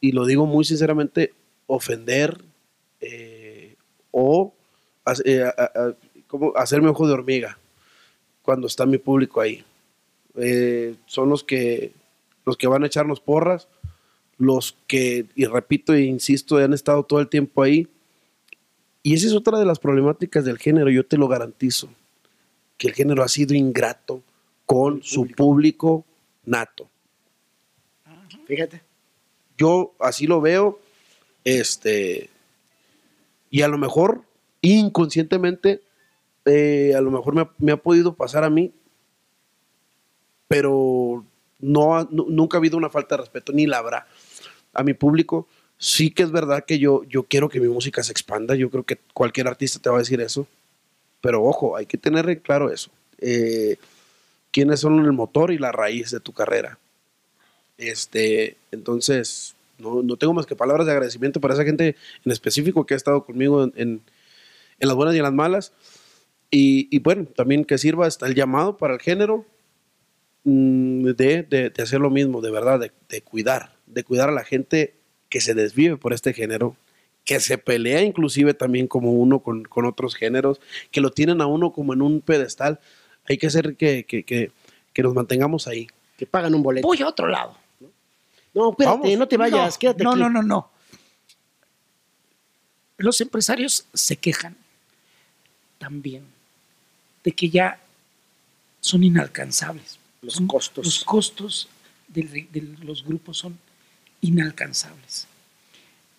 y 0.00 0.12
lo 0.12 0.26
digo 0.26 0.46
muy 0.46 0.64
sinceramente, 0.64 1.32
ofender 1.66 2.44
eh, 3.00 3.74
o 4.12 4.52
hace- 5.04 5.22
eh, 5.26 5.42
a- 5.44 5.50
a- 5.74 5.94
como 6.28 6.52
hacerme 6.56 6.88
ojo 6.88 7.06
de 7.06 7.12
hormiga 7.14 7.58
cuando 8.42 8.66
está 8.66 8.84
mi 8.86 8.98
público 8.98 9.40
ahí. 9.40 9.64
Eh, 10.36 10.94
son 11.06 11.28
los 11.30 11.42
que, 11.42 11.92
los 12.44 12.56
que 12.56 12.66
van 12.68 12.82
a 12.84 12.86
echarnos 12.86 13.20
porras, 13.20 13.68
los 14.38 14.76
que, 14.86 15.26
y 15.34 15.46
repito 15.46 15.94
e 15.94 16.02
insisto, 16.02 16.56
han 16.58 16.72
estado 16.72 17.02
todo 17.04 17.20
el 17.20 17.28
tiempo 17.28 17.62
ahí. 17.62 17.88
Y 19.02 19.14
esa 19.14 19.26
es 19.26 19.32
otra 19.32 19.58
de 19.58 19.64
las 19.64 19.78
problemáticas 19.78 20.44
del 20.44 20.58
género, 20.58 20.90
yo 20.90 21.06
te 21.06 21.16
lo 21.16 21.28
garantizo, 21.28 21.88
que 22.76 22.88
el 22.88 22.94
género 22.94 23.22
ha 23.22 23.28
sido 23.28 23.54
ingrato 23.54 24.22
con 24.66 25.02
su 25.02 25.28
público 25.28 26.04
nato. 26.44 26.88
Fíjate. 28.46 28.82
Yo 29.56 29.94
así 30.00 30.26
lo 30.26 30.40
veo, 30.40 30.78
este, 31.44 32.28
y 33.50 33.62
a 33.62 33.68
lo 33.68 33.78
mejor 33.78 34.22
inconscientemente, 34.60 35.82
eh, 36.44 36.92
a 36.94 37.00
lo 37.00 37.10
mejor 37.10 37.34
me 37.34 37.40
ha, 37.42 37.50
me 37.58 37.72
ha 37.72 37.76
podido 37.78 38.14
pasar 38.14 38.44
a 38.44 38.50
mí, 38.50 38.72
pero 40.48 41.24
no, 41.58 42.04
nunca 42.10 42.56
ha 42.56 42.60
habido 42.60 42.76
una 42.76 42.90
falta 42.90 43.16
de 43.16 43.22
respeto, 43.22 43.52
ni 43.52 43.66
la 43.66 43.78
habrá 43.78 44.06
a 44.76 44.82
mi 44.84 44.94
público. 44.94 45.48
Sí 45.78 46.10
que 46.10 46.22
es 46.22 46.30
verdad 46.30 46.64
que 46.64 46.78
yo, 46.78 47.02
yo 47.04 47.24
quiero 47.24 47.48
que 47.48 47.60
mi 47.60 47.68
música 47.68 48.02
se 48.02 48.12
expanda, 48.12 48.54
yo 48.54 48.70
creo 48.70 48.84
que 48.84 48.98
cualquier 49.12 49.48
artista 49.48 49.78
te 49.78 49.90
va 49.90 49.96
a 49.96 49.98
decir 50.00 50.20
eso, 50.20 50.46
pero 51.20 51.42
ojo, 51.44 51.76
hay 51.76 51.86
que 51.86 51.98
tener 51.98 52.28
en 52.30 52.38
claro 52.40 52.70
eso. 52.72 52.90
Eh, 53.18 53.76
quiénes 54.52 54.80
son 54.80 55.04
el 55.04 55.12
motor 55.12 55.50
y 55.52 55.58
la 55.58 55.72
raíz 55.72 56.10
de 56.10 56.20
tu 56.20 56.32
carrera. 56.32 56.78
Este, 57.78 58.56
entonces, 58.70 59.54
no, 59.78 60.02
no 60.02 60.16
tengo 60.16 60.32
más 60.32 60.46
que 60.46 60.56
palabras 60.56 60.86
de 60.86 60.92
agradecimiento 60.92 61.40
para 61.40 61.54
esa 61.54 61.64
gente 61.64 61.96
en 62.24 62.32
específico 62.32 62.86
que 62.86 62.94
ha 62.94 62.96
estado 62.96 63.24
conmigo 63.24 63.64
en, 63.64 63.72
en- 63.76 64.00
en 64.78 64.88
las 64.88 64.96
buenas 64.96 65.14
y 65.14 65.18
en 65.18 65.24
las 65.24 65.32
malas. 65.32 65.72
Y, 66.50 66.88
y 66.94 67.00
bueno, 67.00 67.24
también 67.36 67.64
que 67.64 67.76
sirva 67.78 68.06
hasta 68.06 68.26
el 68.26 68.34
llamado 68.34 68.76
para 68.78 68.94
el 68.94 69.00
género 69.00 69.44
mm, 70.44 71.04
de, 71.10 71.42
de- 71.42 71.70
de 71.70 71.82
hacer 71.82 72.00
lo 72.00 72.10
mismo, 72.10 72.40
de 72.40 72.50
verdad, 72.50 72.80
de, 72.80 72.92
de 73.08 73.20
cuidar, 73.22 73.75
de 73.86 74.04
cuidar 74.04 74.28
a 74.28 74.32
la 74.32 74.44
gente 74.44 74.94
que 75.28 75.40
se 75.40 75.54
desvive 75.54 75.96
por 75.96 76.12
este 76.12 76.32
género, 76.32 76.76
que 77.24 77.40
se 77.40 77.58
pelea 77.58 78.02
inclusive 78.02 78.54
también 78.54 78.86
como 78.86 79.12
uno 79.12 79.40
con, 79.40 79.64
con 79.64 79.84
otros 79.86 80.14
géneros, 80.14 80.60
que 80.90 81.00
lo 81.00 81.10
tienen 81.10 81.40
a 81.40 81.46
uno 81.46 81.72
como 81.72 81.92
en 81.92 82.02
un 82.02 82.20
pedestal. 82.20 82.78
Hay 83.28 83.38
que 83.38 83.48
hacer 83.48 83.76
que, 83.76 84.04
que, 84.04 84.22
que, 84.22 84.52
que 84.92 85.02
nos 85.02 85.14
mantengamos 85.14 85.66
ahí. 85.66 85.88
Que 86.16 86.26
pagan 86.26 86.54
un 86.54 86.62
boleto. 86.62 86.86
Voy 86.86 87.02
a 87.02 87.08
otro 87.08 87.26
lado. 87.26 87.56
No, 88.54 88.70
espérate, 88.70 88.98
Vamos. 88.98 89.18
no 89.18 89.28
te 89.28 89.36
vayas, 89.36 89.74
no, 89.74 89.78
quédate 89.78 90.04
no, 90.04 90.10
aquí. 90.12 90.20
no, 90.20 90.30
no, 90.30 90.42
no. 90.42 90.70
Los 92.98 93.20
empresarios 93.20 93.86
se 93.92 94.16
quejan 94.16 94.56
también 95.78 96.24
de 97.22 97.32
que 97.32 97.50
ya 97.50 97.78
son 98.80 99.04
inalcanzables. 99.04 99.98
Los 100.22 100.34
Son- 100.34 100.46
costos. 100.46 100.86
Los 100.86 101.04
costos 101.04 101.68
de, 102.08 102.48
los 102.82 103.04
grupos 103.04 103.36
son 103.38 103.58
inalcanzables. 104.20 105.26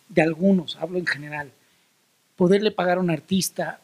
De 0.09 0.21
algunos, 0.21 0.75
hablo 0.77 0.97
en 0.97 1.05
general. 1.05 1.51
Poderle 2.35 2.71
pagar 2.71 2.97
a 2.97 3.01
un 3.01 3.09
artista, 3.09 3.79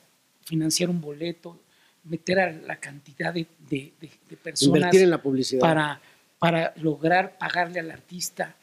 financiar 0.45 0.89
un 0.89 1.01
boleto, 1.01 1.59
meter 2.05 2.39
a 2.39 2.51
la 2.51 2.76
cantidad 2.78 3.34
de, 3.34 3.45
de- 3.70 3.93
de- 3.99 4.11
de 4.30 4.38
personas 4.38 4.76
Invertir 4.78 5.01
en 5.01 5.09
la 5.09 5.22
publicidad. 5.22 5.61
para, 5.61 6.01
para 6.39 6.74
lograr 6.78 7.38
pagarle 7.38 7.80
al 7.80 7.91
artista. 7.91 8.55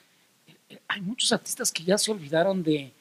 Eh, 0.47 0.55
eh, 0.71 0.79
Hay 0.89 1.01
muchos 1.01 1.33
artistas 1.33 1.73
que 1.73 1.83
ya 1.85 1.99
se 1.99 2.11
olvidaron 2.11 2.63
de, 2.63 2.93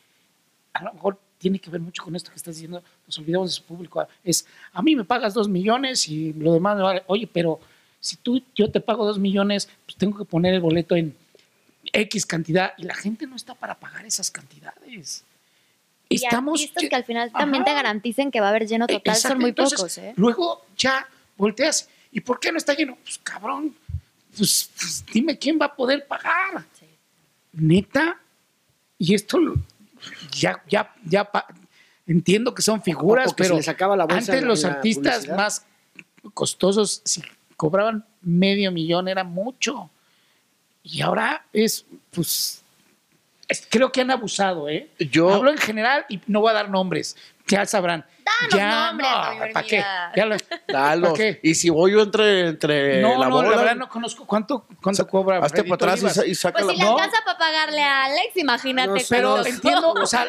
a 0.74 0.84
lo 0.84 0.94
mejor 0.94 1.20
tiene 1.38 1.60
que 1.60 1.70
ver 1.70 1.80
mucho 1.80 2.04
con 2.04 2.16
esto 2.18 2.32
que 2.32 2.36
estás 2.38 2.56
diciendo, 2.56 2.84
nos 3.08 3.18
olvidamos 3.18 3.50
de 3.50 3.56
su 3.56 3.64
público. 3.64 4.06
Es, 4.26 4.46
a 4.74 4.82
mí 4.82 4.94
me 4.96 5.06
pagas 5.06 5.34
dos 5.34 5.48
millones 5.48 6.08
y 6.10 6.34
lo 6.34 6.54
demás 6.54 6.76
me 6.76 6.84
vale. 6.84 7.04
Oye, 7.08 7.30
pero 7.32 7.60
si 8.02 8.18
tú, 8.18 8.42
yo 8.56 8.70
te 8.72 8.82
pago 8.82 9.06
dos 9.06 9.20
millones, 9.20 9.70
pues 9.86 9.96
tengo 9.98 10.18
que 10.18 10.26
poner 10.26 10.54
el 10.54 10.60
boleto 10.60 10.96
en 10.98 11.16
X 11.94 12.26
cantidad 12.26 12.74
y 12.78 12.84
la 12.84 12.96
gente 12.96 13.26
no 13.28 13.36
está 13.36 13.56
para 13.56 13.76
pagar 13.80 14.06
esas 14.06 14.30
cantidades. 14.32 15.24
Y 16.10 16.16
Estamos 16.16 16.60
artistas 16.60 16.90
que 16.90 16.96
al 16.96 17.04
final 17.04 17.32
también 17.32 17.64
te 17.64 17.74
garanticen 17.74 18.32
que 18.32 18.40
va 18.40 18.48
a 18.48 18.50
haber 18.50 18.68
lleno 18.68 18.88
total 18.88 19.14
Exacto. 19.16 19.28
son 19.36 19.40
muy 19.42 19.50
Entonces, 19.50 19.78
pocos, 19.78 19.98
¿eh? 20.00 20.14
Luego 20.16 20.66
ya 20.78 21.08
volteas. 21.38 21.88
¿Y 22.12 22.22
por 22.22 22.40
qué 22.40 22.52
no 22.52 22.58
está 22.58 22.74
lleno? 22.74 22.98
Pues 23.04 23.20
cabrón, 23.20 23.76
pues, 24.36 24.72
pues, 24.76 25.06
dime 25.14 25.38
quién 25.38 25.60
va 25.62 25.66
a 25.68 25.76
poder 25.76 26.08
pagar. 26.08 26.66
neta, 27.54 28.20
y 28.98 29.14
esto 29.14 29.40
ya, 30.32 30.64
ya, 30.68 30.94
ya 31.06 31.26
pa- 31.26 31.46
entiendo 32.08 32.54
que 32.54 32.62
son 32.62 32.82
figuras, 32.82 33.34
pero 33.36 33.56
les 33.56 33.68
acaba 33.68 33.96
la 33.96 34.06
bolsa 34.06 34.32
antes 34.34 34.44
los 34.44 34.64
la 34.64 34.70
artistas 34.70 35.16
publicidad. 35.18 35.38
más 35.38 35.66
costosos, 36.34 37.02
si 37.06 37.22
cobraban 37.56 38.06
medio 38.22 38.72
millón, 38.72 39.08
era 39.08 39.24
mucho. 39.24 39.90
Y 40.92 41.02
ahora 41.02 41.46
es, 41.54 41.86
pues, 42.12 42.64
es- 43.48 43.68
creo 43.70 43.92
que 43.92 44.02
han 44.02 44.12
abusado, 44.12 44.68
¿eh? 44.70 44.90
Yo- 44.98 45.34
Hablo 45.34 45.52
en 45.52 45.58
general 45.58 46.06
y 46.10 46.20
no 46.28 46.42
voy 46.42 46.52
a 46.52 46.54
dar 46.54 46.70
nombres, 46.70 47.16
ya 47.48 47.66
sabrán. 47.66 48.06
Danos 48.42 48.56
ya, 48.56 48.88
nombres, 48.88 49.10
no, 49.12 49.54
¿para 49.54 49.66
qué? 49.68 49.84
Ya 50.16 50.26
lo- 50.26 50.38
Dalos. 50.68 51.12
¿Para 51.12 51.18
qué? 51.18 51.40
Y 51.44 51.56
si 51.56 51.70
voy 51.70 51.92
yo 51.94 52.02
entre, 52.02 52.48
entre 52.50 53.02
no, 53.02 53.18
la 53.18 53.26
no, 53.28 53.36
bola, 53.36 53.50
la 53.52 53.58
verdad 53.58 53.76
no 53.76 53.90
conozco 53.90 54.26
cuánto, 54.26 54.66
cuánto 54.82 55.08
cobra. 55.08 55.40
hazte 55.40 55.64
para 55.64 55.94
atrás 55.96 56.26
y 56.26 56.32
y, 56.32 56.36
saca 56.36 56.60
Pues 56.60 56.72
si 56.72 56.78
la... 56.78 56.84
le 56.86 56.90
No. 56.90 56.96
alcanza 56.98 57.18
para 57.26 57.38
pagarle 57.40 57.82
a 57.82 58.06
Alex, 58.06 58.38
imagínate. 58.38 58.88
No 58.90 59.00
sé, 59.00 59.06
Pero 59.10 59.46
entiendo, 59.46 59.92
o 59.94 60.06
sea, 60.08 60.28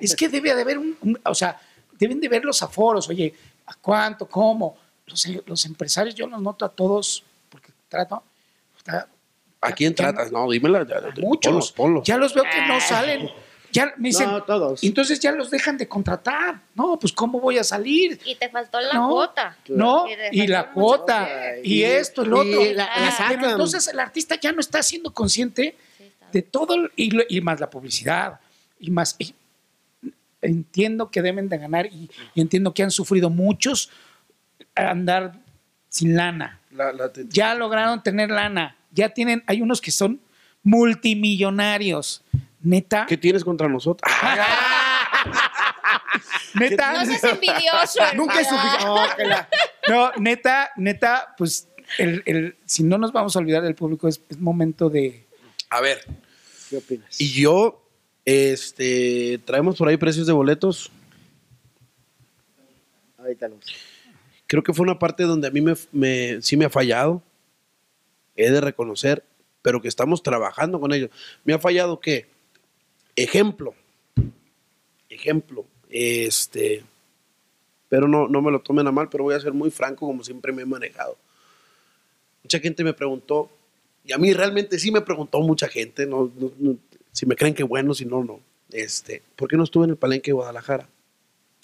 es 0.00 0.14
que 0.16 0.28
debe 0.28 0.54
de 0.54 0.62
haber 0.62 0.78
un, 0.78 0.96
un- 1.02 1.20
o 1.24 1.34
sea, 1.34 1.60
deben 1.98 2.20
de 2.20 2.28
ver 2.28 2.44
los 2.44 2.62
aforos, 2.62 3.08
oye, 3.08 3.34
¿a 3.66 3.74
cuánto, 3.74 4.26
cómo? 4.26 4.76
Los, 5.06 5.26
los 5.46 5.64
empresarios 5.66 6.14
yo 6.14 6.26
los 6.28 6.40
noto 6.40 6.64
a 6.64 6.68
todos, 6.68 7.24
porque 7.50 7.72
trato, 7.88 8.22
¿A 9.64 9.72
quién 9.72 9.94
tratas? 9.94 10.30
No, 10.32 10.50
dímela. 10.50 10.86
Ya, 10.86 11.00
muchos, 11.20 11.50
Ponlos, 11.52 11.72
ponlos. 11.72 12.04
ya 12.06 12.16
los 12.18 12.34
veo 12.34 12.44
que 12.44 12.66
no 12.66 12.80
salen, 12.80 13.30
ya 13.72 13.92
me 13.96 14.08
dicen, 14.10 14.30
No, 14.30 14.42
todos. 14.44 14.84
entonces 14.84 15.18
ya 15.20 15.32
los 15.32 15.50
dejan 15.50 15.76
de 15.78 15.88
contratar, 15.88 16.60
no, 16.74 16.98
pues 16.98 17.12
cómo 17.12 17.40
voy 17.40 17.58
a 17.58 17.64
salir, 17.64 18.20
Y 18.24 18.34
te 18.36 18.48
faltó 18.48 18.80
la 18.80 18.92
No. 18.94 19.08
cuota. 19.08 19.56
no, 19.68 20.06
Y 20.30 20.42
y 20.42 20.46
la 20.46 20.70
cuota, 20.70 21.28
y, 21.62 21.80
Y- 21.80 21.82
esto, 21.84 22.22
el 22.22 22.28
y 22.28 22.32
otro, 22.32 22.64
la- 22.74 22.84
la 23.00 23.14
Pero 23.28 23.50
entonces 23.50 23.88
el 23.88 23.98
artista 23.98 24.38
ya 24.40 24.52
no 24.52 24.60
está 24.60 24.82
siendo 24.82 25.12
consciente 25.12 25.76
Sí, 25.98 26.04
está 26.04 26.26
de 26.30 26.42
todo 26.42 26.76
y, 26.96 27.40
más 27.40 27.58
la 27.60 27.68
publicidad 27.70 28.38
y 28.78 28.90
más 28.90 29.16
y 29.18 29.34
entiendo 30.42 31.10
que 31.10 31.22
deben 31.22 31.48
de 31.48 31.58
ganar 31.58 31.86
y, 31.86 32.10
y 32.34 32.40
entiendo 32.40 32.74
que 32.74 32.82
han 32.82 32.90
sufrido 32.90 33.30
muchos 33.30 33.90
andar 34.74 35.32
sin 35.88 36.16
lana 36.16 36.60
La- 36.70 36.92
la- 36.92 37.12
te- 37.12 37.24
ya 37.28 37.54
lograron 37.54 38.02
tener 38.02 38.30
lana 38.30 38.76
ya 38.94 39.10
tienen 39.10 39.42
hay 39.46 39.60
unos 39.60 39.80
que 39.80 39.90
son 39.90 40.20
multimillonarios 40.62 42.22
neta 42.62 43.04
¿Qué 43.06 43.16
tienes 43.18 43.44
contra 43.44 43.68
nosotros? 43.68 44.10
neta 46.54 46.92
No 46.92 47.06
seas 47.06 47.24
envidioso. 47.24 48.00
Nunca 48.16 48.40
es 48.40 48.48
suficiente. 48.48 49.00
Que 49.16 49.24
la- 49.24 49.48
no 49.88 50.12
neta 50.18 50.70
neta 50.76 51.34
pues 51.36 51.68
el, 51.98 52.22
el- 52.26 52.56
si 52.64 52.82
no 52.82 52.96
nos 52.98 53.12
vamos 53.12 53.36
a 53.36 53.38
olvidar 53.40 53.62
del 53.62 53.74
público 53.74 54.08
es, 54.08 54.20
es 54.28 54.38
momento 54.38 54.88
de 54.88 55.26
A 55.70 55.80
ver, 55.80 56.00
¿Qué 56.70 56.76
opinas? 56.78 57.20
y 57.20 57.30
yo, 57.32 57.86
este, 58.24 59.38
traemos 59.44 59.76
por 59.76 59.88
ahí 59.88 59.96
precios 59.98 60.26
de 60.26 60.32
boletos. 60.32 60.90
Ahorita 63.18 63.48
lo 63.48 63.56
Creo 64.46 64.62
que 64.62 64.72
fue 64.72 64.84
una 64.84 64.98
parte 64.98 65.24
donde 65.24 65.48
a 65.48 65.50
mí 65.50 65.60
me, 65.60 65.74
me- 65.92 66.40
sí 66.40 66.56
me 66.56 66.64
ha 66.64 66.70
fallado. 66.70 67.22
He 68.36 68.50
de 68.50 68.60
reconocer, 68.60 69.24
pero 69.62 69.80
que 69.80 69.88
estamos 69.88 70.22
trabajando 70.22 70.80
con 70.80 70.92
ellos. 70.92 71.10
¿Me 71.44 71.52
ha 71.54 71.58
fallado 71.58 72.00
qué? 72.00 72.26
Ejemplo. 73.16 73.74
Ejemplo. 75.08 75.64
Este. 75.88 76.84
Pero 77.88 78.08
no, 78.08 78.26
no 78.28 78.42
me 78.42 78.50
lo 78.50 78.60
tomen 78.60 78.86
a 78.86 78.92
mal, 78.92 79.08
pero 79.08 79.24
voy 79.24 79.34
a 79.34 79.40
ser 79.40 79.52
muy 79.52 79.70
franco 79.70 80.06
como 80.06 80.24
siempre 80.24 80.52
me 80.52 80.62
he 80.62 80.66
manejado. 80.66 81.16
Mucha 82.42 82.58
gente 82.58 82.82
me 82.84 82.92
preguntó, 82.92 83.50
y 84.04 84.12
a 84.12 84.18
mí 84.18 84.32
realmente 84.32 84.78
sí 84.78 84.90
me 84.90 85.00
preguntó 85.00 85.40
mucha 85.40 85.68
gente, 85.68 86.04
no- 86.06 86.30
si 87.12 87.24
me 87.26 87.36
creen 87.36 87.54
que 87.54 87.62
bueno, 87.62 87.94
si 87.94 88.04
no, 88.04 88.22
no. 88.24 88.40
Este, 88.70 89.22
¿Por 89.36 89.48
qué 89.48 89.56
no 89.56 89.62
estuve 89.64 89.84
en 89.84 89.90
el 89.90 89.96
Palenque 89.96 90.30
de 90.30 90.34
Guadalajara? 90.34 90.88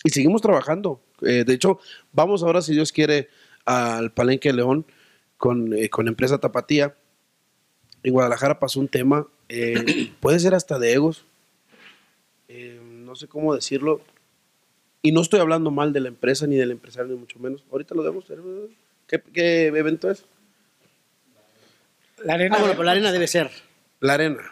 Y 0.04 0.10
seguimos 0.10 0.40
trabajando. 0.40 1.00
Eh, 1.22 1.44
de 1.44 1.52
hecho, 1.52 1.80
vamos 2.12 2.42
ahora, 2.42 2.62
si 2.62 2.72
Dios 2.72 2.92
quiere, 2.92 3.28
al 3.64 4.12
Palenque 4.12 4.50
de 4.50 4.54
León 4.54 4.86
con, 5.40 5.72
eh, 5.72 5.88
con 5.88 6.06
Empresa 6.06 6.36
Tapatía. 6.38 6.94
En 8.02 8.12
Guadalajara 8.12 8.60
pasó 8.60 8.78
un 8.78 8.88
tema, 8.88 9.26
eh, 9.48 10.12
puede 10.20 10.38
ser 10.38 10.54
hasta 10.54 10.78
de 10.78 10.92
egos, 10.92 11.24
eh, 12.48 12.78
no 12.82 13.16
sé 13.16 13.26
cómo 13.26 13.54
decirlo. 13.54 14.02
Y 15.00 15.12
no 15.12 15.22
estoy 15.22 15.40
hablando 15.40 15.70
mal 15.70 15.94
de 15.94 16.00
la 16.00 16.08
empresa 16.08 16.46
ni 16.46 16.56
del 16.56 16.70
empresario, 16.72 17.10
ni 17.14 17.18
mucho 17.18 17.38
menos. 17.38 17.64
Ahorita 17.72 17.94
lo 17.94 18.02
debemos. 18.02 18.26
¿Qué, 19.06 19.22
qué 19.32 19.68
evento 19.68 20.10
es? 20.10 20.26
la 22.22 22.34
arena 22.34 22.56
Ah, 22.56 22.60
bueno, 22.60 22.74
pues 22.76 22.84
la 22.84 22.92
arena 22.92 23.10
debe 23.10 23.26
ser. 23.26 23.50
La 24.00 24.14
Arena. 24.14 24.42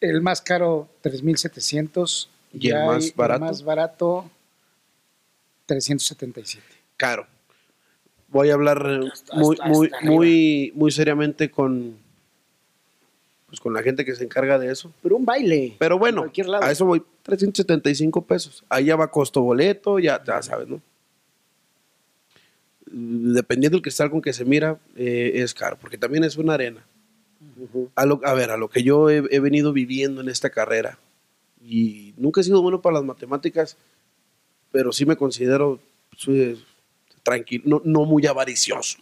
el 0.00 0.22
más 0.22 0.42
caro 0.42 0.88
3700 1.02 2.28
¿Y 2.52 2.70
el 2.70 2.76
hay 2.76 2.86
más 2.86 3.14
barato? 3.14 3.44
más 3.44 3.62
barato 3.62 4.30
377 5.66 6.66
Caro. 6.96 7.26
Voy 8.32 8.48
a 8.50 8.54
hablar 8.54 8.78
Hasta- 9.12 9.36
muy, 9.36 9.54
hasta- 9.56 9.68
muy, 9.68 9.86
hasta 9.92 10.10
muy, 10.10 10.72
muy 10.74 10.90
seriamente 10.90 11.50
con, 11.50 11.96
pues, 13.46 13.60
con 13.60 13.74
la 13.74 13.82
gente 13.82 14.04
que 14.04 14.14
se 14.14 14.24
encarga 14.24 14.58
de 14.58 14.72
eso. 14.72 14.90
Pero 15.02 15.16
un 15.16 15.24
baile. 15.26 15.76
Pero 15.78 15.94
En 15.96 16.00
bueno, 16.00 16.32
a 16.62 16.70
eso 16.70 16.86
voy, 16.86 17.02
375 17.22 18.24
pesos. 18.24 18.64
Ahí 18.70 18.86
ya 18.86 18.96
va 18.96 19.10
costo 19.10 19.42
boleto, 19.42 19.98
ya, 19.98 20.22
ya 20.24 20.42
sabes, 20.42 20.66
¿no? 20.66 20.80
Dependiendo 22.86 23.76
del 23.76 23.82
cristal 23.82 24.10
con 24.10 24.20
que 24.20 24.32
se 24.32 24.44
mira, 24.44 24.78
eh, 24.96 25.32
es 25.36 25.54
caro, 25.54 25.78
porque 25.80 25.96
también 25.98 26.24
es 26.24 26.36
una 26.36 26.54
arena. 26.54 26.84
a, 27.94 28.06
lo- 28.06 28.20
a 28.24 28.34
ver, 28.34 28.50
a 28.50 28.56
lo 28.56 28.68
que 28.68 28.82
yo 28.82 29.08
he, 29.10 29.22
he 29.30 29.40
venido 29.40 29.72
viviendo 29.72 30.20
en 30.20 30.28
esta 30.28 30.50
carrera, 30.50 30.98
y 31.64 32.12
nunca 32.16 32.40
he 32.40 32.44
sido 32.44 32.60
bueno 32.62 32.80
para 32.82 32.94
las 32.94 33.04
matemáticas, 33.04 33.76
pero 34.72 34.90
sí 34.92 35.06
me 35.06 35.16
considero 35.16 35.78
soy, 36.16 36.62
tranquilo, 37.22 37.64
no, 37.66 37.82
no 37.84 38.04
muy 38.04 38.26
avaricioso. 38.26 38.98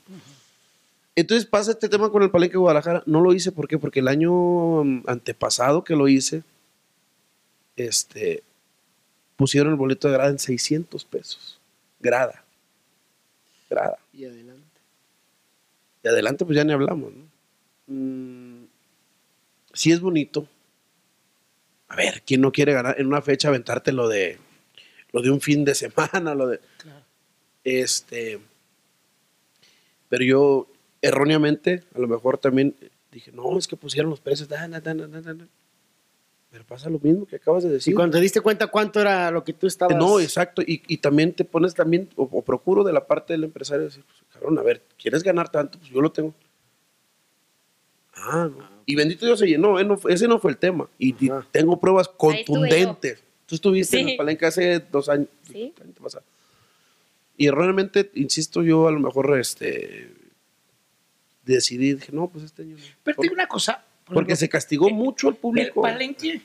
Entonces 1.16 1.46
pasa 1.46 1.72
este 1.72 1.88
tema 1.88 2.10
con 2.10 2.22
el 2.22 2.30
Palenque 2.30 2.54
de 2.54 2.58
Guadalajara. 2.58 3.02
No 3.06 3.20
lo 3.20 3.34
hice, 3.34 3.52
¿por 3.52 3.68
qué? 3.68 3.78
Porque 3.78 4.00
el 4.00 4.08
año 4.08 4.84
mm, 4.84 5.04
antepasado 5.06 5.84
que 5.84 5.96
lo 5.96 6.08
hice, 6.08 6.42
este, 7.76 8.42
pusieron 9.36 9.72
el 9.72 9.78
boleto 9.78 10.08
de 10.08 10.14
grada 10.14 10.30
en 10.30 10.38
600 10.38 11.04
pesos. 11.04 11.60
Grada. 11.98 12.44
Grada. 13.68 13.98
Y 14.12 14.24
adelante. 14.24 14.80
Y 16.02 16.08
adelante, 16.08 16.44
pues 16.44 16.56
ya 16.56 16.64
ni 16.64 16.72
hablamos, 16.72 17.12
¿no? 17.12 17.24
Mm, 17.86 18.66
sí 19.72 19.92
es 19.92 20.00
bonito. 20.00 20.46
A 21.88 21.96
ver, 21.96 22.22
¿quién 22.24 22.40
no 22.40 22.52
quiere 22.52 22.72
ganar 22.72 23.00
en 23.00 23.06
una 23.06 23.20
fecha 23.20 23.48
aventarte 23.48 23.92
lo 23.92 24.08
de 24.08 24.38
lo 25.12 25.22
de 25.22 25.30
un 25.30 25.40
fin 25.40 25.64
de 25.64 25.74
semana, 25.74 26.34
lo 26.34 26.46
de 26.46 26.60
este 27.64 28.40
pero 30.08 30.24
yo 30.24 30.66
erróneamente, 31.02 31.84
a 31.94 31.98
lo 32.00 32.08
mejor 32.08 32.36
también 32.38 32.74
dije, 33.12 33.30
no, 33.32 33.56
es 33.58 33.66
que 33.68 33.76
pusieron 33.76 34.10
los 34.10 34.20
precios, 34.20 34.48
da, 34.48 34.66
da, 34.68 34.80
da, 34.80 34.94
da, 34.94 35.06
da, 35.06 35.34
da". 35.34 35.46
pero 36.50 36.64
pasa 36.64 36.90
lo 36.90 36.98
mismo 36.98 37.26
que 37.26 37.36
acabas 37.36 37.62
de 37.62 37.70
Y 37.70 37.72
decir. 37.74 37.94
cuando 37.94 38.16
te 38.18 38.22
diste 38.22 38.40
cuenta 38.40 38.66
cuánto 38.66 39.00
era 39.00 39.30
lo 39.30 39.44
que 39.44 39.52
tú 39.52 39.66
estabas. 39.68 39.96
No, 39.96 40.18
exacto. 40.18 40.62
Y, 40.62 40.82
y 40.88 40.98
también 40.98 41.32
te 41.32 41.44
pones 41.44 41.74
también, 41.74 42.08
o, 42.16 42.24
o 42.24 42.42
procuro 42.42 42.82
de 42.82 42.92
la 42.92 43.06
parte 43.06 43.32
del 43.34 43.44
empresario 43.44 43.84
decir, 43.84 44.02
pues, 44.04 44.18
cabrón, 44.32 44.58
a 44.58 44.62
ver, 44.62 44.82
¿quieres 45.00 45.22
ganar 45.22 45.48
tanto? 45.48 45.78
Pues 45.78 45.90
yo 45.92 46.00
lo 46.00 46.10
tengo. 46.10 46.34
Ah, 48.14 48.50
no. 48.50 48.68
Y 48.84 48.96
bendito 48.96 49.24
Dios 49.24 49.38
se 49.38 49.46
llenó, 49.46 49.78
eh, 49.78 49.84
no 49.84 49.98
ese 50.08 50.26
no 50.26 50.40
fue 50.40 50.50
el 50.50 50.56
tema. 50.56 50.88
Y, 50.98 51.10
y 51.24 51.30
tengo 51.52 51.78
pruebas 51.78 52.08
contundentes. 52.08 53.22
Tú 53.46 53.54
estuviste 53.54 54.00
en 54.00 54.08
el 54.10 54.16
palenque 54.16 54.46
hace 54.46 54.80
dos 54.80 55.08
años. 55.08 55.28
Sí. 55.50 55.72
El. 57.40 57.44
Y 57.44 57.48
erróneamente, 57.48 58.10
insisto, 58.14 58.62
yo 58.62 58.86
a 58.88 58.92
lo 58.92 59.00
mejor 59.00 59.38
este, 59.38 60.12
decidí, 61.44 61.94
dije, 61.94 62.12
no, 62.12 62.28
pues 62.28 62.44
este 62.44 62.62
año 62.62 62.76
no. 62.76 62.82
pero 63.02 63.16
te 63.16 63.22
digo 63.22 63.34
una 63.34 63.46
cosa 63.48 63.84
por 64.04 64.14
porque 64.14 64.32
ejemplo, 64.32 64.36
se 64.46 64.48
castigó 64.48 64.88
el- 64.88 64.94
mucho 64.94 65.28
al 65.28 65.34
el 65.34 65.40
público. 65.40 65.82
palenque 65.82 66.42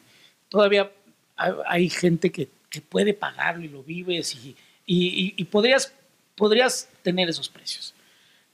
todavía 0.49 0.91
hay, 1.35 1.51
hay 1.67 1.89
gente 1.89 2.31
que, 2.31 2.47
que 2.69 2.81
puede 2.81 3.13
pagarlo 3.13 3.63
y 3.65 3.67
lo 3.67 3.83
vives 3.83 4.35
y, 4.35 4.55
y- 4.85 5.07
y- 5.25 5.33
y 5.37 5.43
podrías, 5.45 5.91
podrías 6.35 6.87
tener 7.03 7.27
esos 7.29 7.49
precios. 7.49 7.93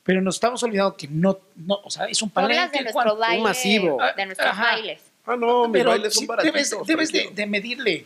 Pero 0.04 0.20
nos 0.22 0.36
estamos 0.36 0.64
olvidando 0.64 0.98
que 0.98 1.08
no, 1.08 1.38
no 1.56 1.76
o 1.84 1.90
sea, 1.92 2.06
es 2.06 2.22
un 2.24 2.32
palenque. 2.32 2.80
de 2.80 2.84
nuestro 2.86 3.16
baile. 3.18 3.44
masivo. 3.44 3.98
De 4.18 4.26
nuestros 4.26 4.50
Ajá. 4.50 4.72
bailes. 4.74 5.02
Ah, 5.26 5.36
no, 5.36 5.68
mis 5.68 5.74
pero 5.74 5.90
bailes 5.92 6.14
son 6.16 6.26
debes, 6.26 6.28
baratitos. 6.72 6.88
debes 6.88 7.12
de, 7.12 7.20
tranquilo. 7.20 7.36
de 7.36 7.46
medirle. 7.46 8.06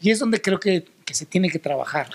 Y 0.00 0.10
es 0.12 0.18
donde 0.20 0.40
creo 0.40 0.60
que, 0.60 0.86
que 1.04 1.12
se 1.14 1.26
tiene 1.26 1.50
que 1.50 1.58
trabajar. 1.58 2.08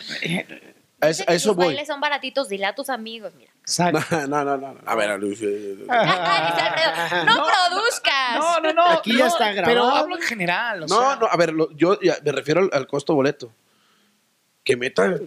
A 1.06 1.08
Dice 1.10 1.22
eso, 1.22 1.26
que 1.28 1.32
a 1.32 1.36
eso 1.36 1.50
tus 1.50 1.56
voy. 1.58 1.66
bailes 1.68 1.88
son 1.88 2.00
baratitos, 2.02 2.50
dile 2.50 2.66
a 2.66 2.76
tus 2.76 2.90
amigos, 2.90 3.34
mira. 3.36 3.52
Exacto. 3.62 4.00
No, 4.28 4.44
no, 4.44 4.58
no, 4.58 4.74
no. 4.74 4.80
A 4.86 4.96
ver, 4.96 5.20
Luis. 5.20 5.42
eh, 5.42 5.76
Dice 5.78 5.92
Alfredo, 5.92 7.26
no, 7.26 7.46
produzcas. 7.46 8.36
No, 8.40 8.60
no, 8.60 8.74
no. 8.74 8.86
Aquí 8.88 9.18
ya 9.18 9.28
está 9.28 9.52
Pero 9.52 9.62
grabado. 9.64 9.92
hablo 9.96 10.16
en 10.18 10.22
general. 10.24 10.84
o 10.84 10.88
No, 10.88 11.00
sea, 11.00 11.16
no, 11.18 11.26
a 11.28 11.38
ver, 11.38 11.54
lo- 11.54 11.72
yo 11.72 12.00
ya 12.02 12.18
me 12.24 12.32
refiero 12.32 12.62
al, 12.62 12.70
al 12.74 12.88
costo 12.88 13.14
boleto. 13.16 13.52
Que 14.64 14.76
meta 14.76 15.20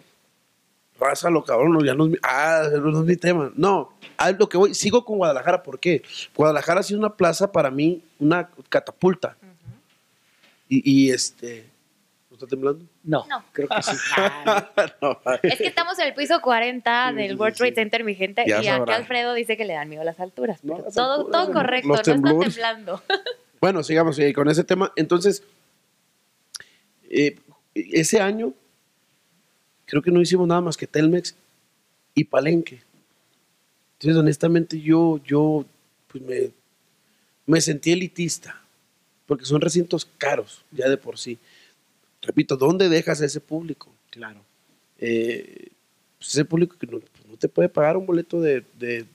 Rázalo, 1.00 1.44
cabrón, 1.44 1.72
no, 1.74 1.84
ya 1.84 1.94
no 1.94 2.06
es 2.06 2.10
mi, 2.10 2.16
ah, 2.24 2.64
no 2.72 2.90
es 3.00 3.04
mi 3.06 3.16
tema. 3.16 3.52
No, 3.54 3.92
a 4.16 4.32
lo 4.32 4.48
que 4.48 4.56
voy, 4.56 4.74
sigo 4.74 5.04
con 5.04 5.18
Guadalajara, 5.18 5.62
¿por 5.62 5.78
qué? 5.78 6.02
Guadalajara 6.34 6.80
ha 6.80 6.82
sido 6.82 6.98
una 6.98 7.14
plaza 7.14 7.52
para 7.52 7.70
mí, 7.70 8.02
una 8.18 8.50
catapulta. 8.68 9.36
y, 10.68 10.82
y, 11.06 11.10
este, 11.12 11.60
¿no 11.62 11.77
está 12.38 12.46
temblando? 12.46 12.84
No, 13.04 13.26
No. 13.28 13.44
creo 13.52 13.68
que 13.68 13.82
sí. 13.82 13.92
No, 15.02 15.20
Es 15.42 15.58
que 15.58 15.66
estamos 15.66 15.98
en 15.98 16.06
el 16.06 16.14
piso 16.14 16.40
40 16.40 17.12
del 17.12 17.36
World 17.36 17.56
Trade 17.56 17.74
Center, 17.74 18.04
mi 18.04 18.14
gente, 18.14 18.44
Ya 18.46 18.62
y 18.62 18.68
aquí. 18.68 18.90
Alfredo 18.92 19.34
dice 19.34 19.56
que 19.56 19.64
le 19.64 19.74
dan 19.74 19.88
miedo 19.88 20.02
a 20.02 20.04
las 20.04 20.18
alturas. 20.20 20.64
No, 20.64 20.74
pero 20.74 20.84
las 20.86 20.94
todo, 20.94 21.20
alturas, 21.20 21.44
todo 21.44 21.52
correcto, 21.52 21.88
Los 21.88 22.06
no 22.06 22.30
está 22.30 22.40
temblando. 22.40 23.02
Bueno, 23.60 23.82
sigamos 23.82 24.16
eh, 24.20 24.32
con 24.32 24.48
ese 24.48 24.62
tema. 24.62 24.92
Entonces, 24.94 25.42
eh, 27.10 27.36
ese 27.74 28.20
año 28.20 28.52
creo 29.84 30.00
que 30.00 30.12
no 30.12 30.20
hicimos 30.20 30.46
nada 30.46 30.60
más 30.60 30.76
que 30.76 30.86
Telmex 30.86 31.34
y 32.14 32.22
Palenque. 32.22 32.82
Entonces, 33.94 34.16
honestamente, 34.16 34.80
yo, 34.80 35.18
yo 35.24 35.64
pues 36.06 36.22
me, 36.22 36.50
me 37.46 37.60
sentí 37.60 37.90
elitista, 37.90 38.60
porque 39.26 39.44
son 39.44 39.60
recintos 39.60 40.06
caros, 40.18 40.64
ya 40.70 40.88
de 40.88 40.96
por 40.96 41.18
sí. 41.18 41.36
Repito, 42.22 42.56
¿dónde 42.56 42.88
dejas 42.88 43.20
a 43.22 43.26
ese 43.26 43.40
público? 43.40 43.94
Claro. 44.10 44.40
Eh, 44.98 45.68
pues 46.18 46.30
ese 46.30 46.44
público 46.44 46.76
que 46.78 46.86
no, 46.86 46.98
pues 46.98 47.26
no 47.26 47.36
te 47.36 47.48
puede 47.48 47.68
pagar 47.68 47.96
un 47.96 48.06
boleto 48.06 48.40
de, 48.40 48.64
de 48.78 49.06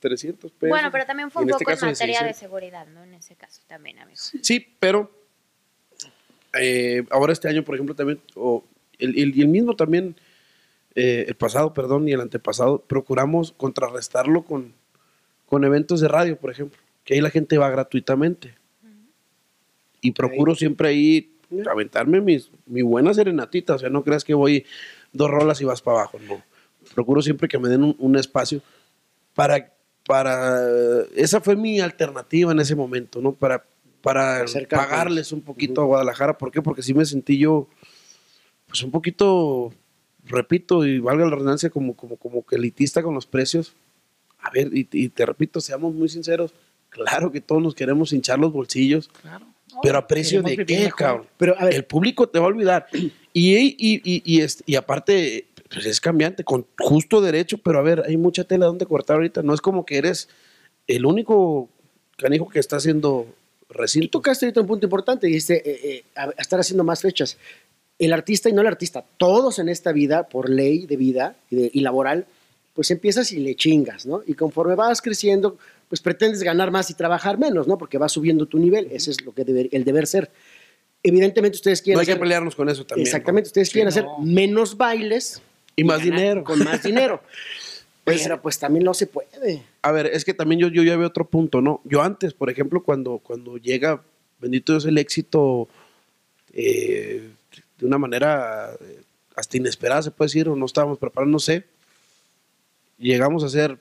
300 0.00 0.50
pesos. 0.52 0.68
Bueno, 0.68 0.90
pero 0.90 1.04
también 1.04 1.30
fue 1.30 1.42
un 1.42 1.48
en 1.48 1.54
este 1.54 1.64
poco 1.64 1.72
en 1.72 1.80
de 1.80 1.86
materia 1.86 2.18
de 2.20 2.32
600. 2.32 2.38
seguridad, 2.38 2.86
¿no? 2.86 3.04
En 3.04 3.14
ese 3.14 3.34
caso 3.34 3.60
también, 3.66 3.98
amigo. 3.98 4.16
Sí, 4.16 4.66
pero 4.80 5.10
eh, 6.58 7.04
ahora 7.10 7.32
este 7.32 7.48
año, 7.48 7.62
por 7.64 7.74
ejemplo, 7.74 7.94
también, 7.94 8.20
o 8.34 8.64
el, 8.98 9.18
el 9.18 9.48
mismo 9.48 9.76
también, 9.76 10.16
eh, 10.94 11.26
el 11.28 11.34
pasado, 11.34 11.74
perdón, 11.74 12.08
y 12.08 12.12
el 12.12 12.20
antepasado, 12.20 12.80
procuramos 12.80 13.52
contrarrestarlo 13.52 14.44
con, 14.44 14.72
con 15.46 15.64
eventos 15.64 16.00
de 16.00 16.08
radio, 16.08 16.38
por 16.38 16.50
ejemplo, 16.50 16.78
que 17.04 17.14
ahí 17.14 17.20
la 17.20 17.30
gente 17.30 17.58
va 17.58 17.70
gratuitamente. 17.70 18.54
Y 20.00 20.12
procuro 20.12 20.54
siempre 20.54 20.88
ahí 20.88 21.37
aventarme 21.70 22.20
mis, 22.20 22.50
mi 22.66 22.82
buena 22.82 23.14
serenatita, 23.14 23.74
o 23.74 23.78
sea, 23.78 23.88
no 23.88 24.04
creas 24.04 24.24
que 24.24 24.34
voy 24.34 24.64
dos 25.12 25.30
rolas 25.30 25.60
y 25.60 25.64
vas 25.64 25.82
para 25.82 25.98
abajo, 26.00 26.18
no. 26.26 26.42
Procuro 26.94 27.22
siempre 27.22 27.48
que 27.48 27.58
me 27.58 27.68
den 27.68 27.84
un, 27.84 27.96
un 27.98 28.16
espacio 28.16 28.62
para, 29.34 29.72
para, 30.06 31.04
esa 31.14 31.40
fue 31.40 31.56
mi 31.56 31.80
alternativa 31.80 32.52
en 32.52 32.60
ese 32.60 32.74
momento, 32.74 33.20
¿no? 33.20 33.32
Para, 33.32 33.64
para 34.00 34.42
Acercar 34.42 34.80
pagarles 34.88 35.32
un 35.32 35.42
poquito 35.42 35.82
a 35.82 35.84
Guadalajara, 35.84 36.38
¿por 36.38 36.50
qué? 36.50 36.62
Porque 36.62 36.82
sí 36.82 36.94
me 36.94 37.04
sentí 37.04 37.38
yo, 37.38 37.68
pues 38.66 38.82
un 38.82 38.90
poquito, 38.90 39.72
repito, 40.24 40.84
y 40.86 40.98
valga 40.98 41.24
la 41.24 41.32
redundancia, 41.32 41.70
como, 41.70 41.94
como, 41.94 42.16
como 42.16 42.44
que 42.44 42.56
elitista 42.56 43.02
con 43.02 43.14
los 43.14 43.26
precios. 43.26 43.74
A 44.38 44.50
ver, 44.50 44.70
y, 44.72 44.88
y 44.92 45.08
te 45.08 45.26
repito, 45.26 45.60
seamos 45.60 45.94
muy 45.94 46.08
sinceros, 46.08 46.54
claro 46.90 47.32
que 47.32 47.40
todos 47.40 47.62
nos 47.62 47.74
queremos 47.74 48.12
hinchar 48.12 48.38
los 48.38 48.52
bolsillos, 48.52 49.08
Claro. 49.08 49.46
Pero 49.82 49.98
a 49.98 50.06
precio 50.06 50.42
queremos 50.42 50.66
de 50.66 50.74
qué, 50.76 50.90
cabrón. 50.96 51.26
Pero, 51.36 51.54
a 51.58 51.64
ver. 51.64 51.74
el 51.74 51.84
público 51.84 52.28
te 52.28 52.38
va 52.38 52.46
a 52.46 52.48
olvidar. 52.48 52.86
Y, 52.92 53.10
y, 53.56 53.76
y, 53.78 54.22
y, 54.24 54.40
este- 54.40 54.64
y 54.66 54.76
aparte, 54.76 55.46
pues 55.72 55.86
es 55.86 56.00
cambiante, 56.00 56.44
con 56.44 56.66
justo 56.78 57.20
derecho, 57.20 57.58
pero 57.58 57.78
a 57.78 57.82
ver, 57.82 58.02
hay 58.06 58.16
mucha 58.16 58.44
tela 58.44 58.66
donde 58.66 58.86
cortar 58.86 59.16
ahorita. 59.16 59.42
No 59.42 59.54
es 59.54 59.60
como 59.60 59.84
que 59.84 59.98
eres 59.98 60.28
el 60.86 61.04
único 61.06 61.68
canijo 62.16 62.48
que 62.48 62.58
está 62.58 62.76
haciendo 62.76 63.26
Tú 63.68 63.74
recinto. 63.74 64.08
tocaste 64.18 64.46
ahorita 64.46 64.62
un 64.62 64.66
punto 64.66 64.86
importante, 64.86 65.26
dijiste, 65.26 65.56
eh, 65.70 65.80
eh, 65.84 66.04
a 66.16 66.30
estar 66.38 66.58
haciendo 66.58 66.84
más 66.84 67.02
fechas. 67.02 67.36
El 67.98 68.12
artista 68.14 68.48
y 68.48 68.52
no 68.54 68.62
el 68.62 68.66
artista, 68.66 69.04
todos 69.18 69.58
en 69.58 69.68
esta 69.68 69.92
vida, 69.92 70.28
por 70.28 70.48
ley 70.48 70.86
de 70.86 70.96
vida 70.96 71.36
y, 71.50 71.56
de- 71.56 71.70
y 71.74 71.80
laboral, 71.80 72.26
pues 72.74 72.90
empiezas 72.90 73.30
y 73.32 73.40
le 73.40 73.54
chingas, 73.56 74.06
¿no? 74.06 74.22
Y 74.26 74.34
conforme 74.34 74.74
vas 74.74 75.02
creciendo, 75.02 75.58
pues 75.88 76.00
pretendes 76.00 76.42
ganar 76.42 76.70
más 76.70 76.90
y 76.90 76.94
trabajar 76.94 77.38
menos, 77.38 77.66
¿no? 77.66 77.78
Porque 77.78 77.98
vas 77.98 78.12
subiendo 78.12 78.46
tu 78.46 78.58
nivel, 78.58 78.88
ese 78.92 79.10
es 79.10 79.24
lo 79.24 79.32
que 79.34 79.44
debe- 79.44 79.68
el 79.72 79.84
deber 79.84 80.06
ser. 80.06 80.30
Evidentemente 81.02 81.56
ustedes 81.56 81.80
quieren 81.80 81.96
No 81.96 82.00
hay 82.00 82.06
que 82.06 82.12
hacer- 82.12 82.20
pelearnos 82.20 82.54
con 82.56 82.68
eso 82.68 82.84
también. 82.84 83.06
Exactamente, 83.06 83.48
ustedes 83.48 83.70
quieren 83.70 83.88
hacer 83.88 84.04
no. 84.04 84.18
menos 84.18 84.76
bailes 84.76 85.40
Y 85.76 85.84
más 85.84 86.02
dinero. 86.02 86.44
Con 86.44 86.62
más 86.64 86.82
dinero. 86.82 87.22
Pues- 88.04 88.22
Pero 88.22 88.40
pues 88.40 88.58
también 88.58 88.84
no 88.86 88.94
se 88.94 89.06
puede. 89.06 89.62
A 89.82 89.92
ver, 89.92 90.06
es 90.06 90.24
que 90.24 90.32
también 90.32 90.58
yo, 90.58 90.68
yo 90.68 90.82
ya 90.82 90.96
veo 90.96 91.06
otro 91.08 91.26
punto, 91.28 91.60
¿no? 91.60 91.82
Yo 91.84 92.00
antes, 92.00 92.32
por 92.32 92.48
ejemplo, 92.48 92.82
cuando, 92.82 93.18
cuando 93.18 93.58
llega, 93.58 94.02
bendito 94.40 94.72
Dios, 94.72 94.86
el 94.86 94.96
éxito 94.96 95.68
eh, 96.54 97.28
de 97.78 97.86
una 97.86 97.98
manera 97.98 98.70
eh, 98.80 99.02
hasta 99.36 99.58
inesperada, 99.58 100.00
se 100.00 100.10
puede 100.10 100.28
decir, 100.28 100.48
o 100.48 100.56
no 100.56 100.64
estábamos 100.64 100.96
preparados, 100.96 101.30
no 101.30 101.38
sé. 101.38 101.64
Llegamos 102.98 103.42
a 103.42 103.46
hacer, 103.48 103.78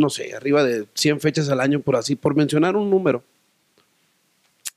no 0.00 0.10
sé, 0.10 0.34
arriba 0.34 0.64
de 0.64 0.86
100 0.94 1.20
fechas 1.20 1.48
al 1.50 1.60
año, 1.60 1.80
por 1.80 1.96
así, 1.96 2.16
por 2.16 2.34
mencionar 2.34 2.74
un 2.76 2.90
número. 2.90 3.22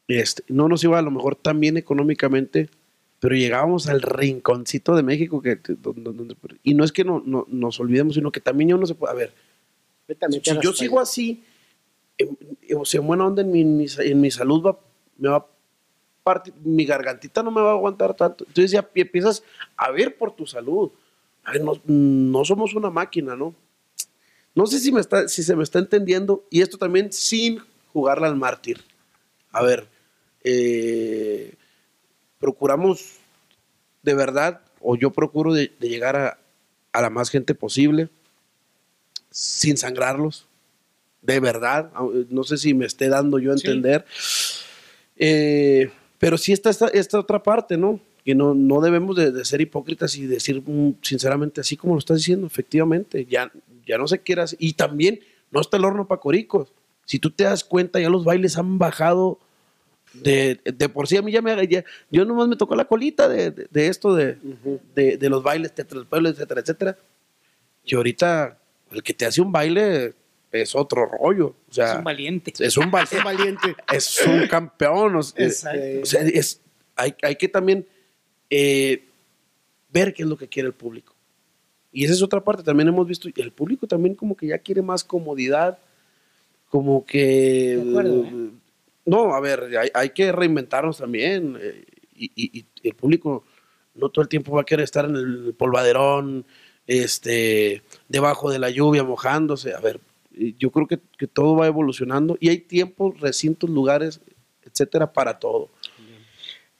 Este, 0.07 0.43
no 0.49 0.67
nos 0.67 0.83
iba 0.83 0.99
a 0.99 1.01
lo 1.01 1.11
mejor 1.11 1.35
tan 1.35 1.59
bien 1.59 1.77
económicamente, 1.77 2.69
pero 3.19 3.35
llegábamos 3.35 3.87
al 3.87 4.01
rinconcito 4.01 4.95
de 4.95 5.03
México, 5.03 5.41
que, 5.41 5.59
que- 5.61 5.73
donde- 5.75 6.11
donde- 6.11 6.35
y 6.63 6.73
no 6.73 6.83
es 6.83 6.91
que 6.91 7.03
no, 7.05 7.23
no- 7.25 7.45
nos 7.49 7.79
olvidemos, 7.79 8.15
sino 8.15 8.31
que 8.31 8.41
también 8.41 8.69
ya 8.71 8.75
uno 8.75 8.85
se 8.85 8.95
puede, 8.95 9.11
a 9.13 9.15
ver, 9.15 9.33
si 10.43 10.49
yo 10.61 10.71
sigo 10.79 10.99
así, 10.99 11.43
en- 12.17 12.37
o 12.77 12.83
sea, 12.85 12.99
en 12.99 13.07
buena 13.07 13.25
onda 13.25 13.41
en 13.41 13.51
mi, 13.51 13.61
en 13.61 13.77
mi, 13.77 13.85
en 13.97 14.21
mi 14.21 14.29
salud 14.29 14.61
va, 14.61 14.77
me 15.17 15.29
va 15.29 15.37
a 15.37 15.45
partir, 16.23 16.53
mi 16.63 16.83
gargantita 16.85 17.41
no 17.41 17.51
me 17.51 17.61
va 17.61 17.69
a 17.71 17.73
aguantar 17.73 18.13
tanto. 18.13 18.43
Entonces 18.47 18.71
ya 18.71 18.81
pi- 18.81 19.01
empiezas 19.01 19.41
a 19.77 19.89
ver 19.91 20.15
por 20.17 20.35
tu 20.35 20.45
salud. 20.45 20.91
No, 21.61 21.73
no 21.85 22.45
somos 22.45 22.73
una 22.73 22.89
máquina, 22.89 23.35
¿no? 23.35 23.53
No 24.55 24.67
sé 24.67 24.79
si, 24.79 24.91
me 24.91 25.01
está, 25.01 25.27
si 25.27 25.41
se 25.43 25.55
me 25.55 25.63
está 25.63 25.79
entendiendo, 25.79 26.45
y 26.49 26.61
esto 26.61 26.77
también 26.77 27.11
sin 27.11 27.59
jugarla 27.91 28.27
al 28.27 28.35
mártir. 28.35 28.81
A 29.51 29.63
ver, 29.63 29.87
eh, 30.43 31.53
procuramos 32.39 33.17
de 34.03 34.13
verdad, 34.13 34.61
o 34.81 34.95
yo 34.95 35.11
procuro 35.11 35.53
de, 35.53 35.71
de 35.79 35.89
llegar 35.89 36.15
a, 36.15 36.37
a 36.91 37.01
la 37.01 37.09
más 37.09 37.29
gente 37.29 37.55
posible, 37.55 38.09
sin 39.31 39.77
sangrarlos, 39.77 40.45
de 41.21 41.39
verdad. 41.39 41.91
No 42.29 42.43
sé 42.43 42.57
si 42.57 42.73
me 42.73 42.85
esté 42.85 43.07
dando 43.09 43.39
yo 43.39 43.53
a 43.53 43.57
Sí. 43.57 43.65
entender. 43.65 44.05
Eh, 45.15 45.89
pero 46.19 46.37
sí 46.37 46.51
está 46.51 46.69
esta, 46.69 46.87
esta 46.89 47.19
otra 47.19 47.41
parte, 47.41 47.77
¿no? 47.77 47.99
Que 48.25 48.35
no, 48.35 48.53
no 48.53 48.81
debemos 48.81 49.15
de, 49.15 49.31
de 49.31 49.45
ser 49.45 49.61
hipócritas 49.61 50.15
y 50.17 50.25
decir 50.25 50.61
mm, 50.65 50.95
sinceramente, 51.01 51.61
así 51.61 51.75
como 51.77 51.93
lo 51.93 51.99
estás 51.99 52.17
diciendo, 52.17 52.45
efectivamente, 52.47 53.25
ya, 53.25 53.51
ya 53.85 53.97
no 53.97 54.07
se 54.07 54.19
quiera. 54.19 54.43
hacer. 54.43 54.57
Y 54.61 54.73
también 54.73 55.19
no 55.51 55.61
está 55.61 55.77
el 55.77 55.85
horno 55.85 56.07
para 56.07 56.21
coricos. 56.21 56.71
Si 57.05 57.19
tú 57.19 57.31
te 57.31 57.43
das 57.43 57.63
cuenta, 57.63 57.99
ya 57.99 58.09
los 58.09 58.23
bailes 58.23 58.57
han 58.57 58.77
bajado 58.79 59.39
de, 60.13 60.59
de 60.63 60.89
por 60.89 61.07
sí. 61.07 61.17
A 61.17 61.21
mí 61.21 61.31
ya 61.31 61.41
me. 61.41 61.67
ya- 61.67 61.83
yo 62.11 62.23
nomás 62.25 62.47
me 62.47 62.55
tocó 62.55 62.75
la 62.75 62.85
colita 62.85 63.27
de, 63.27 63.51
de- 63.51 63.67
de 63.69 63.87
esto, 63.87 64.15
de, 64.15 64.37
de, 64.95 65.17
de 65.17 65.29
los 65.29 65.43
bailes, 65.43 65.73
teatro 65.73 65.99
del 65.99 66.07
pueblo, 66.07 66.29
etcétera, 66.29 66.61
etcétera. 66.61 66.97
Y 67.83 67.95
ahorita, 67.95 68.57
el 68.91 69.03
que 69.03 69.13
te 69.13 69.25
hace 69.25 69.41
un 69.41 69.51
baile 69.51 70.13
es 70.51 70.75
otro 70.75 71.05
rollo. 71.07 71.55
O 71.69 71.73
sea, 71.73 71.91
Es 71.93 71.97
un 71.97 72.03
valiente. 72.03 72.53
es 72.59 72.77
un 72.77 72.91
valiente. 72.91 73.75
es 73.91 74.21
un 74.25 74.47
campeón. 74.49 75.15
o 75.17 75.23
sea, 75.23 75.45
Exacto. 75.45 75.79
o 76.03 76.05
sea, 76.05 76.21
es, 76.21 76.61
hay, 76.95 77.15
hay 77.23 77.35
que 77.35 77.47
también 77.49 77.85
eh, 78.49 79.03
ver 79.91 80.13
qué 80.13 80.23
es 80.23 80.29
lo 80.29 80.37
que 80.37 80.47
quiere 80.47 80.67
el 80.67 80.73
público. 80.73 81.12
Y 81.93 82.03
esa 82.05 82.13
es 82.13 82.21
otra 82.23 82.43
parte, 82.43 82.63
también 82.63 82.87
hemos 82.89 83.07
visto, 83.07 83.29
el 83.35 83.51
público 83.51 83.85
también 83.87 84.15
como 84.15 84.35
que 84.35 84.47
ya 84.47 84.57
quiere 84.57 84.81
más 84.81 85.03
comodidad, 85.03 85.77
como 86.69 87.05
que... 87.05 87.85
Acuerdo, 87.87 88.23
¿eh? 88.23 88.49
No, 89.05 89.33
a 89.35 89.39
ver, 89.39 89.77
hay, 89.77 89.89
hay 89.93 90.09
que 90.09 90.31
reinventarnos 90.31 90.97
también. 90.97 91.57
eh, 91.61 91.85
y, 92.15 92.31
y- 92.35 92.59
y 92.81 92.87
el 92.87 92.95
público 92.95 93.43
no 93.95 94.09
todo 94.09 94.23
el 94.23 94.29
tiempo 94.29 94.53
va 94.53 94.61
a 94.61 94.65
querer 94.65 94.83
estar 94.83 95.05
en 95.05 95.15
el 95.15 95.53
polvaderón, 95.57 96.45
este, 96.87 97.83
debajo 98.09 98.49
de 98.49 98.59
la 98.59 98.69
lluvia, 98.69 99.03
mojándose. 99.03 99.73
A 99.73 99.79
ver, 99.79 99.99
yo 100.57 100.71
creo 100.71 100.87
que, 100.87 100.99
que 101.17 101.27
todo 101.27 101.55
va 101.55 101.67
evolucionando 101.67 102.37
y 102.39 102.49
hay 102.49 102.57
tiempos, 102.59 103.19
recintos, 103.19 103.69
lugares, 103.69 104.19
etcétera, 104.63 105.13
para 105.13 105.37
todo. 105.37 105.69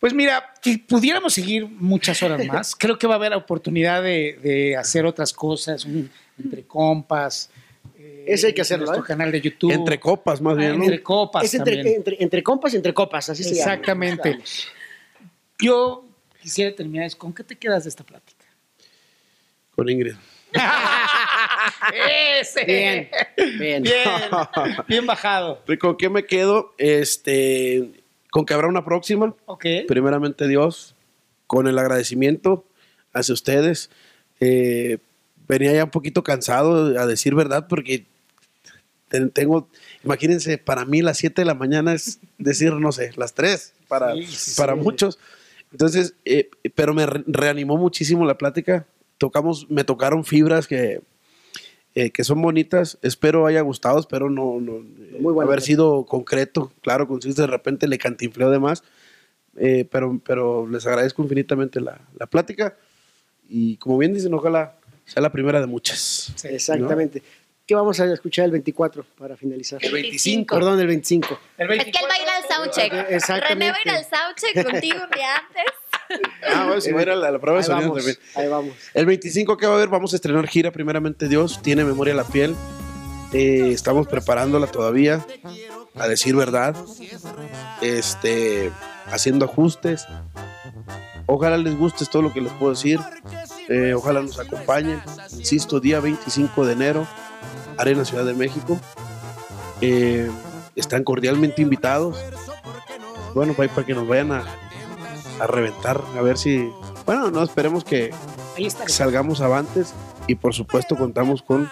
Pues 0.03 0.13
mira, 0.13 0.53
si 0.61 0.79
pudiéramos 0.79 1.33
seguir 1.33 1.65
muchas 1.65 2.21
horas 2.23 2.45
más, 2.45 2.75
creo 2.75 2.97
que 2.99 3.07
va 3.07 3.13
a 3.13 3.15
haber 3.15 3.33
oportunidad 3.35 4.03
de, 4.03 4.37
de 4.43 4.75
hacer 4.75 5.05
otras 5.05 5.31
cosas, 5.31 5.85
un- 5.85 6.11
entre 6.37 6.63
compas. 6.63 7.49
eh, 7.97 8.25
Ese 8.27 8.47
hay 8.47 8.53
que 8.53 8.59
hacerlo, 8.59 8.83
en 8.83 8.87
Nuestro 8.87 9.05
¿eh? 9.05 9.07
canal 9.07 9.31
de 9.31 9.39
YouTube. 9.39 9.71
Entre 9.71 10.01
copas, 10.01 10.41
más 10.41 10.55
Ah, 10.55 10.57
bien. 10.57 10.77
¿no? 10.77 10.83
entre 10.83 11.01
copas 11.01 11.45
Es 11.45 11.53
entre, 11.53 11.75
también. 11.75 11.95
entre, 11.95 12.21
entre 12.21 12.43
compas 12.43 12.73
y 12.73 12.75
entre 12.75 12.93
copas, 12.93 13.29
así 13.29 13.45
se 13.45 13.55
llama. 13.55 13.71
Exactamente. 13.75 14.39
Yo 15.59 16.03
quisiera 16.41 16.75
terminar, 16.75 17.05
es, 17.05 17.15
¿con 17.15 17.33
qué 17.33 17.45
te 17.45 17.55
quedas 17.55 17.83
de 17.85 17.89
esta 17.89 18.03
plática? 18.03 18.43
Con 19.73 19.87
Ingrid. 19.87 20.15
Ese. 22.41 22.65
Bien, 22.65 23.09
bien. 23.57 23.83
Bien, 23.83 24.13
bien 24.85 25.05
bajado. 25.05 25.63
¿Con 25.79 25.95
qué 25.95 26.09
me 26.09 26.25
quedo? 26.25 26.73
Este, 26.77 28.02
con 28.33 28.45
que 28.45 28.53
habrá 28.55 28.67
una 28.67 28.83
próxima. 28.83 29.35
Ok. 29.45 29.65
Primeramente 29.87 30.47
Dios, 30.47 30.95
con 31.45 31.67
el 31.67 31.77
agradecimiento 31.77 32.65
hacia 33.13 33.33
ustedes, 33.33 33.89
Eh, 34.39 34.97
venía 35.47 35.71
ya 35.71 35.83
un 35.85 35.91
poquito 35.91 36.23
cansado, 36.23 36.99
a 36.99 37.05
decir 37.05 37.33
verdad, 37.35 37.67
porque 37.69 38.05
ten- 39.07 39.29
tengo, 39.29 39.69
imagínense, 40.03 40.57
para 40.57 40.83
mí 40.83 41.01
las 41.01 41.17
7 41.19 41.41
de 41.41 41.45
la 41.45 41.53
mañana 41.53 41.93
es 41.93 42.19
decir, 42.39 42.73
no 42.73 42.91
sé, 42.91 43.11
las 43.15 43.33
3, 43.35 43.73
para, 43.87 44.13
Sí, 44.15 44.55
para 44.57 44.73
sí. 44.73 44.79
muchos. 44.81 45.19
Entonces, 45.71 46.15
eh, 46.25 46.49
pero 46.75 46.93
me 46.93 47.05
re- 47.05 47.23
reanimó 47.27 47.77
muchísimo 47.77 48.25
la 48.25 48.37
plática. 48.37 48.85
Tocamos, 49.17 49.69
me 49.69 49.83
tocaron 49.85 50.25
fibras 50.25 50.67
que, 50.67 51.01
eh, 51.95 52.11
que 52.11 52.23
son 52.23 52.41
bonitas. 52.41 52.97
Espero 53.01 53.45
haya 53.45 53.61
gustado, 53.61 53.99
espero 53.99 54.29
no, 54.29 54.59
no 54.59 54.77
eh, 54.77 55.17
Muy 55.19 55.43
haber 55.43 55.61
sido 55.61 56.05
concreto. 56.05 56.71
Claro, 56.81 57.07
conciso, 57.07 57.41
de 57.41 57.47
repente 57.47 57.87
le 57.87 57.97
cantinfleo 57.97 58.49
de 58.49 58.59
más. 58.59 58.83
Eh, 59.57 59.87
pero, 59.89 60.19
pero 60.25 60.67
les 60.67 60.85
agradezco 60.87 61.21
infinitamente 61.21 61.79
la, 61.79 62.01
la 62.17 62.25
plática. 62.25 62.75
Y 63.47 63.77
como 63.77 63.97
bien 63.99 64.13
dicen, 64.13 64.33
ojalá 64.33 64.75
sea 65.05 65.21
la 65.21 65.31
primera 65.31 65.59
de 65.59 65.67
muchas. 65.67 66.33
Exactamente. 66.43 67.21
¿Qué 67.65 67.75
vamos 67.75 67.99
a 67.99 68.11
escuchar 68.11 68.45
el 68.45 68.51
24 68.51 69.05
para 69.17 69.37
finalizar? 69.37 69.79
El 69.83 69.93
25. 69.93 70.55
Perdón, 70.55 70.79
el 70.79 70.87
25. 70.87 71.39
Es 71.57 71.67
que 71.67 71.89
él 71.89 72.05
va 72.09 72.15
a 72.15 72.21
ir 72.21 72.29
al 72.29 72.43
soundcheck. 72.49 73.49
René 73.49 73.71
va 73.71 73.77
a 73.77 73.81
ir 73.81 73.89
al 73.89 74.03
soundcheck 74.03 74.71
contigo 74.71 74.97
un 75.03 75.11
día 75.11 75.35
antes. 75.37 75.82
Ah, 76.55 76.65
bueno, 76.65 76.81
si 76.81 76.91
va 76.91 76.99
a 76.99 77.03
ir 77.03 77.09
a 77.09 77.15
la, 77.15 77.39
prueba 77.39 77.59
de 77.59 77.63
sonido 77.63 77.93
también. 77.93 78.17
ahí 78.35 78.47
vamos. 78.47 78.73
El 78.93 79.05
25 79.05 79.57
que 79.57 79.65
va 79.65 79.73
a 79.73 79.75
haber, 79.77 79.89
vamos 79.89 80.13
a 80.13 80.17
estrenar 80.17 80.47
gira, 80.47 80.71
primeramente 80.71 81.27
Dios, 81.27 81.61
tiene 81.61 81.83
memoria 81.83 82.13
la 82.13 82.25
piel. 82.25 82.55
Eh, 83.31 83.71
estamos 83.71 84.07
preparándola 84.07 84.67
todavía, 84.67 85.25
a 85.95 86.07
decir 86.07 86.35
verdad. 86.35 86.75
Este, 87.81 88.71
haciendo 89.07 89.45
ajustes. 89.45 90.07
Ojalá 91.25 91.57
les 91.57 91.77
guste 91.77 92.05
todo 92.05 92.21
lo 92.21 92.33
que 92.33 92.41
les 92.41 92.51
puedo 92.53 92.73
decir. 92.73 92.99
Eh, 93.69 93.93
ojalá 93.95 94.21
nos 94.21 94.39
acompañen. 94.39 95.01
Insisto, 95.31 95.79
día 95.79 95.99
25 95.99 96.65
de 96.65 96.73
enero, 96.73 97.07
Arena 97.77 98.05
Ciudad 98.05 98.25
de 98.25 98.33
México. 98.33 98.79
Eh, 99.81 100.29
están 100.75 101.03
cordialmente 101.03 101.61
invitados. 101.61 102.17
Bueno, 103.33 103.53
para 103.53 103.85
que 103.85 103.93
nos 103.93 104.07
vayan 104.07 104.31
a, 104.31 104.43
a 105.39 105.47
reventar, 105.47 106.01
a 106.17 106.21
ver 106.21 106.37
si. 106.37 106.69
Bueno, 107.05 107.31
no 107.31 107.43
esperemos 107.43 107.83
que, 107.83 108.13
Ahí 108.57 108.65
está. 108.65 108.87
salgamos 108.87 109.41
avantes 109.41 109.93
y 110.27 110.35
por 110.35 110.53
supuesto 110.53 110.95
contamos 110.95 111.41
con 111.41 111.69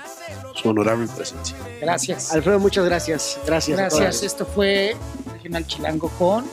su 0.55 0.69
honorable 0.69 1.07
presencia. 1.15 1.55
Gracias. 1.79 2.31
Alfredo, 2.33 2.59
muchas 2.59 2.85
gracias. 2.85 3.39
Gracias. 3.45 3.77
Gracias. 3.77 4.23
Esto 4.23 4.45
fue 4.45 4.95
Regional 5.33 5.65
Chilango 5.65 6.09
con 6.09 6.45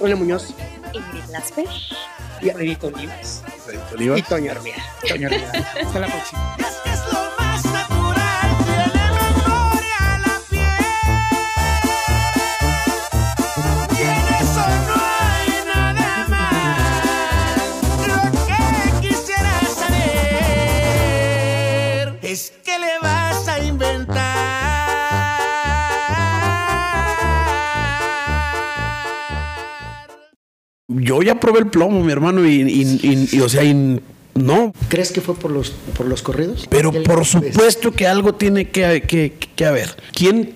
René 0.00 0.14
Muñoz 0.14 0.54
Ingrid 0.92 1.24
Lasper. 1.30 1.66
Olivas 3.92 4.18
y 4.18 4.22
Toño 4.22 4.50
Armia. 4.52 4.74
y 5.02 5.08
Toño 5.08 5.28
Rivera. 5.28 5.52
Hasta 5.84 5.98
la 5.98 6.06
próxima. 6.06 6.56
Yo 30.92 31.22
ya 31.22 31.38
probé 31.38 31.60
el 31.60 31.66
plomo, 31.68 32.02
mi 32.02 32.10
hermano, 32.10 32.44
y, 32.46 32.62
y- 32.62 32.98
y- 33.02 33.28
y, 33.36 33.40
o 33.40 33.48
sea, 33.48 33.62
y 33.62 34.00
no, 34.34 34.72
¿Crees 34.88 35.12
que 35.12 35.20
fue 35.20 35.36
por 35.36 35.50
los, 35.52 35.70
por 35.96 36.06
los 36.06 36.20
corridos? 36.22 36.66
pero 36.68 36.90
¿Qué 36.90 36.98
le- 37.00 37.04
por 37.04 37.24
supuesto 37.24 37.92
que 37.92 38.06
algo 38.08 38.34
tiene 38.34 38.68
que, 38.70 39.02
que, 39.06 39.32
que 39.54 39.64
haber. 39.66 39.94
¿Quién, 40.14 40.54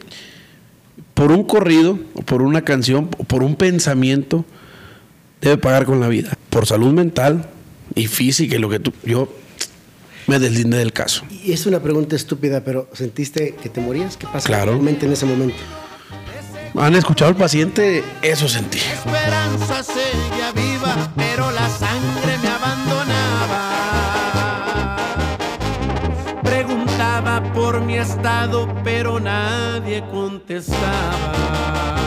por 1.15 1.31
un 1.31 1.45
corrido, 1.45 1.99
o 2.15 2.23
por 2.23 2.43
una 2.43 2.63
canción, 2.63 3.09
o 3.19 3.23
por 3.25 3.43
un 3.45 3.55
pensamiento, 3.55 4.45
debe 5.41 5.57
pagar 5.59 5.85
con 5.87 6.01
la 6.01 6.09
vida? 6.09 6.37
Por 6.51 6.67
salud 6.67 6.93
mental 6.93 7.49
y 7.95 8.07
física 8.09 8.57
y 8.57 8.59
lo 8.59 8.69
que 8.69 8.81
tú... 8.81 8.93
Yo 9.05 9.33
me 10.27 10.39
deslindé 10.41 10.79
del 10.79 10.93
caso. 10.93 11.23
Y 11.45 11.53
es 11.53 11.67
una 11.67 11.81
pregunta 11.81 12.17
estúpida, 12.17 12.65
pero 12.65 12.89
¿sentiste 12.93 13.55
que 13.63 13.69
te 13.69 13.81
morías? 13.81 14.17
¿Qué 14.17 14.27
pasa 14.27 14.47
Claro. 14.49 14.73
en 14.73 14.79
tu 14.79 14.85
mente 14.85 15.07
en 15.07 15.13
ese 15.13 15.27
momento? 15.27 15.55
¿Han 16.77 16.97
escuchado 16.97 17.29
al 17.29 17.37
paciente? 17.37 18.03
Eso 18.21 18.49
sentí. 18.49 18.79
esperanza 18.79 19.83
seguía 19.85 20.51
viva, 20.53 21.13
pero 21.17 21.53
la 21.53 21.69
sangre 21.69 22.37
me 22.43 22.49
abandonaba. 22.49 23.71
Preguntaba 26.43 27.43
por 27.53 27.81
mi 27.81 27.97
estado, 27.97 28.69
pero 28.83 29.21
nadie 29.21 30.05
contestaba. 30.11 32.04